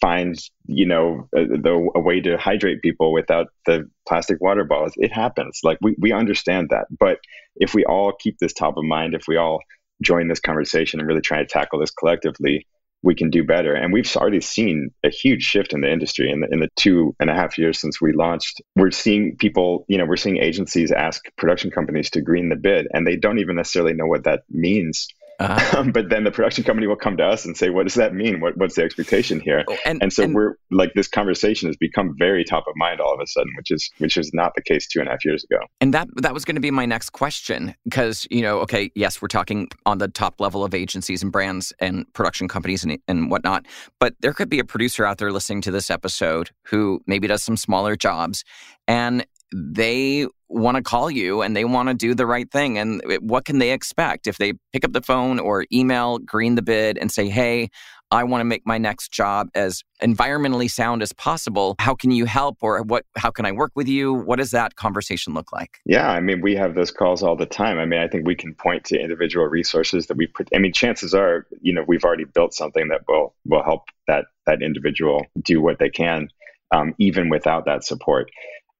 find 0.00 0.36
you 0.66 0.86
know 0.86 1.28
a, 1.34 1.46
the, 1.46 1.90
a 1.94 2.00
way 2.00 2.20
to 2.20 2.36
hydrate 2.36 2.82
people 2.82 3.12
without 3.12 3.46
the 3.64 3.88
plastic 4.06 4.38
water 4.40 4.64
bottles 4.64 4.92
it 4.96 5.12
happens 5.12 5.60
like 5.62 5.78
we, 5.80 5.96
we 5.98 6.12
understand 6.12 6.68
that 6.70 6.86
but 6.98 7.18
if 7.56 7.72
we 7.72 7.84
all 7.86 8.12
keep 8.18 8.38
this 8.38 8.52
top 8.52 8.76
of 8.76 8.84
mind 8.84 9.14
if 9.14 9.22
we 9.26 9.36
all 9.36 9.60
join 10.02 10.28
this 10.28 10.40
conversation 10.40 11.00
and 11.00 11.08
really 11.08 11.22
try 11.22 11.38
to 11.38 11.46
tackle 11.46 11.80
this 11.80 11.90
collectively 11.90 12.66
we 13.06 13.14
can 13.14 13.30
do 13.30 13.44
better. 13.44 13.74
And 13.74 13.92
we've 13.92 14.14
already 14.16 14.40
seen 14.40 14.90
a 15.04 15.10
huge 15.10 15.42
shift 15.42 15.72
in 15.72 15.80
the 15.80 15.90
industry 15.90 16.30
in 16.30 16.40
the, 16.40 16.48
in 16.50 16.60
the 16.60 16.68
two 16.76 17.14
and 17.20 17.30
a 17.30 17.34
half 17.34 17.56
years 17.56 17.80
since 17.80 18.00
we 18.00 18.12
launched. 18.12 18.60
We're 18.74 18.90
seeing 18.90 19.36
people, 19.36 19.84
you 19.88 19.96
know, 19.96 20.04
we're 20.04 20.16
seeing 20.16 20.38
agencies 20.38 20.90
ask 20.90 21.22
production 21.36 21.70
companies 21.70 22.10
to 22.10 22.20
green 22.20 22.48
the 22.48 22.56
bid, 22.56 22.88
and 22.92 23.06
they 23.06 23.16
don't 23.16 23.38
even 23.38 23.56
necessarily 23.56 23.94
know 23.94 24.06
what 24.06 24.24
that 24.24 24.42
means. 24.50 25.06
Uh-huh. 25.38 25.80
Um, 25.80 25.92
but 25.92 26.08
then 26.08 26.24
the 26.24 26.30
production 26.30 26.64
company 26.64 26.86
will 26.86 26.96
come 26.96 27.16
to 27.16 27.24
us 27.24 27.44
and 27.44 27.56
say, 27.56 27.70
"What 27.70 27.84
does 27.84 27.94
that 27.94 28.14
mean? 28.14 28.40
What, 28.40 28.56
what's 28.56 28.76
the 28.76 28.82
expectation 28.82 29.40
here?" 29.40 29.64
Oh, 29.68 29.76
and, 29.84 30.02
and 30.02 30.12
so 30.12 30.24
and, 30.24 30.34
we're 30.34 30.54
like, 30.70 30.92
this 30.94 31.08
conversation 31.08 31.68
has 31.68 31.76
become 31.76 32.14
very 32.18 32.44
top 32.44 32.64
of 32.66 32.74
mind 32.76 33.00
all 33.00 33.12
of 33.12 33.20
a 33.20 33.26
sudden, 33.26 33.52
which 33.56 33.70
is 33.70 33.90
which 33.98 34.16
is 34.16 34.30
not 34.32 34.52
the 34.54 34.62
case 34.62 34.86
two 34.86 35.00
and 35.00 35.08
a 35.08 35.12
half 35.12 35.24
years 35.24 35.44
ago. 35.44 35.60
And 35.80 35.92
that 35.94 36.08
that 36.22 36.34
was 36.34 36.44
going 36.44 36.56
to 36.56 36.60
be 36.60 36.70
my 36.70 36.86
next 36.86 37.10
question 37.10 37.74
because 37.84 38.26
you 38.30 38.42
know, 38.42 38.60
okay, 38.60 38.90
yes, 38.94 39.20
we're 39.20 39.28
talking 39.28 39.68
on 39.84 39.98
the 39.98 40.08
top 40.08 40.40
level 40.40 40.64
of 40.64 40.74
agencies 40.74 41.22
and 41.22 41.32
brands 41.32 41.72
and 41.80 42.10
production 42.14 42.48
companies 42.48 42.84
and 42.84 42.98
and 43.08 43.30
whatnot, 43.30 43.66
but 44.00 44.14
there 44.20 44.32
could 44.32 44.48
be 44.48 44.58
a 44.58 44.64
producer 44.64 45.04
out 45.04 45.18
there 45.18 45.32
listening 45.32 45.60
to 45.62 45.70
this 45.70 45.90
episode 45.90 46.50
who 46.64 47.00
maybe 47.06 47.26
does 47.26 47.42
some 47.42 47.56
smaller 47.56 47.96
jobs 47.96 48.44
and 48.88 49.26
they 49.52 50.26
want 50.48 50.76
to 50.76 50.82
call 50.82 51.10
you 51.10 51.42
and 51.42 51.56
they 51.56 51.64
want 51.64 51.88
to 51.88 51.94
do 51.94 52.14
the 52.14 52.26
right 52.26 52.50
thing. 52.50 52.78
And 52.78 53.02
what 53.20 53.44
can 53.44 53.58
they 53.58 53.72
expect 53.72 54.26
if 54.26 54.38
they 54.38 54.52
pick 54.72 54.84
up 54.84 54.92
the 54.92 55.02
phone 55.02 55.38
or 55.38 55.66
email 55.72 56.18
Green 56.18 56.54
the 56.54 56.62
Bid 56.62 56.98
and 56.98 57.10
say, 57.10 57.28
hey, 57.28 57.68
I 58.12 58.22
want 58.22 58.40
to 58.40 58.44
make 58.44 58.62
my 58.64 58.78
next 58.78 59.10
job 59.10 59.48
as 59.56 59.82
environmentally 60.00 60.70
sound 60.70 61.02
as 61.02 61.12
possible. 61.12 61.74
How 61.80 61.94
can 61.94 62.12
you 62.12 62.24
help 62.24 62.58
or 62.60 62.82
what 62.82 63.04
how 63.16 63.30
can 63.32 63.44
I 63.44 63.50
work 63.50 63.72
with 63.74 63.88
you? 63.88 64.14
What 64.14 64.36
does 64.36 64.52
that 64.52 64.76
conversation 64.76 65.34
look 65.34 65.52
like? 65.52 65.78
Yeah, 65.84 66.08
I 66.08 66.20
mean, 66.20 66.40
we 66.40 66.54
have 66.54 66.76
those 66.76 66.92
calls 66.92 67.24
all 67.24 67.34
the 67.34 67.46
time. 67.46 67.80
I 67.80 67.84
mean, 67.84 67.98
I 67.98 68.06
think 68.06 68.24
we 68.24 68.36
can 68.36 68.54
point 68.54 68.84
to 68.86 69.00
individual 69.00 69.46
resources 69.46 70.06
that 70.06 70.16
we 70.16 70.28
put 70.28 70.48
I 70.54 70.58
mean, 70.58 70.72
chances 70.72 71.14
are, 71.14 71.48
you 71.60 71.72
know, 71.72 71.84
we've 71.86 72.04
already 72.04 72.24
built 72.24 72.54
something 72.54 72.88
that 72.88 73.00
will 73.08 73.34
will 73.44 73.64
help 73.64 73.88
that 74.06 74.26
that 74.46 74.62
individual 74.62 75.26
do 75.42 75.60
what 75.60 75.80
they 75.80 75.90
can 75.90 76.28
um, 76.70 76.94
even 76.98 77.28
without 77.28 77.64
that 77.66 77.84
support. 77.84 78.30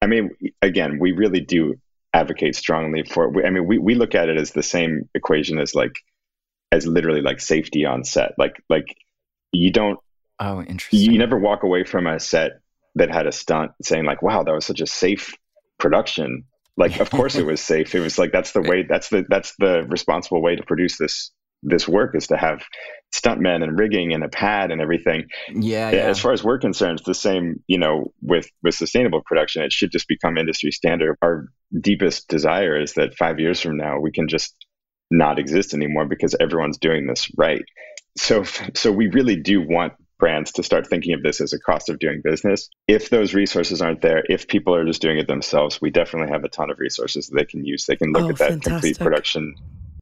I 0.03 0.07
mean, 0.07 0.31
again, 0.63 0.99
we 0.99 1.13
really 1.13 1.41
do 1.41 1.75
advocate 2.13 2.57
strongly 2.57 3.03
for. 3.03 3.45
I 3.45 3.51
mean, 3.51 3.67
we 3.67 3.79
we 3.79 3.95
look 3.95 4.15
at 4.15 4.29
it 4.29 4.39
as 4.39 4.53
the 4.53 4.63
same 4.63 5.09
equation 5.15 5.59
as 5.59 5.75
like 5.75 5.95
as 6.73 6.87
literally 6.87 7.23
like 7.23 7.41
safety 7.41 7.85
on 7.85 8.05
set. 8.05 8.33
Like 8.39 8.63
like 8.69 8.97
you 9.53 9.71
don't. 9.71 9.99
Oh, 10.39 10.63
interesting. 10.63 11.13
You 11.13 11.19
never 11.19 11.39
walk 11.39 11.63
away 11.63 11.85
from 11.85 12.07
a 12.07 12.21
set 12.21 12.61
that 12.95 13.11
had 13.11 13.27
a 13.27 13.33
stunt 13.33 13.73
saying 13.83 14.05
like, 14.05 14.23
"Wow, 14.23 14.43
that 14.43 14.53
was 14.53 14.67
such 14.67 14.81
a 14.81 14.87
safe 14.87 15.35
production." 15.79 16.45
Like, 16.79 17.01
of 17.01 17.11
course 17.11 17.37
it 17.37 17.47
was 17.47 17.63
safe. 17.63 17.95
It 17.95 18.01
was 18.01 18.19
like 18.19 18.33
that's 18.33 18.53
the 18.53 18.63
way. 18.71 18.83
That's 18.83 19.09
the 19.09 19.25
that's 19.29 19.55
the 19.59 19.85
responsible 19.89 20.43
way 20.43 20.57
to 20.57 20.63
produce 20.63 20.99
this 20.99 21.31
this 21.67 21.87
work 21.87 22.15
is 22.15 22.29
to 22.29 22.37
have 22.37 22.63
stuntmen 23.15 23.63
and 23.63 23.79
rigging 23.79 24.15
and 24.15 24.23
a 24.23 24.29
pad 24.29 24.71
and 24.71 24.81
everything. 24.81 25.27
Yeah, 25.53 25.91
yeah. 25.91 25.99
As 25.99 26.21
far 26.21 26.33
as 26.33 26.43
we're 26.43 26.59
concerned, 26.59 26.99
it's 27.01 27.07
the 27.07 27.15
same, 27.15 27.63
you 27.67 27.79
know, 27.79 28.13
with 28.23 28.49
with 28.63 28.75
sustainable 28.75 29.23
production. 29.25 29.63
It 29.63 29.73
should 29.73 29.91
just 29.91 30.09
become 30.09 30.39
industry 30.39 30.71
standard. 30.71 31.17
Our 31.23 31.49
deepest 31.79 32.29
desire 32.29 32.81
is 32.81 32.95
that 32.95 33.17
five 33.17 33.41
years 33.41 33.61
from 33.61 33.77
now 33.77 33.99
we 34.01 34.13
can 34.13 34.29
just 34.29 34.55
not 35.11 35.39
exist 35.39 35.75
anymore 35.75 36.07
because 36.07 36.35
everyone's 36.39 36.79
doing 36.79 37.07
this 37.07 37.29
right. 37.37 37.65
So 38.17 38.45
so 38.75 38.93
we 38.93 39.09
really 39.09 39.37
do 39.37 39.61
want 39.61 39.95
brands 40.19 40.53
to 40.53 40.63
start 40.63 40.87
thinking 40.87 41.13
of 41.13 41.23
this 41.23 41.43
as 41.43 41.53
a 41.53 41.59
cost 41.59 41.91
of 41.91 41.99
doing 41.99 42.23
business. 42.25 42.71
If 42.89 43.11
those 43.11 43.35
resources 43.35 43.83
aren't 43.83 44.01
there, 44.01 44.23
if 44.31 44.49
people 44.49 44.75
are 44.75 44.85
just 44.87 45.03
doing 45.03 45.19
it 45.19 45.27
themselves, 45.27 45.79
we 45.81 45.91
definitely 45.91 46.33
have 46.33 46.43
a 46.45 46.49
ton 46.49 46.71
of 46.71 46.79
resources 46.79 47.27
that 47.27 47.37
they 47.37 47.45
can 47.45 47.65
use. 47.67 47.85
They 47.85 47.97
can 47.97 48.13
look 48.13 48.23
oh, 48.23 48.29
at 48.31 48.39
that 48.39 48.49
fantastic. 48.51 48.73
complete 48.73 48.99
production 48.99 49.55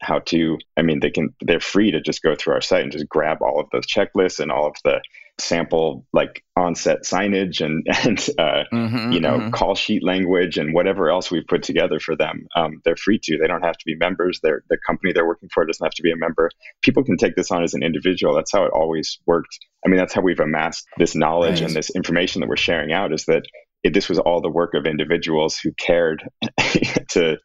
how 0.05 0.21
to 0.21 0.59
i 0.77 0.83
mean 0.83 1.01
they 1.01 1.11
can 1.11 1.35
they're 1.41 1.61
free 1.61 1.91
to 1.91 2.01
just 2.01 2.23
go 2.23 2.35
through 2.35 2.55
our 2.55 2.61
site 2.61 2.83
and 2.83 2.93
just 2.93 3.09
grab 3.09 3.39
all 3.43 3.61
of 3.61 3.69
those 3.73 3.87
checklists 3.87 4.39
and 4.39 4.53
all 4.53 4.67
of 4.67 4.77
the 4.85 5.01
sample 5.39 6.07
like 6.13 6.45
onset 6.57 7.03
signage 7.03 7.65
and 7.65 7.85
and 8.05 8.29
uh, 8.39 8.63
mm-hmm, 8.73 9.11
you 9.11 9.21
know 9.21 9.39
mm-hmm. 9.39 9.51
call 9.51 9.75
sheet 9.75 10.05
language 10.05 10.59
and 10.59 10.73
whatever 10.73 11.11
else 11.11 11.31
we've 11.31 11.47
put 11.49 11.63
together 11.63 11.99
for 11.99 12.15
them 12.15 12.47
um, 12.55 12.81
they're 12.85 12.97
free 12.97 13.19
to 13.21 13.37
they 13.39 13.49
don't 13.49 13.65
have 13.65 13.77
to 13.77 13.85
be 13.85 13.97
members 13.97 14.39
they're, 14.43 14.63
the 14.71 14.79
company 14.87 15.13
they're 15.13 15.27
working 15.27 15.49
for 15.53 15.65
doesn't 15.65 15.85
have 15.85 15.95
to 15.95 16.03
be 16.03 16.13
a 16.13 16.17
member 16.17 16.51
people 16.83 17.03
can 17.03 17.17
take 17.17 17.35
this 17.35 17.51
on 17.51 17.65
as 17.65 17.75
an 17.75 17.83
individual 17.83 18.35
that's 18.35 18.53
how 18.53 18.65
it 18.65 18.73
always 18.73 19.19
worked 19.27 19.59
i 19.85 19.89
mean 19.89 19.99
that's 19.99 20.15
how 20.15 20.21
we've 20.21 20.41
amassed 20.41 20.87
this 20.99 21.17
knowledge 21.17 21.61
right. 21.61 21.69
and 21.69 21.75
this 21.75 21.91
information 21.91 22.41
that 22.41 22.49
we're 22.49 22.57
sharing 22.57 22.93
out 22.93 23.13
is 23.13 23.25
that 23.25 23.43
it, 23.83 23.93
this 23.93 24.09
was 24.09 24.19
all 24.19 24.41
the 24.41 24.51
work 24.51 24.75
of 24.75 24.87
individuals 24.87 25.59
who 25.59 25.73
cared 25.73 26.23
to 27.11 27.37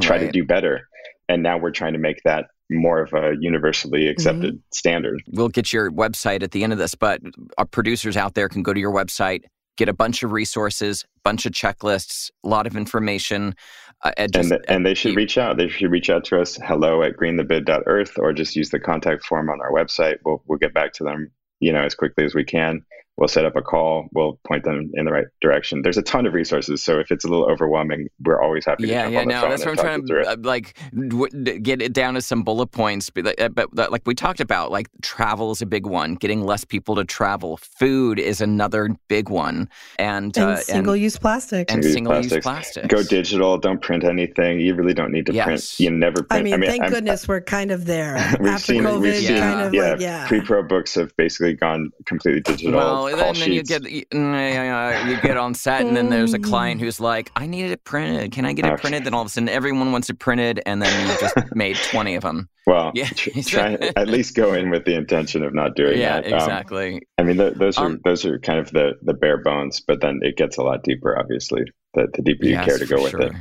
try 0.00 0.16
right. 0.16 0.26
to 0.26 0.30
do 0.30 0.44
better 0.44 0.88
and 1.30 1.44
now 1.44 1.56
we're 1.56 1.70
trying 1.70 1.92
to 1.92 1.98
make 1.98 2.22
that 2.24 2.46
more 2.68 3.00
of 3.00 3.12
a 3.12 3.34
universally 3.40 4.08
accepted 4.08 4.54
mm-hmm. 4.54 4.72
standard. 4.72 5.22
We'll 5.28 5.48
get 5.48 5.72
your 5.72 5.90
website 5.90 6.42
at 6.42 6.50
the 6.50 6.64
end 6.64 6.72
of 6.72 6.78
this, 6.78 6.94
but 6.94 7.20
our 7.56 7.64
producers 7.64 8.16
out 8.16 8.34
there 8.34 8.48
can 8.48 8.62
go 8.62 8.72
to 8.72 8.80
your 8.80 8.92
website, 8.92 9.44
get 9.76 9.88
a 9.88 9.92
bunch 9.92 10.22
of 10.22 10.32
resources, 10.32 11.04
bunch 11.24 11.46
of 11.46 11.52
checklists, 11.52 12.30
a 12.44 12.48
lot 12.48 12.66
of 12.66 12.76
information. 12.76 13.54
Uh, 14.02 14.12
and, 14.16 14.32
just, 14.32 14.50
and, 14.50 14.60
the, 14.60 14.72
and, 14.72 14.86
they 14.86 14.94
should 14.94 15.14
reach 15.14 15.38
out. 15.38 15.56
They 15.56 15.68
should 15.68 15.90
reach 15.90 16.10
out 16.10 16.24
to 16.26 16.40
us, 16.40 16.56
hello 16.56 17.02
at 17.02 17.16
greenthebid.earth, 17.16 18.18
or 18.18 18.32
just 18.32 18.56
use 18.56 18.70
the 18.70 18.80
contact 18.80 19.24
form 19.24 19.50
on 19.50 19.60
our 19.60 19.70
website. 19.70 20.16
We'll, 20.24 20.42
we'll 20.46 20.58
get 20.58 20.74
back 20.74 20.92
to 20.94 21.04
them, 21.04 21.30
you 21.60 21.72
know, 21.72 21.82
as 21.82 21.94
quickly 21.94 22.24
as 22.24 22.34
we 22.34 22.44
can 22.44 22.82
we'll 23.20 23.28
set 23.28 23.44
up 23.44 23.54
a 23.54 23.62
call 23.62 24.08
we'll 24.12 24.40
point 24.46 24.64
them 24.64 24.90
in 24.94 25.04
the 25.04 25.12
right 25.12 25.26
direction. 25.40 25.82
There's 25.82 25.98
a 25.98 26.02
ton 26.02 26.26
of 26.26 26.34
resources 26.34 26.82
so 26.82 26.98
if 26.98 27.10
it's 27.10 27.24
a 27.24 27.28
little 27.28 27.48
overwhelming 27.48 28.08
we're 28.24 28.40
always 28.40 28.64
happy 28.64 28.88
yeah 28.88 29.04
to 29.04 29.12
yeah 29.12 29.24
no 29.24 29.48
that's 29.48 29.64
what 29.64 29.78
i'm 29.78 29.84
trying 29.84 30.06
to 30.06 30.20
uh, 30.22 30.36
like 30.40 30.76
w- 31.08 31.28
get 31.58 31.82
it 31.82 31.92
down 31.92 32.14
to 32.14 32.22
some 32.22 32.42
bullet 32.42 32.68
points 32.68 33.10
but, 33.10 33.40
uh, 33.40 33.48
but, 33.48 33.68
but 33.72 33.92
like 33.92 34.02
we 34.06 34.14
talked 34.14 34.40
about 34.40 34.70
like 34.70 34.88
travel 35.02 35.50
is 35.50 35.62
a 35.62 35.66
big 35.66 35.86
one. 35.86 36.14
Getting 36.14 36.44
less 36.44 36.64
people 36.64 36.94
to 36.96 37.04
travel 37.04 37.56
food 37.56 38.18
is 38.18 38.40
another 38.40 38.88
big 39.08 39.28
one 39.28 39.68
and, 39.98 40.36
and 40.36 40.38
uh, 40.38 40.56
single-use 40.56 41.18
plastic 41.18 41.70
and 41.70 41.84
single-use 41.84 42.38
plastic 42.38 42.88
go 42.88 43.02
digital 43.02 43.58
don't 43.58 43.80
print 43.80 44.04
anything. 44.04 44.60
You 44.60 44.74
really 44.74 44.94
don't 44.94 45.12
need 45.12 45.26
to 45.26 45.32
yes. 45.32 45.44
print 45.44 45.80
you 45.80 45.90
never 45.90 46.22
print. 46.22 46.40
i 46.40 46.42
mean, 46.42 46.54
I 46.54 46.56
mean 46.56 46.70
thank 46.70 46.84
I'm, 46.84 46.90
goodness 46.90 47.28
I, 47.28 47.32
we're 47.32 47.40
kind 47.40 47.70
of 47.70 47.84
there. 47.86 48.14
We've 48.40 48.50
after 48.50 48.72
seen, 48.72 48.82
covid 48.82 49.00
we've 49.00 49.16
seen, 49.16 49.38
kind 49.38 49.60
of 49.60 49.74
yeah, 49.74 49.90
like, 49.92 50.00
yeah. 50.00 50.26
pre-pro 50.26 50.62
books 50.62 50.94
have 50.94 51.14
basically 51.16 51.54
gone 51.54 51.90
completely 52.06 52.40
digital. 52.40 52.78
Well, 52.78 53.08
and 53.18 53.36
then 53.36 53.52
you 53.52 53.62
get 53.62 53.82
you, 53.90 54.04
you 54.10 55.20
get 55.20 55.36
on 55.36 55.54
set, 55.54 55.82
and 55.82 55.96
then 55.96 56.10
there's 56.10 56.34
a 56.34 56.38
client 56.38 56.80
who's 56.80 57.00
like, 57.00 57.30
"I 57.36 57.46
need 57.46 57.70
it 57.70 57.84
printed. 57.84 58.32
Can 58.32 58.44
I 58.44 58.52
get 58.52 58.66
it 58.66 58.80
printed?" 58.80 59.04
Then 59.04 59.14
all 59.14 59.22
of 59.22 59.26
a 59.26 59.30
sudden, 59.30 59.48
everyone 59.48 59.92
wants 59.92 60.10
it 60.10 60.18
printed, 60.18 60.62
and 60.66 60.82
then 60.82 61.08
you 61.08 61.16
just 61.20 61.36
made 61.54 61.76
twenty 61.76 62.14
of 62.14 62.22
them. 62.22 62.48
Well, 62.66 62.92
yeah. 62.94 63.06
try 63.46 63.72
at 63.96 64.08
least 64.08 64.34
go 64.34 64.54
in 64.54 64.70
with 64.70 64.84
the 64.84 64.94
intention 64.94 65.42
of 65.42 65.54
not 65.54 65.74
doing 65.74 65.98
yeah, 65.98 66.20
that. 66.20 66.28
Yeah, 66.28 66.36
um, 66.36 66.42
exactly. 66.42 66.94
Um, 66.94 67.00
I 67.18 67.22
mean, 67.22 67.36
th- 67.36 67.54
those 67.54 67.78
are 67.78 67.86
um, 67.86 68.00
those 68.04 68.24
are 68.24 68.38
kind 68.38 68.58
of 68.58 68.70
the 68.70 68.92
the 69.02 69.14
bare 69.14 69.38
bones, 69.38 69.80
but 69.80 70.00
then 70.00 70.20
it 70.22 70.36
gets 70.36 70.56
a 70.56 70.62
lot 70.62 70.82
deeper. 70.84 71.18
Obviously, 71.18 71.64
the, 71.94 72.08
the 72.14 72.22
deeper 72.22 72.44
you 72.44 72.52
yes, 72.52 72.66
care 72.66 72.78
to 72.78 72.86
go 72.86 73.02
with 73.02 73.12
sure. 73.12 73.22
it. 73.22 73.32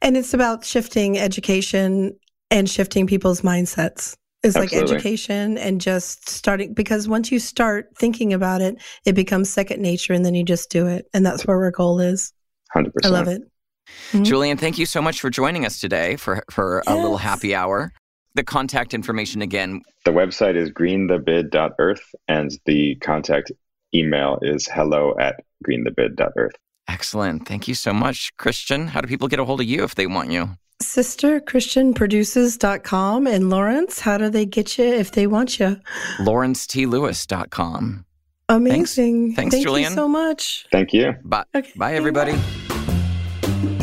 And 0.00 0.16
it's 0.16 0.34
about 0.34 0.64
shifting 0.64 1.16
education 1.16 2.18
and 2.50 2.68
shifting 2.68 3.06
people's 3.06 3.42
mindsets 3.42 4.16
is 4.42 4.56
like 4.56 4.72
education 4.72 5.56
and 5.56 5.80
just 5.80 6.28
starting 6.28 6.74
because 6.74 7.08
once 7.08 7.30
you 7.30 7.38
start 7.38 7.90
thinking 7.96 8.32
about 8.32 8.60
it, 8.60 8.80
it 9.04 9.14
becomes 9.14 9.48
second 9.48 9.80
nature 9.80 10.12
and 10.12 10.24
then 10.24 10.34
you 10.34 10.44
just 10.44 10.70
do 10.70 10.86
it. 10.86 11.06
And 11.14 11.24
that's 11.24 11.46
where 11.46 11.62
our 11.62 11.70
goal 11.70 12.00
is. 12.00 12.32
100%. 12.74 12.90
I 13.04 13.08
love 13.08 13.28
it. 13.28 13.42
Mm-hmm. 14.12 14.24
Julian, 14.24 14.56
thank 14.56 14.78
you 14.78 14.86
so 14.86 15.02
much 15.02 15.20
for 15.20 15.30
joining 15.30 15.64
us 15.64 15.80
today 15.80 16.16
for, 16.16 16.42
for 16.50 16.82
yes. 16.86 16.94
a 16.94 16.96
little 16.96 17.18
happy 17.18 17.54
hour. 17.54 17.92
The 18.34 18.42
contact 18.42 18.94
information 18.94 19.42
again. 19.42 19.82
The 20.04 20.12
website 20.12 20.56
is 20.56 20.70
greenthebid.earth 20.70 22.14
and 22.28 22.50
the 22.64 22.94
contact 22.96 23.52
email 23.94 24.38
is 24.42 24.66
hello 24.66 25.14
at 25.20 25.40
greenthebid.earth. 25.68 26.52
Excellent. 26.88 27.46
Thank 27.46 27.68
you 27.68 27.74
so 27.74 27.92
much. 27.92 28.30
Christian, 28.38 28.88
how 28.88 29.00
do 29.02 29.08
people 29.08 29.28
get 29.28 29.38
a 29.38 29.44
hold 29.44 29.60
of 29.60 29.66
you 29.66 29.84
if 29.84 29.94
they 29.94 30.06
want 30.06 30.30
you? 30.30 30.50
sisterchristianproduces.com. 30.84 33.26
And 33.26 33.50
Lawrence, 33.50 34.00
how 34.00 34.18
do 34.18 34.28
they 34.28 34.46
get 34.46 34.78
you 34.78 34.84
if 34.84 35.12
they 35.12 35.26
want 35.26 35.58
you? 35.58 35.80
LawrenceTLewis.com. 36.18 38.04
Amazing. 38.48 39.34
Thanks, 39.34 39.36
Thanks 39.36 39.54
Thank 39.54 39.66
Julian. 39.66 39.92
you 39.92 39.96
so 39.96 40.08
much. 40.08 40.66
Thank 40.72 40.92
you. 40.92 41.14
Bye. 41.24 41.44
Okay. 41.54 41.70
Bye, 41.76 41.94
everybody. 41.94 42.34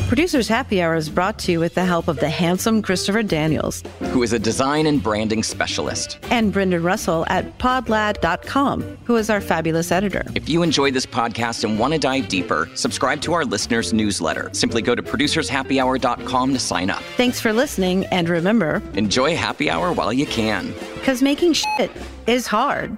Producers 0.10 0.48
Happy 0.48 0.82
Hour 0.82 0.96
is 0.96 1.08
brought 1.08 1.38
to 1.38 1.52
you 1.52 1.60
with 1.60 1.76
the 1.76 1.86
help 1.86 2.08
of 2.08 2.20
the 2.20 2.30
handsome 2.30 2.82
Christopher 2.82 3.22
Daniels, 3.22 3.84
who 4.10 4.24
is 4.24 4.34
a 4.34 4.40
design 4.40 4.88
and 4.88 5.04
branding 5.04 5.44
specialist, 5.44 6.18
and 6.32 6.52
Brendan 6.52 6.82
Russell 6.82 7.28
at 7.28 7.60
podlad.com, 7.60 8.98
who 9.04 9.18
is 9.18 9.30
our 9.30 9.40
fabulous 9.40 9.92
editor. 9.92 10.26
If 10.34 10.50
you 10.50 10.64
enjoyed 10.64 10.96
this 10.96 11.06
podcast 11.06 11.64
and 11.64 11.78
want 11.78 11.94
to 11.94 12.00
dive 12.00 12.28
deeper, 12.28 12.68
subscribe 12.74 13.22
to 13.22 13.34
our 13.34 13.46
listeners' 13.46 13.94
newsletter. 13.94 14.50
Simply 14.52 14.82
go 14.82 14.96
to 14.96 15.04
producershappyhour.com 15.04 16.54
to 16.54 16.60
sign 16.60 16.90
up. 16.90 17.04
Thanks 17.16 17.40
for 17.40 17.54
listening, 17.54 18.08
and 18.08 18.30
remember 18.30 18.82
enjoy 18.96 19.36
happy 19.36 19.70
hour 19.70 19.94
while 19.94 20.12
you 20.12 20.26
can. 20.26 20.74
Because 20.96 21.22
making 21.22 21.54
shit 21.54 21.92
is 22.26 22.48
hard. 22.48 22.98